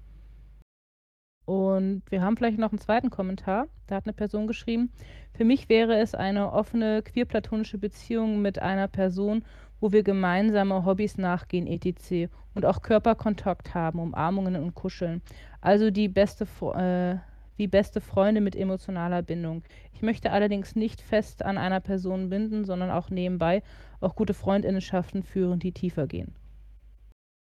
[1.48, 3.68] Und wir haben vielleicht noch 'n zweiten Kommentar.
[3.86, 4.90] Da hat 'ne Person geschrieben:
[5.32, 9.42] „Für mich wäre es eine offene queer-platonische Beziehung mit einer Person,
[9.80, 12.28] wo wir gemeinsame Hobbys nachgehen et.c.
[12.54, 15.22] und auch Körperkontakt haben, Umarmungen und Kuscheln.
[15.62, 16.44] Also die beste
[16.74, 17.16] äh,
[17.56, 19.62] wie beste Freunde mit emotionaler Bindung.
[19.94, 23.62] Ich möchte allerdings nicht fest an einer Person binden, sondern auch nebenbei
[24.02, 26.34] auch gute Freundinnenschaften führen, die tiefer gehen.“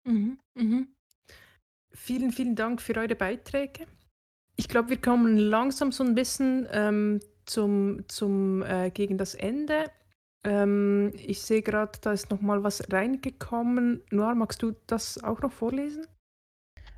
[0.05, 0.92] Mhm, mhm.
[1.95, 3.85] Vielen, vielen Dank für eure Beiträge.
[4.57, 9.85] Ich glaube, wir kommen langsam so 'n bisschen, ähm, zum zum äh, gegen das Ende.
[10.45, 14.03] Ähm, ich sehe grad, da ist noch mal was reingekommen.
[14.11, 16.07] Noir, magst du das auch noch vorlesen?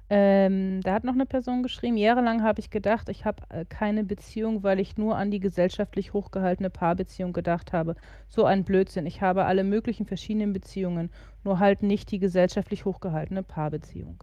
[0.10, 4.04] Ähm, da hat noch 'ne Person geschrieben: „Jahrelang habe ich gedacht, ich habe, äh, keine
[4.04, 7.96] Beziehung, weil ich nur an die gesellschaftlich hochgehaltene Paarbeziehung gedacht habe.
[8.30, 9.08] So ein Blödsinn.
[9.08, 11.10] Ich habe alle möglichen verschiedenen Beziehungen,
[11.44, 14.18] nur halt nicht die gesellschaftlich hochgehaltene Paarbeziehung.“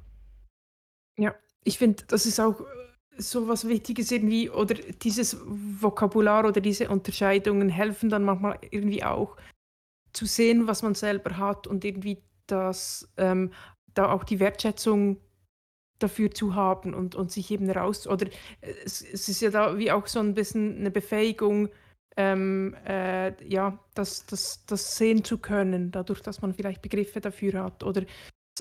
[1.19, 1.35] Ja,
[1.65, 2.65] ich finde, das ist auch, äh,
[3.19, 9.37] so was Wichtiges irgendwie oder dieses Vokabular oder diese Unterscheidungen helfen dann manchmal irgendwie auch
[10.13, 13.53] zu sehen, was man selber hat und irgendwie das ähm,
[13.95, 15.19] da auch die Wertschätzung
[16.01, 18.27] dafür zu haben und und sich eben raus oder
[18.63, 21.71] äh, es es ist ja da wie auch so 'n bisschen 'ne Befähigung,
[22.17, 27.65] ähm, äh, ja, das das das sehen zu können, dadurch, dass man vielleicht Begriffe dafür
[27.65, 28.03] hat oder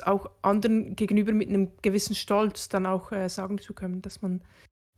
[0.05, 4.41] auch anderen gegenüber mit 'nem gewissen Stolz dann auch, äh, sagen zu können, dass man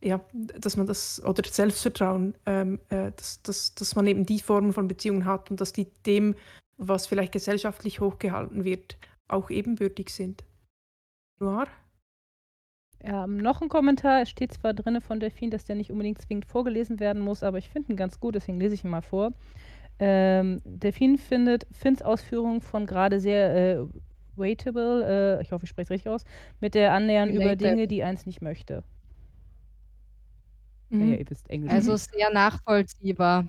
[0.04, 4.74] ja, dass man das oder Selbstvertrauen, ähm, äh, dass dass dass man eben die Form
[4.74, 6.36] von Beziehungen hat und dass die dem,
[6.78, 8.98] was vielleicht gesellschaftlich hochgehalten wird,
[9.30, 10.44] auch ebenbürtig sind.
[11.40, 11.68] Noir?
[13.02, 14.22] Ähm, noch 'n Kommentar.
[14.22, 17.58] Es steht zwar drinne von Delphine, dass der nicht unbedingt zwingend vorgelesen werden muss, aber
[17.58, 19.34] ich finde ihn ganz gut, deswegen lese ich ihn mal vor.
[20.00, 23.86] Ähm, Delphine findet Finns Ausführungen von grade sehr, äh,
[24.38, 26.24] relatable, äh, ich hoffe, ich spreche es richtig aus,
[26.60, 27.60] mit der Annähern über Related.
[27.60, 28.84] Dinge, die eins nicht möchte.
[31.00, 31.18] Ja, ja, Mhm.
[31.18, 31.72] ihr wisst Englisch.
[31.72, 33.48] Also, sehr nachvollziehbar.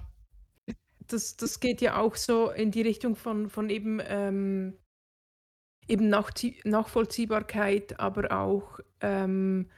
[1.07, 4.78] Das das geht ja auch so in die Richtung von von eben, ähm
[5.89, 9.68] eben Nachzie Nachvollziehbarkeit, aber auch, ähm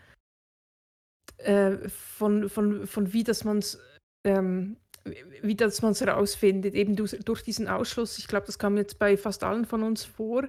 [1.38, 3.78] äh, von von von wie dass man's
[4.24, 8.18] ähm, w wie dass man's herausfindet, eben durch diesen Ausschluss.
[8.18, 10.44] Ich glaube, das kam jetzt bei fast allen von uns vor.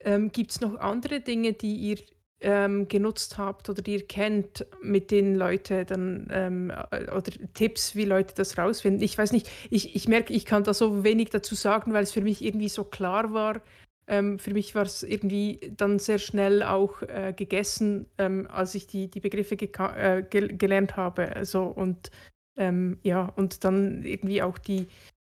[0.00, 1.98] Ähm, gibt's noch andere Dinge, die ihr,
[2.40, 7.96] ähm, genutzt habt oder die ihr kennt, mit denen Leute dann, ähm, äh, oder Tipps,
[7.96, 9.02] wie Leute das rausfinden?
[9.02, 12.12] Ich weiß nicht, ich ich merke, ich kann da so wenig dazu sagen, weil es
[12.12, 13.62] für mich irgendwie so klar war.
[14.08, 19.10] Ähm, für mich war's irgendwie dann sehr schnell auch, äh, gegessen, ähm, als ich die
[19.10, 22.10] die Begriffe äh, gel gelernt habe, also und,
[22.56, 24.86] ähm, ja, und dann irgendwie auch die,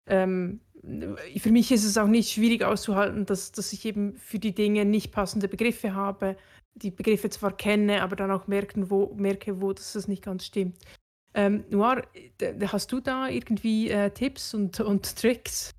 [0.07, 0.61] ähm
[1.37, 4.83] für mich ist es auch nicht schwierig auszuhalten, dass dass ich eben für die Dinge
[4.85, 6.35] nicht passende Begriffe habe,
[6.75, 10.45] die Begriffe zwar kenne, aber dann auch merken, wo merke, wo dass das nicht ganz
[10.45, 10.77] stimmt.
[11.35, 12.03] Ähm, Noir,
[12.67, 15.73] hast du da irgendwie, äh, Tipps und und Tricks?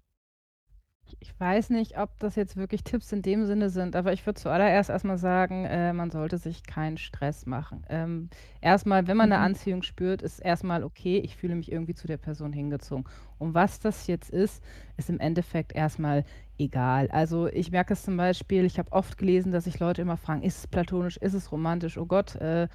[1.26, 4.38] Ich weiß nicht, ob das jetzt wirklich Tipps in dem Sinne sind, aber ich würde
[4.38, 7.82] zuallererst erst mal sagen, äh, man sollte sich keinen Stress machen.
[7.88, 8.28] Ähm,
[8.60, 9.42] erst mal, wenn man 'ne Mhm.
[9.42, 13.04] Anziehung spürt, ist erst mal okay, ich fühle mich irgendwie zu der Person hingezogen.
[13.38, 14.62] Und was das jetzt ist,
[14.98, 16.24] ist im Endeffekt erst mal
[16.58, 17.08] egal.
[17.10, 20.42] Also, ich merke es zum Beispiel, ich habe oft gelesen, dass sich Leute immer fragen:
[20.42, 21.16] „Ist es platonisch?
[21.16, 21.96] Ist es romantisch?
[21.96, 22.68] Oh Gott, äh,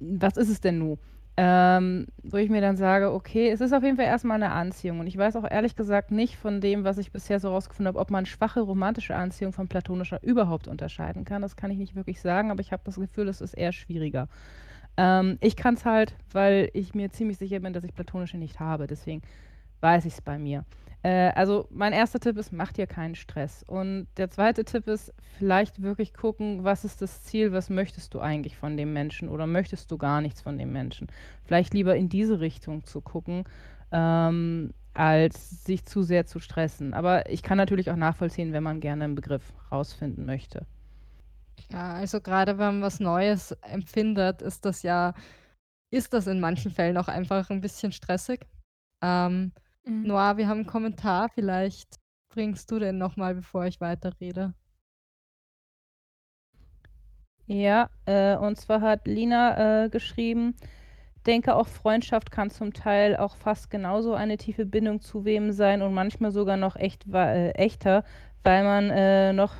[0.00, 0.98] was ist es denn nun?“
[1.38, 4.50] Ähm, wo ich mir dann sage: „Okay, es ist auf jeden Fall erst mal 'ne
[4.52, 7.88] Anziehung.“ Und ich weiß auch ehrlich gesagt nicht von dem, was ich bisher so rausgefunden
[7.88, 11.42] habe, ob man schwache romantische Anziehung von platonischer überhaupt unterscheiden kann.
[11.42, 14.28] Das kann ich nicht wirklich sagen, aber ich habe das Gefühl, es ist eher schwieriger.
[14.96, 18.86] Ähm, ich kann's halt, weil ich mir ziemlich sicher bin, dass ich platonische nicht habe,
[18.86, 19.22] deswegen
[19.82, 20.64] weiß ich's bei mir.
[21.06, 23.62] Äh, also, mein erster Tipp ist: Mach dir keinen Stress.
[23.68, 28.18] Und der zweite Tipp ist, vielleicht wirklich gucken, was ist das Ziel, was möchtest du
[28.20, 31.06] eigentlich von dem Menschen oder möchtest du gar nichts von dem Menschen?
[31.44, 33.44] Vielleicht lieber in diese Richtung zu gucken,
[33.92, 36.92] ähm, als sich zu sehr zu stressen.
[36.92, 40.66] Aber ich kann natürlich auch nachvollziehen, wenn man gerne 'n Begriff rausfinden möchte.
[41.70, 45.14] Ja, also grade wenn man was Neues empfindet, ist das ja
[45.90, 48.40] ist das in manchen Fällen auch einfach 'n bisschen stressig.
[49.02, 49.52] Ähm,
[49.86, 50.06] Mhm.
[50.08, 51.96] Noir, wir haben 'n Kommentar, vielleicht
[52.28, 54.52] bringst du den noch mal, bevor ich weiterrede.
[57.48, 60.56] Ja, äh, und zwar hat Lina, äh, geschrieben:
[61.26, 65.82] „Denke auch Freundschaft kann zum Teil auch fast genauso eine tiefe Bindung zu wem sein
[65.82, 68.04] und manchmal sogar noch echt äh, echter,
[68.44, 69.54] weil man, äh, noch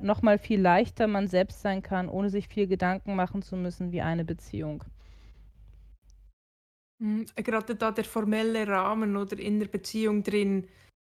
[0.00, 3.92] noch mal viel leichter man selbst sein kann, ohne sich viel Gedanken machen zu müssen
[3.92, 4.84] wie eine Beziehung.“
[7.00, 10.66] Mhm, gerade da der formelle Rahmen oder in der Beziehung drin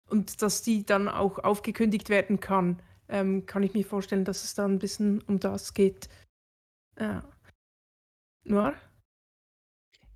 [0.08, 4.54] und dass die dann auch aufgekündigt werden kann, ähm, kann ich mir vorstellen, dass es
[4.54, 6.08] da 'n bisschen um das geht.
[7.00, 7.22] Ja.
[8.44, 8.74] Noir?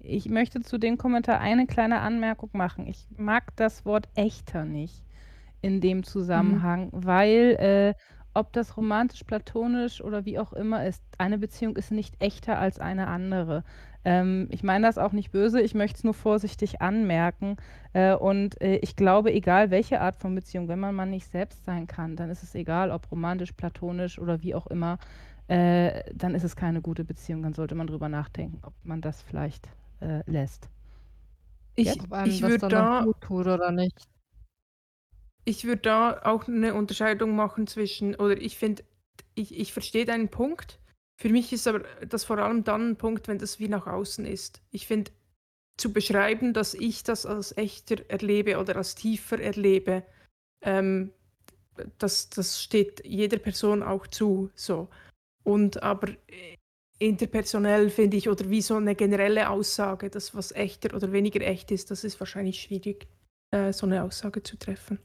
[0.01, 2.87] Ich möchte zu dem Kommentar eine kleine Anmerkung machen.
[2.87, 5.05] Ich mag das Wort echter nicht
[5.63, 6.03] in dem
[6.35, 6.65] Mhm.
[6.65, 7.95] Zusammenhang, weil, äh,
[8.35, 12.79] ob das romantisch, platonisch oder wie auch immer ist, eine Beziehung ist nicht echter als
[12.81, 13.65] eine andere.
[14.05, 17.57] Ähm, ich meine das auch nicht böse, ich möchte es nur vorsichtig anmerken.
[17.93, 21.65] Äh, und, äh, ich glaube, egal welche Art von Beziehung, wenn man man nicht selbst
[21.65, 24.99] sein kann, dann ist es egal, ob romantisch, platonisch oder wie auch immer,
[25.49, 27.43] äh, dann ist es keine gute Beziehung.
[27.43, 29.69] Dann sollte man drüber nachdenken, ob man das vielleicht,
[30.01, 30.69] äh, lässt.
[31.77, 34.09] Ich ich würde da tut oder nicht.
[35.45, 38.85] ich würde da auch 'ne Unterscheidung machen zwischen oder ich finde
[39.35, 40.79] ich ich verstehe deinen Punkt.
[41.19, 44.27] Für mich ist aber das vor allem dann 'n Punkt, wenn das wie nach außen
[44.27, 44.61] ist.
[44.71, 45.13] Ich finde,
[45.79, 50.05] zu beschreiben, dass ich das als echter erlebe oder als tiefer erlebe,
[50.63, 51.13] ähm,
[51.99, 54.89] das das steht jeder Person auch zu, so.
[55.45, 56.57] Und aber, äh,
[57.01, 61.71] interpersonell finde ich oder wie so 'ne generelle Aussage, dass was echter oder weniger echt
[61.73, 63.09] ist, das ist wahrscheinlich schwierig,
[63.53, 64.99] äh, so 'ne Aussage zu treffen.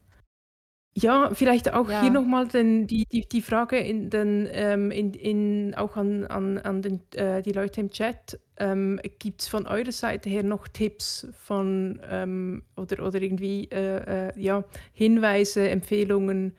[0.98, 2.12] Ja, vielleicht auch hier Ja.
[2.12, 6.58] noch mal den die die die Frage in den ähm, in in auch an an
[6.58, 8.40] an den äh, die Leute im Chat.
[8.58, 14.40] Ähm, gibt's von eurer Seite her noch Tipps von, ähm oder oder irgendwie, äh, äh,
[14.42, 16.56] ja, Hinweise, Empfehlungen?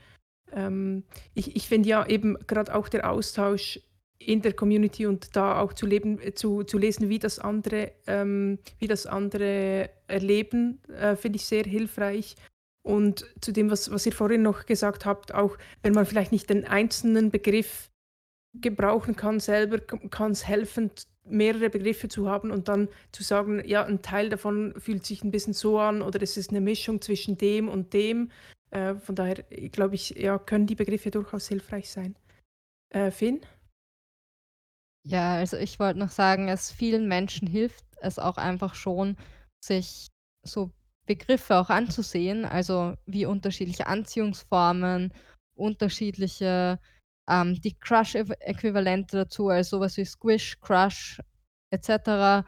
[0.53, 1.05] Ähm,
[1.35, 3.81] ich ich finde ja eben grad auch der Austausch
[4.19, 7.93] in der Community und da auch zu leben äh, zu zu lesen, wie das andere
[8.07, 12.37] ähm, wie das andere erleben, äh, finde ich sehr hilfreich.
[12.85, 16.49] Und zu dem, was was ihr vorhin noch gesagt habt, auch wenn man vielleicht nicht
[16.49, 17.91] den einzelnen Begriff
[18.55, 20.91] gebrauchen kann selber, k kann's helfen,
[21.25, 25.31] mehrere Begriffe zu haben und dann zu sagen: „Ja, 'n Teil davon fühlt sich 'n
[25.33, 28.31] bisschen so an“ oder „es ist 'ne Mischung zwischen dem und dem.“
[28.71, 29.37] Äh, von daher,
[29.73, 32.17] glaube ich, ja, können die Begriffe durchaus hilfreich sein.
[32.91, 33.41] Äh, Finn?
[35.07, 39.17] Ja, also ich wollte noch sagen, es vielen Menschen hilft es auch einfach schon,
[39.61, 40.09] sich
[40.43, 40.71] so
[41.11, 45.13] Begriffe auch anzusehen, also wie unterschiedliche Anziehungsformen,
[45.57, 46.79] unterschiedliche
[47.29, 51.21] ähm, die Crush-Äqu Äquivalente dazu, also so was wie Squish, Crush
[51.73, 52.45] et cetera.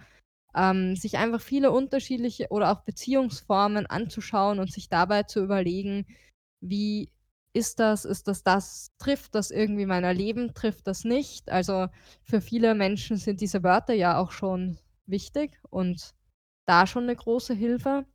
[0.55, 6.07] Ähm, sich einfach viele unterschiedliche oder auch Beziehungsformen anzuschauen und sich dabei zu überlegen:
[6.61, 7.11] „Wie
[7.55, 8.05] ist das?
[8.07, 8.91] Ist das das?
[8.99, 10.55] Trifft das irgendwie mein Erleben?
[10.55, 11.89] Trifft das nicht?“ Also,
[12.25, 16.15] für viele Menschen sind diese Wörter ja auch schon wichtig und
[16.67, 18.07] da schon 'ne große Hilfe.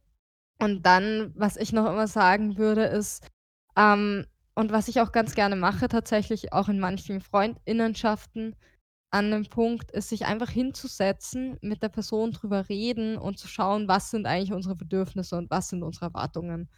[0.59, 3.25] Und dann, was ich noch immer sagen würde, ist
[3.77, 4.25] ähm,
[4.55, 8.55] und was ich auch ganz gerne mache tatsächlich auch in manchen Freundinnenschaften
[9.11, 13.87] an 'nem Punkt, ist sich einfach hinzusetzen, mit der Person drüber reden und zu schauen,
[13.87, 16.69] was sind eigentlich unsere Bedürfnisse und was sind unsere Erwartungen.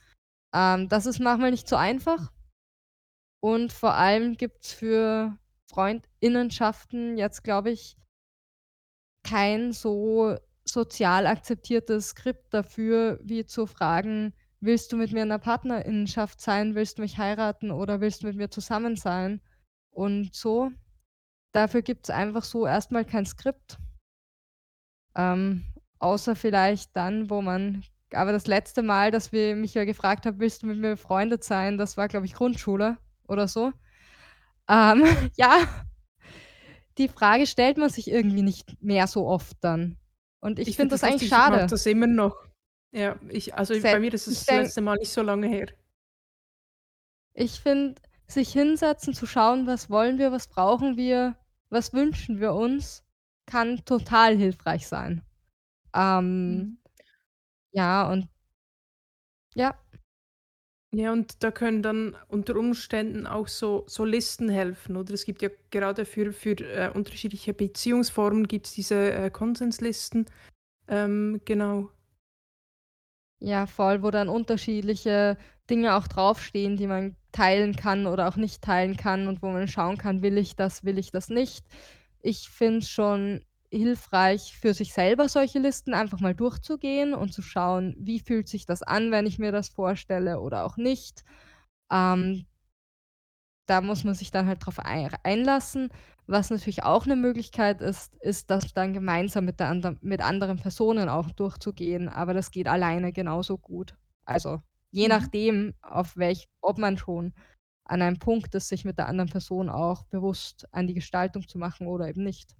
[0.55, 2.31] Ähm, das ist manchmal nicht so einfach.
[3.43, 5.37] Und vor allem gibt's für
[5.67, 7.95] Freundinnenschaften jetzt, glaube ich
[9.23, 10.37] kein so
[10.71, 16.75] sozial akzeptiertes Skript dafür, wie zu fragen: „Willst du mit mir in 'ner Partnerinnenschaft sein?
[16.75, 19.41] Willst du mich heiraten oder willst du mit mir zusammen sein?“
[19.91, 20.71] Und so.
[21.53, 23.77] Dafür gibt's einfach so erst mal kein Skript.
[25.15, 25.63] Ähm,
[25.99, 27.83] außer vielleicht dann, wo man
[28.13, 31.43] aber das letzte Mal, dass wir mich wer gefragt hat: „Willst du mit mir befreundet
[31.43, 32.97] sein?“ Das war, glaube ich, Grundschule
[33.27, 33.71] oder so.
[34.69, 35.03] Ähm,
[35.37, 35.59] ja.
[36.97, 39.98] Die Frage stellt man sich irgendwie nicht mehr so oft dann.
[40.43, 41.67] Und ich Ich finde das das eigentlich lustig, ich schade.
[41.67, 42.35] das immer noch.
[42.91, 45.67] Ja, ich also Se bei mir ist es das letzte Mal nicht so lange her.
[47.33, 51.35] Ich finde, sich hinsetzen, zu schauen, was wollen wir, was brauchen wir,
[51.69, 53.03] was wünschen wir uns,
[53.45, 55.23] kann total hilfreich sein.
[55.95, 56.79] Ähm, Mhm.
[57.73, 58.29] ja, und
[59.55, 59.75] ja.
[60.93, 65.13] Ja, und da können dann unter Umständen auch so so Listen helfen, oder?
[65.13, 70.25] Es gibt ja gerade für für, äh, unterschiedliche Beziehungsformen gibt's diese, äh, Konsenslisten.
[70.87, 71.91] Ähm, genau.
[73.41, 75.37] Ja, voll, wo dann unterschiedliche
[75.69, 79.67] Dinge auch draufstehen, die man teilen kann oder auch nicht teilen kann und wo man
[79.69, 81.65] schauen kann: „Will ich das, will ich das nicht?“
[82.21, 83.41] Ich finde es schon
[83.71, 88.65] hilfreich, für sich selber solche Listen einfach mal durchzugehen und zu schauen: „Wie fühlt sich
[88.65, 91.23] das an, wenn ich mir das vorstelle oder auch nicht?“
[91.91, 92.45] Ähm
[93.69, 95.89] da muss man sich dann halt drauf ei einlassen.
[96.25, 100.57] Was natürlich auch 'ne Möglichkeit ist, ist, das dann gemeinsam mit der ander mit anderen
[100.57, 103.95] Personen auch durchzugehen, aber das geht alleine genauso gut.
[104.25, 105.09] Also, je Mhm.
[105.09, 107.33] nachdem, auf welch ob man schon
[107.85, 111.57] an einem Punkt ist, sich mit der anderen Person auch bewusst an die Gestaltung zu
[111.59, 112.58] machen oder eben nicht.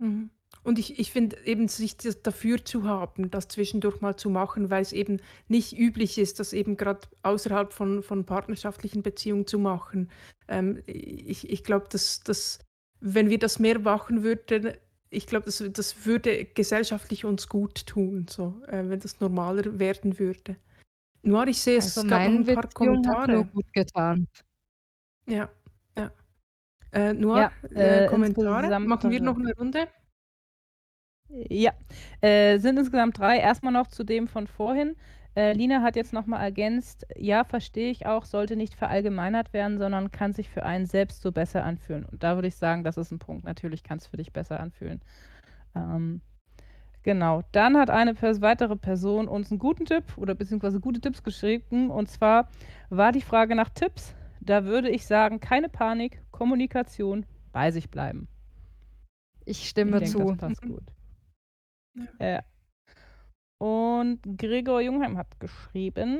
[0.00, 0.30] Mhm.
[0.64, 4.70] Und ich ich finde eben, sich das dafür zu haben, das zwischendurch mal zu machen,
[4.70, 10.10] weil's eben nicht üblich ist, das eben grad außerhalb von von partnerschaftlichen Beziehungen zu machen.
[10.48, 12.58] Ähm, ich ich glaube, dass dass
[13.00, 14.72] wenn wir das mehr machen würden
[15.10, 20.18] ich glaube, das das würde gesellschaftlich uns gut tun, so, äh, wenn das normaler werden
[20.18, 20.56] würde.
[21.22, 23.52] Noir, ich sehe, Also, es gab noch meinen 'n paar Beziehungen hat's nur Kommentare.
[23.52, 24.28] gut getan.
[25.28, 25.50] Ja.
[26.92, 28.74] Äh, Noir, Ja, äh, äh, Kommentare?
[28.84, 29.20] Machen wir drei.
[29.20, 29.88] noch 'ne Runde?
[31.30, 31.72] Ja,
[32.22, 33.38] äh, sind insgesamt 3.
[33.38, 34.96] Erst mal noch zu dem von vorhin.
[35.36, 39.76] Äh, Lina hat jetzt noch mal ergänzt: „Ja, verstehe ich auch, sollte nicht verallgemeinert werden,
[39.78, 42.96] sondern kann sich für einen selbst so besser anfühlen.“ Und da würde ich sagen, das
[42.96, 43.44] ist 'n Punkt.
[43.44, 45.02] Natürlich kann's für dich besser anfühlen.
[45.76, 46.22] Ähm,
[47.04, 47.42] genau.
[47.52, 51.90] Dann hat eine Pers weitere Person uns 'n guten Tipp oder beziehungsweise gute Tipps geschrieben.
[51.90, 52.48] Und zwar
[52.90, 54.14] war die Frage nach Tipps.
[54.40, 58.28] Da würde ich sagen: „Keine Panik, Kommunikation, bei sich bleiben.“
[59.44, 60.36] Ich Ich stimme denke, das zu.
[60.36, 60.68] passt Mhm.
[60.68, 60.84] gut.
[61.94, 62.08] Ja.
[62.20, 62.42] Ja.
[63.60, 66.18] Und Gregor Jungheim hat geschrieben,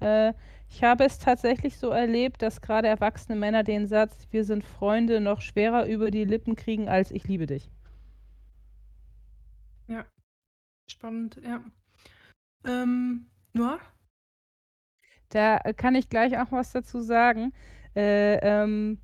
[0.00, 0.32] äh:
[0.70, 5.20] „Ich habe es tatsächlich so erlebt, dass grade erwachsene Männer den Satz: ‚Wir sind Freunde‘,
[5.20, 7.70] noch schwerer über die Lippen kriegen als ‚Ich liebe dich‘.“
[9.88, 10.04] Ja.
[10.90, 11.64] Spannend, ja.
[12.66, 13.80] Ähm, Noir?
[15.32, 17.52] Da, äh, kann ich gleich auch was dazu sagen.
[17.94, 18.98] Äh, ähm,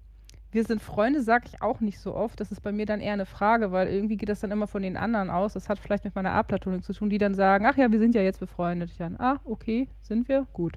[0.52, 2.38] „Wir sind Freunde“, sage ich auch nicht so oft.
[2.38, 4.82] Das ist bei mir dann eher 'ne Frage, weil irgendwie geht das dann immer von
[4.82, 5.54] den anderen aus.
[5.54, 8.14] Das hat vielleicht mit meiner Ableitung zu tun, die dann sagen: „Ach ja, wir sind
[8.14, 10.46] ja jetzt befreundet.“ Ich dann: „Ah, okay, sind wir?
[10.52, 10.74] Gut.“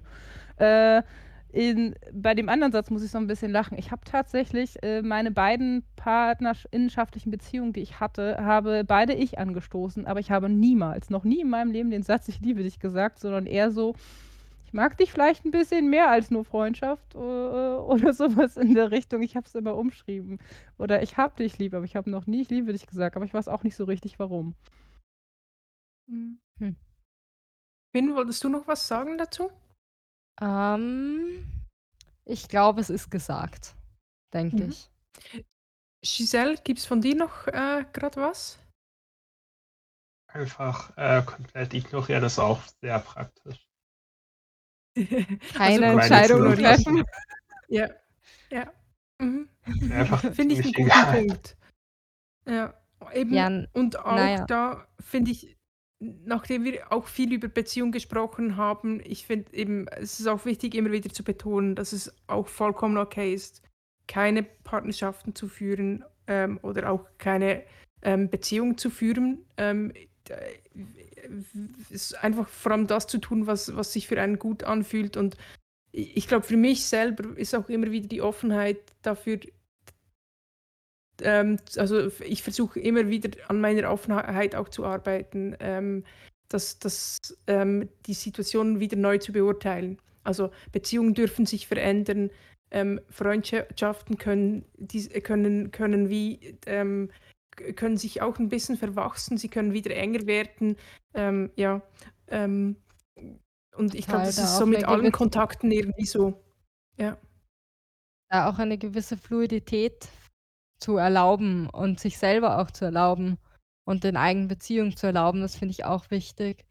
[0.58, 1.04] Äh,
[1.52, 3.78] in bei dem anderen Satz muss ich so 'n bisschen lachen.
[3.80, 9.40] Ich habe tatsächlich, äh, meine beiden partnersch innenschaftlichen Beziehungen, die ich hatte, habe beide ich
[9.40, 12.80] angestoßen, aber ich habe niemals, noch nie in meinem Leben den Satz: „Ich liebe dich“
[12.80, 14.25] gesagt, sondern eher so: „Ich
[14.76, 18.76] mag dich vielleicht 'n bisschen mehr als nur Freundschaft“, äh, äh, oder so was in
[18.76, 19.24] der Richtung.
[19.24, 20.40] Ich habe es immer umschrieben.
[20.78, 23.26] Oder: „Ich habe dich lieb“, aber ich habe noch nie „Ich liebe dich“ gesagt, aber
[23.26, 24.56] ich weiß auch nicht so richtig, warum.
[26.10, 26.36] Hm.
[27.96, 29.50] Finn, wolltest du noch was sagen dazu?
[30.42, 31.46] Ähm,
[32.26, 33.76] ich glaube, es ist gesagt,
[34.34, 34.66] denke Mhm.
[34.66, 34.90] ich.
[36.04, 38.60] Giselle, gibt's von dir noch, äh, grad was?
[40.30, 43.66] Einfach, äh, komplett ignorieren ist auch sehr praktisch.
[45.58, 46.86] Also, Keine Entscheidungen ignorieren.
[46.86, 47.04] treffen.
[47.70, 47.90] Ja,
[48.52, 48.72] ja.
[49.20, 49.50] Mhm.
[49.92, 51.12] Einfach Finde ich 'n ziemlich guten egal.
[51.12, 51.58] Punkt.
[52.48, 52.74] Ja,
[53.14, 54.46] eben Ja, und auch ja.
[54.48, 55.58] da finde ich,
[56.00, 60.76] nachdem wir auch viel über Beziehungen gesprochen haben, ich finde eben, es ist auch wichtig,
[60.76, 63.64] immer wieder zu betonen, dass es auch vollkommen okay ist,
[64.08, 67.64] keine Partnerschaften zu führen, ähm, oder auch keine,
[68.04, 69.46] ähm, Beziehung zu führen.
[69.58, 69.94] Ähm,
[71.90, 75.18] ist einfach vor allem das zu tun, was was sich für einen gut anfühlt.
[75.18, 75.38] Und
[75.92, 79.40] ich glaube, für mich selber ist auch immer wieder die Offenheit dafür
[81.22, 86.04] ähm, also, ich versuche immer wieder an meiner Offenheit auch zu arbeiten, ähm,
[86.50, 89.98] dass dass, ähm, die Situationen wieder neu zu beurteilen.
[90.24, 92.32] Also, Beziehungen dürfen sich verändern,
[92.72, 97.12] ähm, Freundschaften können dies können können wie ähm,
[97.56, 100.77] können sich auch 'n bisschen verwachsen, sie können wieder enger werden.
[101.14, 101.82] Ähm, ja,
[102.27, 102.77] ähm,
[103.76, 106.41] und ich glaube, das ist so mit allen Kontakten irgendwie so.
[106.99, 107.18] Ja.
[108.32, 110.07] Da auch eine gewisse Fluidität
[110.80, 113.38] zu erlauben und sich selber auch zu erlauben
[113.86, 116.65] und den eigenen Beziehungen zu erlauben, das finde ich auch wichtig.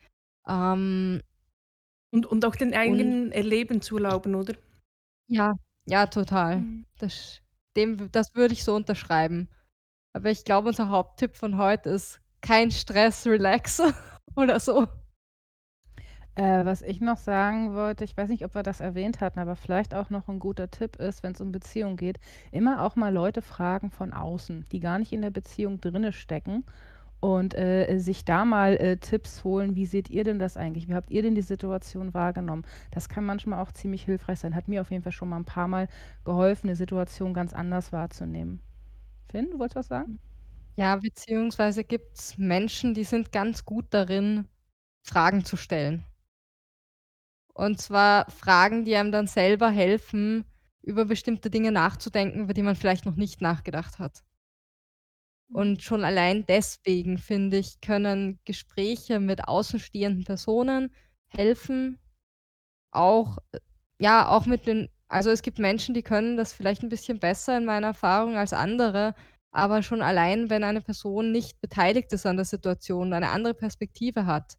[0.48, 1.22] Ähm
[2.12, 4.54] Und und auch den und eigenen Erleben zu erlauben, oder?
[5.28, 5.54] Ja,
[5.86, 6.64] ja, total.
[6.64, 6.84] Mhm.
[6.98, 7.40] Das
[7.76, 9.48] dem das würde ich so unterschreiben.
[10.14, 13.82] Aber ich glaube, unser Haupttipp von heute ist: kein Stress, relax
[14.36, 14.86] oder so.
[16.36, 19.54] Äh, was ich noch sagen wollte, ich weiß nicht, ob wir das erwähnt hatten, aber
[19.56, 22.18] vielleicht auch noch ein guter Tipp ist, wenn es um Beziehungen geht,
[22.52, 26.64] immer auch mal Leute fragen von außen, die gar nicht in der Beziehung drinne stecken
[27.20, 30.88] und, äh, sich da mal, äh, Tipps holen: „Wie seht ihr denn das eigentlich?
[30.88, 34.54] Wie habt ihr denn die Situation wahrgenommen?“ Das kann manchmal auch ziemlich hilfreich sein.
[34.56, 35.88] Hat mir auf jeden Fall schon mal ein paar Mal
[36.24, 38.60] geholfen, eine Situation ganz anders wahrzunehmen.
[39.34, 40.20] Finn, du wolltest was sagen?
[40.76, 44.48] Ja, beziehungsweise gibt's Menschen, die sind ganz gut darin,
[45.02, 46.04] Fragen zu stellen.
[47.52, 50.44] Und zwar Fragen, die einem dann selber helfen,
[50.82, 54.22] über bestimmte Dinge nachzudenken, über die man vielleicht noch nicht nachgedacht hat.
[55.52, 60.92] Und schon allein deswegen, finde ich, können Gespräche mit außenstehenden Personen
[61.28, 61.98] helfen,
[62.92, 63.60] auch äh,
[64.00, 67.56] ja, auch mit den also, es gibt Menschen, die können das vielleicht 'n bisschen besser
[67.58, 69.14] in meiner Erfahrung als andere,
[69.52, 74.26] aber schon allein, wenn eine Person nicht beteiligt ist an der Situation, eine andere Perspektive
[74.26, 74.54] hat,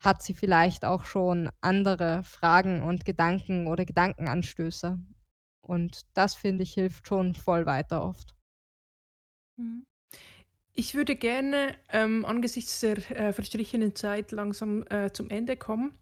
[0.00, 4.98] hat sie vielleicht auch schon andere Fragen und Gedanken oder Gedankenanstöße.
[5.62, 8.34] Und das, finde ich, hilft schon voll weiter oft.
[9.58, 9.86] Mhm.
[10.74, 15.98] Ich würde gerne, ähm, angesichts der, äh, verstrichenen Zeit langsam, äh, zum Ende kommen,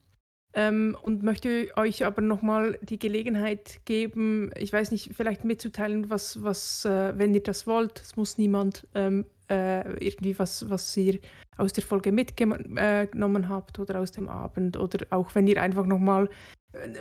[0.55, 6.11] ähm, und möchte euch aber noch mal die Gelegenheit geben, ich weiß nicht, vielleicht mitzuteilen,
[6.11, 10.97] was was, äh, wenn ihr das wollt, es muss niemand, ähm, äh, irgendwie was was
[10.97, 11.19] ihr
[11.57, 15.87] aus der Folge mitgenommen äh, habt oder aus dem Abend oder auch wenn ihr einfach
[15.87, 16.29] noch mal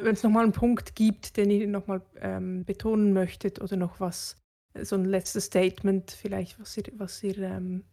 [0.01, 3.75] wenn es noch mal 'n Punkt gibt, den ihr noch mal, ähm, betonen möchtet oder
[3.75, 4.38] noch was
[4.81, 7.84] so ein letztes Statement vielleicht, was ihr was ihr, ähm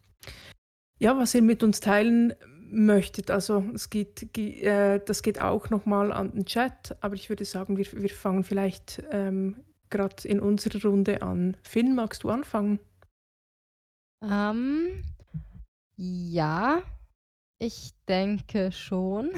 [0.99, 2.33] ja, was ihr mit uns teilen
[2.71, 3.31] möchtet.
[3.31, 7.29] Also, es geht ge äh, das geht auch noch mal an den Chat, aber ich
[7.29, 9.57] würde sagen, wir wir fangen vielleicht, ähm,
[9.89, 11.57] grad in unserer Runde an.
[11.63, 12.79] Finn, magst du anfangen?
[14.23, 15.03] Ähm,
[15.97, 16.83] ja,
[17.59, 19.31] ich denke schon.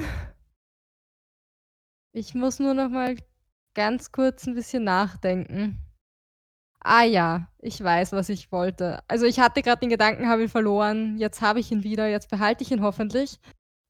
[2.16, 3.16] Ich muss nur noch mal
[3.74, 5.83] ganz kurz 'n bisschen nachdenken.
[6.86, 9.02] Ah ja, ich weiß, was ich wollte.
[9.08, 11.16] Also, ich hatte grad den Gedanken, habe ihn verloren.
[11.18, 13.40] Jetzt habe ich ihn wieder, jetzt behalte ich ihn hoffentlich.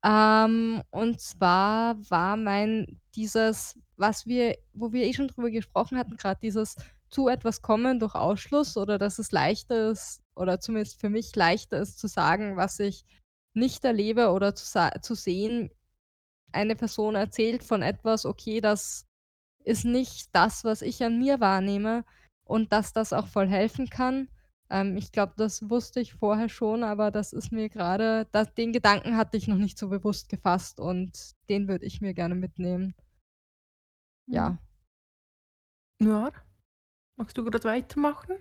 [0.05, 6.17] Ähm, und zwar war mein dieses, was wir wo wir eh schon drüber gesprochen hatten,
[6.17, 6.77] grad dieses
[7.11, 11.79] zu etwas kommen durch Ausschluss oder dass es leichter ist oder zumindest für mich leichter
[11.81, 13.05] ist zu sagen, was ich
[13.55, 14.67] nicht erlebe oder zu
[15.03, 15.71] zu sehen,
[16.53, 19.07] eine Person erzählt von etwas, okay, das
[19.65, 22.05] ist nicht das, was ich an mir wahrnehme
[22.45, 24.29] und dass das auch voll helfen kann.
[24.71, 28.73] Ähm, ich glaube, das wusste ich vorher schon, aber das ist mir grade da den
[28.73, 32.95] Gedanken hatte ich noch nicht so bewusst gefasst und den würde ich mir gerne mitnehmen.
[34.27, 34.35] Mhm.
[34.35, 34.59] Ja.
[37.17, 38.37] Magst du grad weitermachen?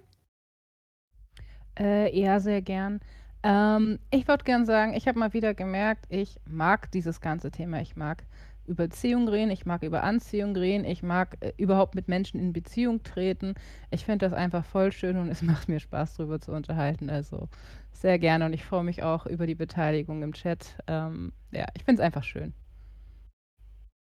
[1.78, 3.02] Äh, ja, sehr gern.
[3.44, 7.82] Ähm, ich würde gern sagen, ich habe mal wieder gemerkt, ich mag dieses ganze Thema.
[7.82, 8.24] Ich mag
[8.66, 12.54] über Beziehungen reden, ich mag über Anziehung reden, ich mag, äh, überhaupt mit Menschen in
[12.54, 13.56] Beziehung treten.
[13.92, 17.10] Ich finde das einfach voll schön und es macht mir Spaß, drüber zu unterhalten.
[17.10, 17.50] Also,
[17.92, 20.78] sehr gerne und ich freue mich auch über die Beteiligung im Chat.
[20.88, 22.54] Ähm, ja, ich finde es einfach schön.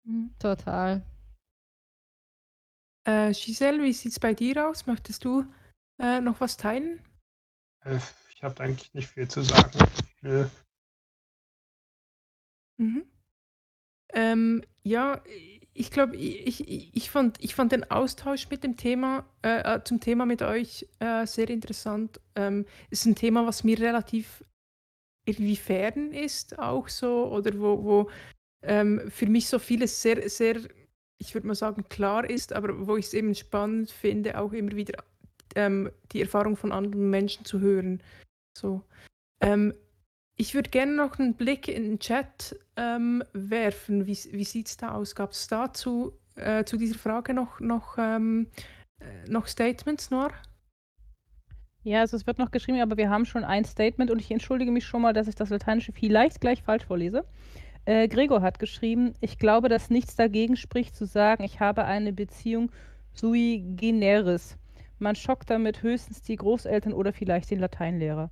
[0.04, 1.02] Mhm, total.
[3.04, 4.86] Äh, Giselle, wie sieht's bei dir aus?
[4.86, 5.44] Möchtest du,
[5.98, 7.00] äh, noch was teilen?
[7.84, 7.98] Äh,
[8.34, 9.70] ich habe eigentlich nicht viel zu sagen.
[12.78, 13.11] Mhm.
[14.12, 15.22] Ähm, ja,
[15.74, 19.84] ich glaube, ich ich ich fand ich fand den Austausch mit dem Thema äh, äh,
[19.84, 22.20] zum Thema mit euch, äh, sehr interessant.
[22.36, 24.44] Ähm, ist 'n Thema, was mir relativ
[25.26, 28.10] irgendwie fern ist auch so oder wo wo,
[28.62, 30.56] ähm, für mich so vieles sehr sehr,
[31.18, 35.04] ich würde mal sagen, klar ist, aber wo ich's eben spannend finde, auch immer wieder,
[35.56, 38.02] ähm, die Erfahrung von anderen Menschen zu hören,
[38.58, 38.82] so.
[39.42, 39.74] Ähm,
[40.42, 44.06] ich würde gerne noch 'n Blick in den Chat, ähm, werfen.
[44.06, 45.14] Wie wie sieht's da aus?
[45.14, 48.48] Gab's dazu äh, zu dieser Frage noch noch, ähm,
[49.00, 50.32] äh, noch Statements, Noir?
[51.84, 54.70] Ja, also, es wird noch geschrieben, aber wir haben schon ein Statement und ich entschuldige
[54.70, 57.24] mich schon mal, dass ich das Lateinische vielleicht gleich falsch vorlese.
[57.86, 62.12] Äh, Gregor hat geschrieben: „Ich glaube, dass nichts dagegen spricht, zu sagen, ich habe eine
[62.12, 62.72] Beziehung
[63.14, 64.56] sui generis.
[64.98, 68.30] Man schockt damit höchstens die Großeltern oder vielleicht den Lateinlehrer.“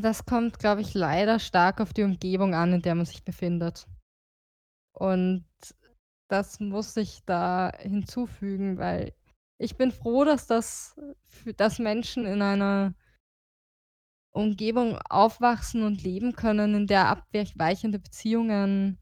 [0.00, 3.86] Das kommt, glaube ich, leider stark auf die Umgebung an, in der man sich befindet.
[4.92, 5.44] Und
[6.28, 9.14] das muss ich da hinzufügen, weil
[9.58, 10.96] ich bin froh, dass das
[11.56, 12.94] dass Menschen in einer
[14.32, 18.98] Umgebung aufwachsen und leben können, in der abweichende Beziehungen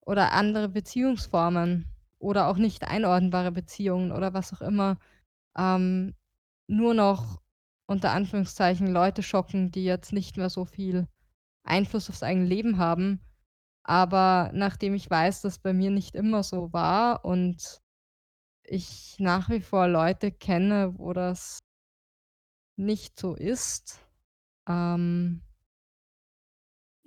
[0.00, 1.86] oder andere Beziehungsformen
[2.18, 4.98] oder auch nicht einordnbare Beziehungen oder was auch immer,
[5.58, 6.14] ähm,
[6.68, 7.41] nur noch
[7.92, 11.08] unter Anführungszeichen Leute schocken, die jetzt nicht mehr so viel
[11.64, 13.20] Einfluss aufs eigene Leben haben.
[13.84, 17.80] Aber nachdem ich weiß, dass bei mir nicht immer so war und
[18.64, 21.60] ich nach wie vor Leute kenne, wo das
[22.78, 23.98] nicht so ist,
[24.68, 25.42] ähm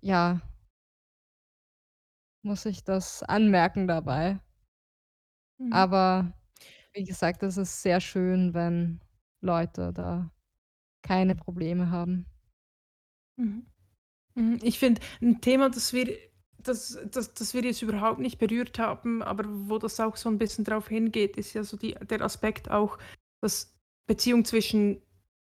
[0.01, 0.39] ja
[2.43, 4.39] muss ich das anmerken dabei.
[5.59, 5.73] Mhm.
[5.73, 6.33] Aber
[6.93, 9.01] wie gesagt, es ist sehr schön, wenn
[9.41, 10.31] Leute da
[11.05, 12.25] keine Probleme haben.
[13.37, 13.65] Mhm.
[14.33, 14.59] Mhm.
[14.61, 16.17] Ich finde, ein Thema, das wir
[16.57, 20.39] das das das wir jetzt überhaupt nicht berührt haben, aber wo das auch so ein
[20.39, 22.97] bisschen drauf hingeht, ist ja so die der Aspekt auch,
[23.41, 23.73] dass
[24.07, 25.01] Beziehung zwischen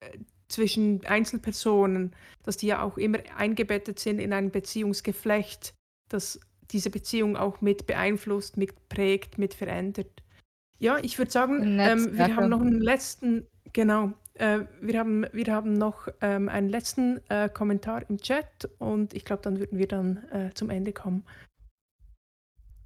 [0.01, 0.19] äh,
[0.49, 5.75] zwischen Einzelpersonen, dass die ja auch immer eingebettet sind in ein Beziehungsgeflecht,
[6.09, 10.23] das diese Beziehung auch mit beeinflusst, mit prägt, mit verändert.
[10.79, 15.47] Ja, ich würde sagen, ähm, wir haben noch einen letzten, genau, äh, wir, haben, wir
[15.53, 19.89] haben noch ähm, einen letzten äh, Kommentar im Chat und ich glaube, dann würden wir
[19.89, 21.25] dann äh, zum Ende kommen.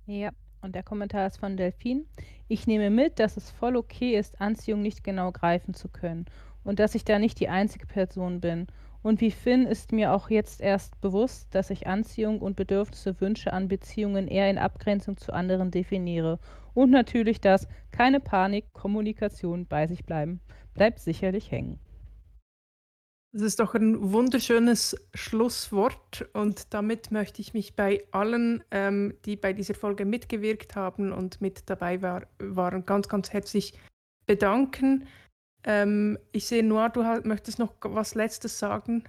[0.07, 0.31] Ja,
[0.63, 2.05] und der Kommentar ist von Delphine.
[2.49, 6.27] Ich nehme mit, dass es voll okay ist, Anziehung nicht genau greifen zu können
[6.65, 8.67] und dass ich da nicht die einzige Person bin
[9.07, 13.53] und wie Finn ist mir auch jetzt erst bewusst, dass ich Anziehung und Bedürfnisse, Wünsche
[13.53, 16.41] an Beziehungen eher in Abgrenzung zu anderen definiere.
[16.77, 20.41] Und natürlich das keine Panik, Kommunikation bei sich bleiben,
[20.75, 21.81] bleibt sicherlich hängen.
[23.33, 29.37] Das ist doch ein wunderschönes Schlusswort und damit möchte ich mich bei allen, ähm, die
[29.37, 33.79] bei dieser Folge mitgewirkt haben und mit dabei war, waren, ganz, ganz herzlich
[34.27, 35.07] bedanken.
[35.65, 39.05] Ähm, ich sehe, Noir, du möchtest noch was Letztes sagen.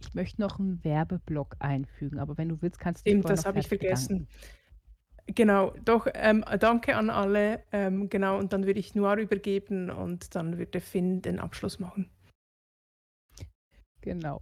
[0.00, 3.60] Ich möchte noch einen Werbeblock einfügen, aber wenn du willst, kannst du Stimmt, das habe
[3.60, 4.26] ich vergessen.
[5.28, 7.62] Genau, doch, ähm, danke an alle.
[7.72, 12.08] Ähm, genau, und dann würde ich Noir übergeben und dann würde Finn den Abschluss machen.
[14.02, 14.40] Genau.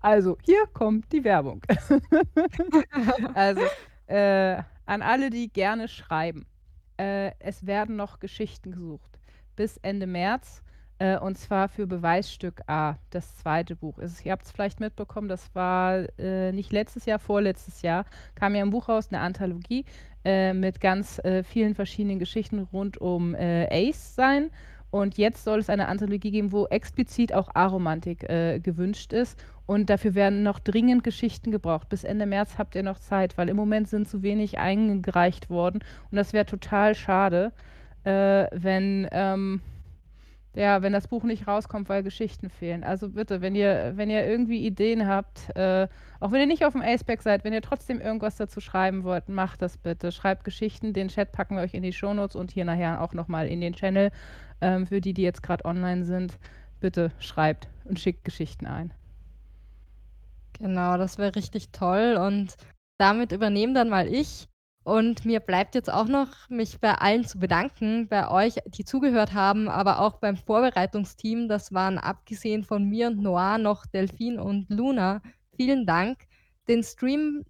[0.00, 1.62] Also, hier kommt die Werbung.
[3.34, 3.62] also,
[4.06, 6.46] äh, an alle, die gerne schreiben.
[6.98, 9.18] Äh, es werden noch Geschichten gesucht
[9.56, 10.62] bis Ende März.
[10.98, 13.98] Äh, und zwar für Beweisstück A, das zweite Buch.
[13.98, 18.54] Ist, ihr habt es vielleicht mitbekommen, das war äh, nicht letztes Jahr, vorletztes Jahr, kam
[18.54, 19.84] ja ein Buch raus, eine Anthologie
[20.26, 24.50] äh, mit ganz äh, vielen verschiedenen Geschichten rund um äh, Ace sein.
[24.90, 29.38] Und jetzt soll es eine Anthologie geben, wo explizit auch Aromantik äh, gewünscht ist.
[29.66, 31.88] Und dafür werden noch dringend Geschichten gebraucht.
[31.88, 35.80] Bis Ende März habt ihr noch Zeit, weil im Moment sind zu wenig eingereicht worden.
[36.10, 37.52] Und das wäre total schade
[38.04, 39.60] wenn, ähm,
[40.56, 42.82] ja, wenn das Buch nicht rauskommt, weil Geschichten fehlen.
[42.82, 45.86] Also bitte, wenn ihr, wenn ihr irgendwie Ideen habt, äh,
[46.18, 49.28] auch wenn ihr nicht auf dem Aceback seid, wenn ihr trotzdem irgendwas dazu schreiben wollt,
[49.28, 50.12] macht das bitte.
[50.12, 53.48] Schreibt Geschichten, den Chat packen wir euch in die Shownotes und hier nachher auch nochmal
[53.48, 54.10] in den Channel.
[54.62, 56.38] Ähm, für die, die jetzt gerade online sind,
[56.80, 58.94] bitte schreibt und schickt Geschichten ein.
[60.58, 62.56] Genau, das wäre richtig toll und
[62.96, 64.48] damit übernehme dann mal ich.
[64.86, 69.34] Und mir bleibt jetzt auch noch, mich bei allen zu bedanken, bei euch, die zugehört
[69.34, 71.48] haben, aber auch beim Vorbereitungsteam.
[71.48, 75.22] Das waren abgesehen von mir und Noir noch Delphine und Luna.
[75.56, 76.18] Vielen Dank.
[76.68, 77.44] Den Stream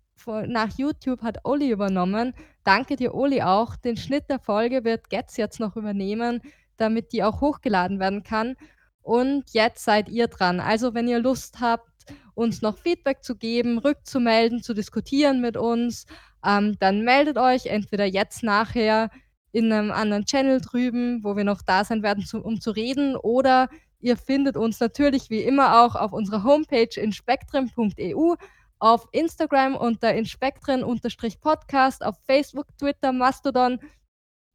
[0.47, 2.33] nach YouTube hat Oli übernommen.
[2.65, 3.77] Danke dir, Oli, auch.
[3.77, 6.41] Den Schnitt der Folge wird Getz jetzt noch übernehmen,
[6.79, 8.57] damit die auch hochgeladen werden kann.
[9.03, 10.59] Und jetzt seid ihr dran.
[10.59, 11.91] Also, wenn ihr Lust habt,
[12.33, 16.07] uns noch Feedback zu geben, rückzumelden, zu diskutieren mit uns,
[16.47, 19.11] ähm, dann meldet euch entweder jetzt nachher
[19.53, 23.17] in einem anderen Channel drüben, wo wir noch da sein werden, zu, um zu reden,
[23.17, 23.69] oder
[24.01, 28.35] ihr findet uns natürlich wie immer auch auf unserer Homepage inspektren.eu,
[28.79, 33.81] auf Instagram unter inspektren-podcast, auf Facebook, Twitter, Mastodon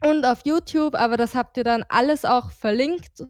[0.04, 3.26] und auf YouTube, aber das habt ihr dann alles auch verlinkt.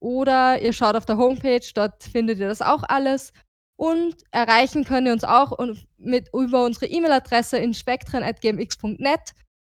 [0.00, 3.32] Oder ihr schaut auf der Homepage, dort findet ihr das auch alles.
[3.78, 5.56] Und erreichen könnt ihr uns auch
[5.98, 9.20] mit, über unsere E-Mail-Adresse in spektren.gmx.net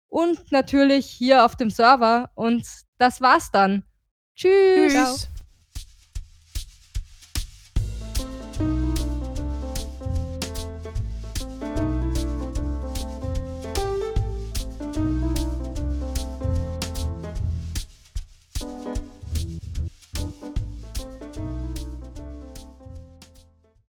[0.10, 2.31] und natürlich hier auf dem Server.
[2.34, 2.65] Und
[2.98, 3.84] das war's dann.
[4.35, 4.94] Tschüss.
[4.94, 5.30] Tschüss.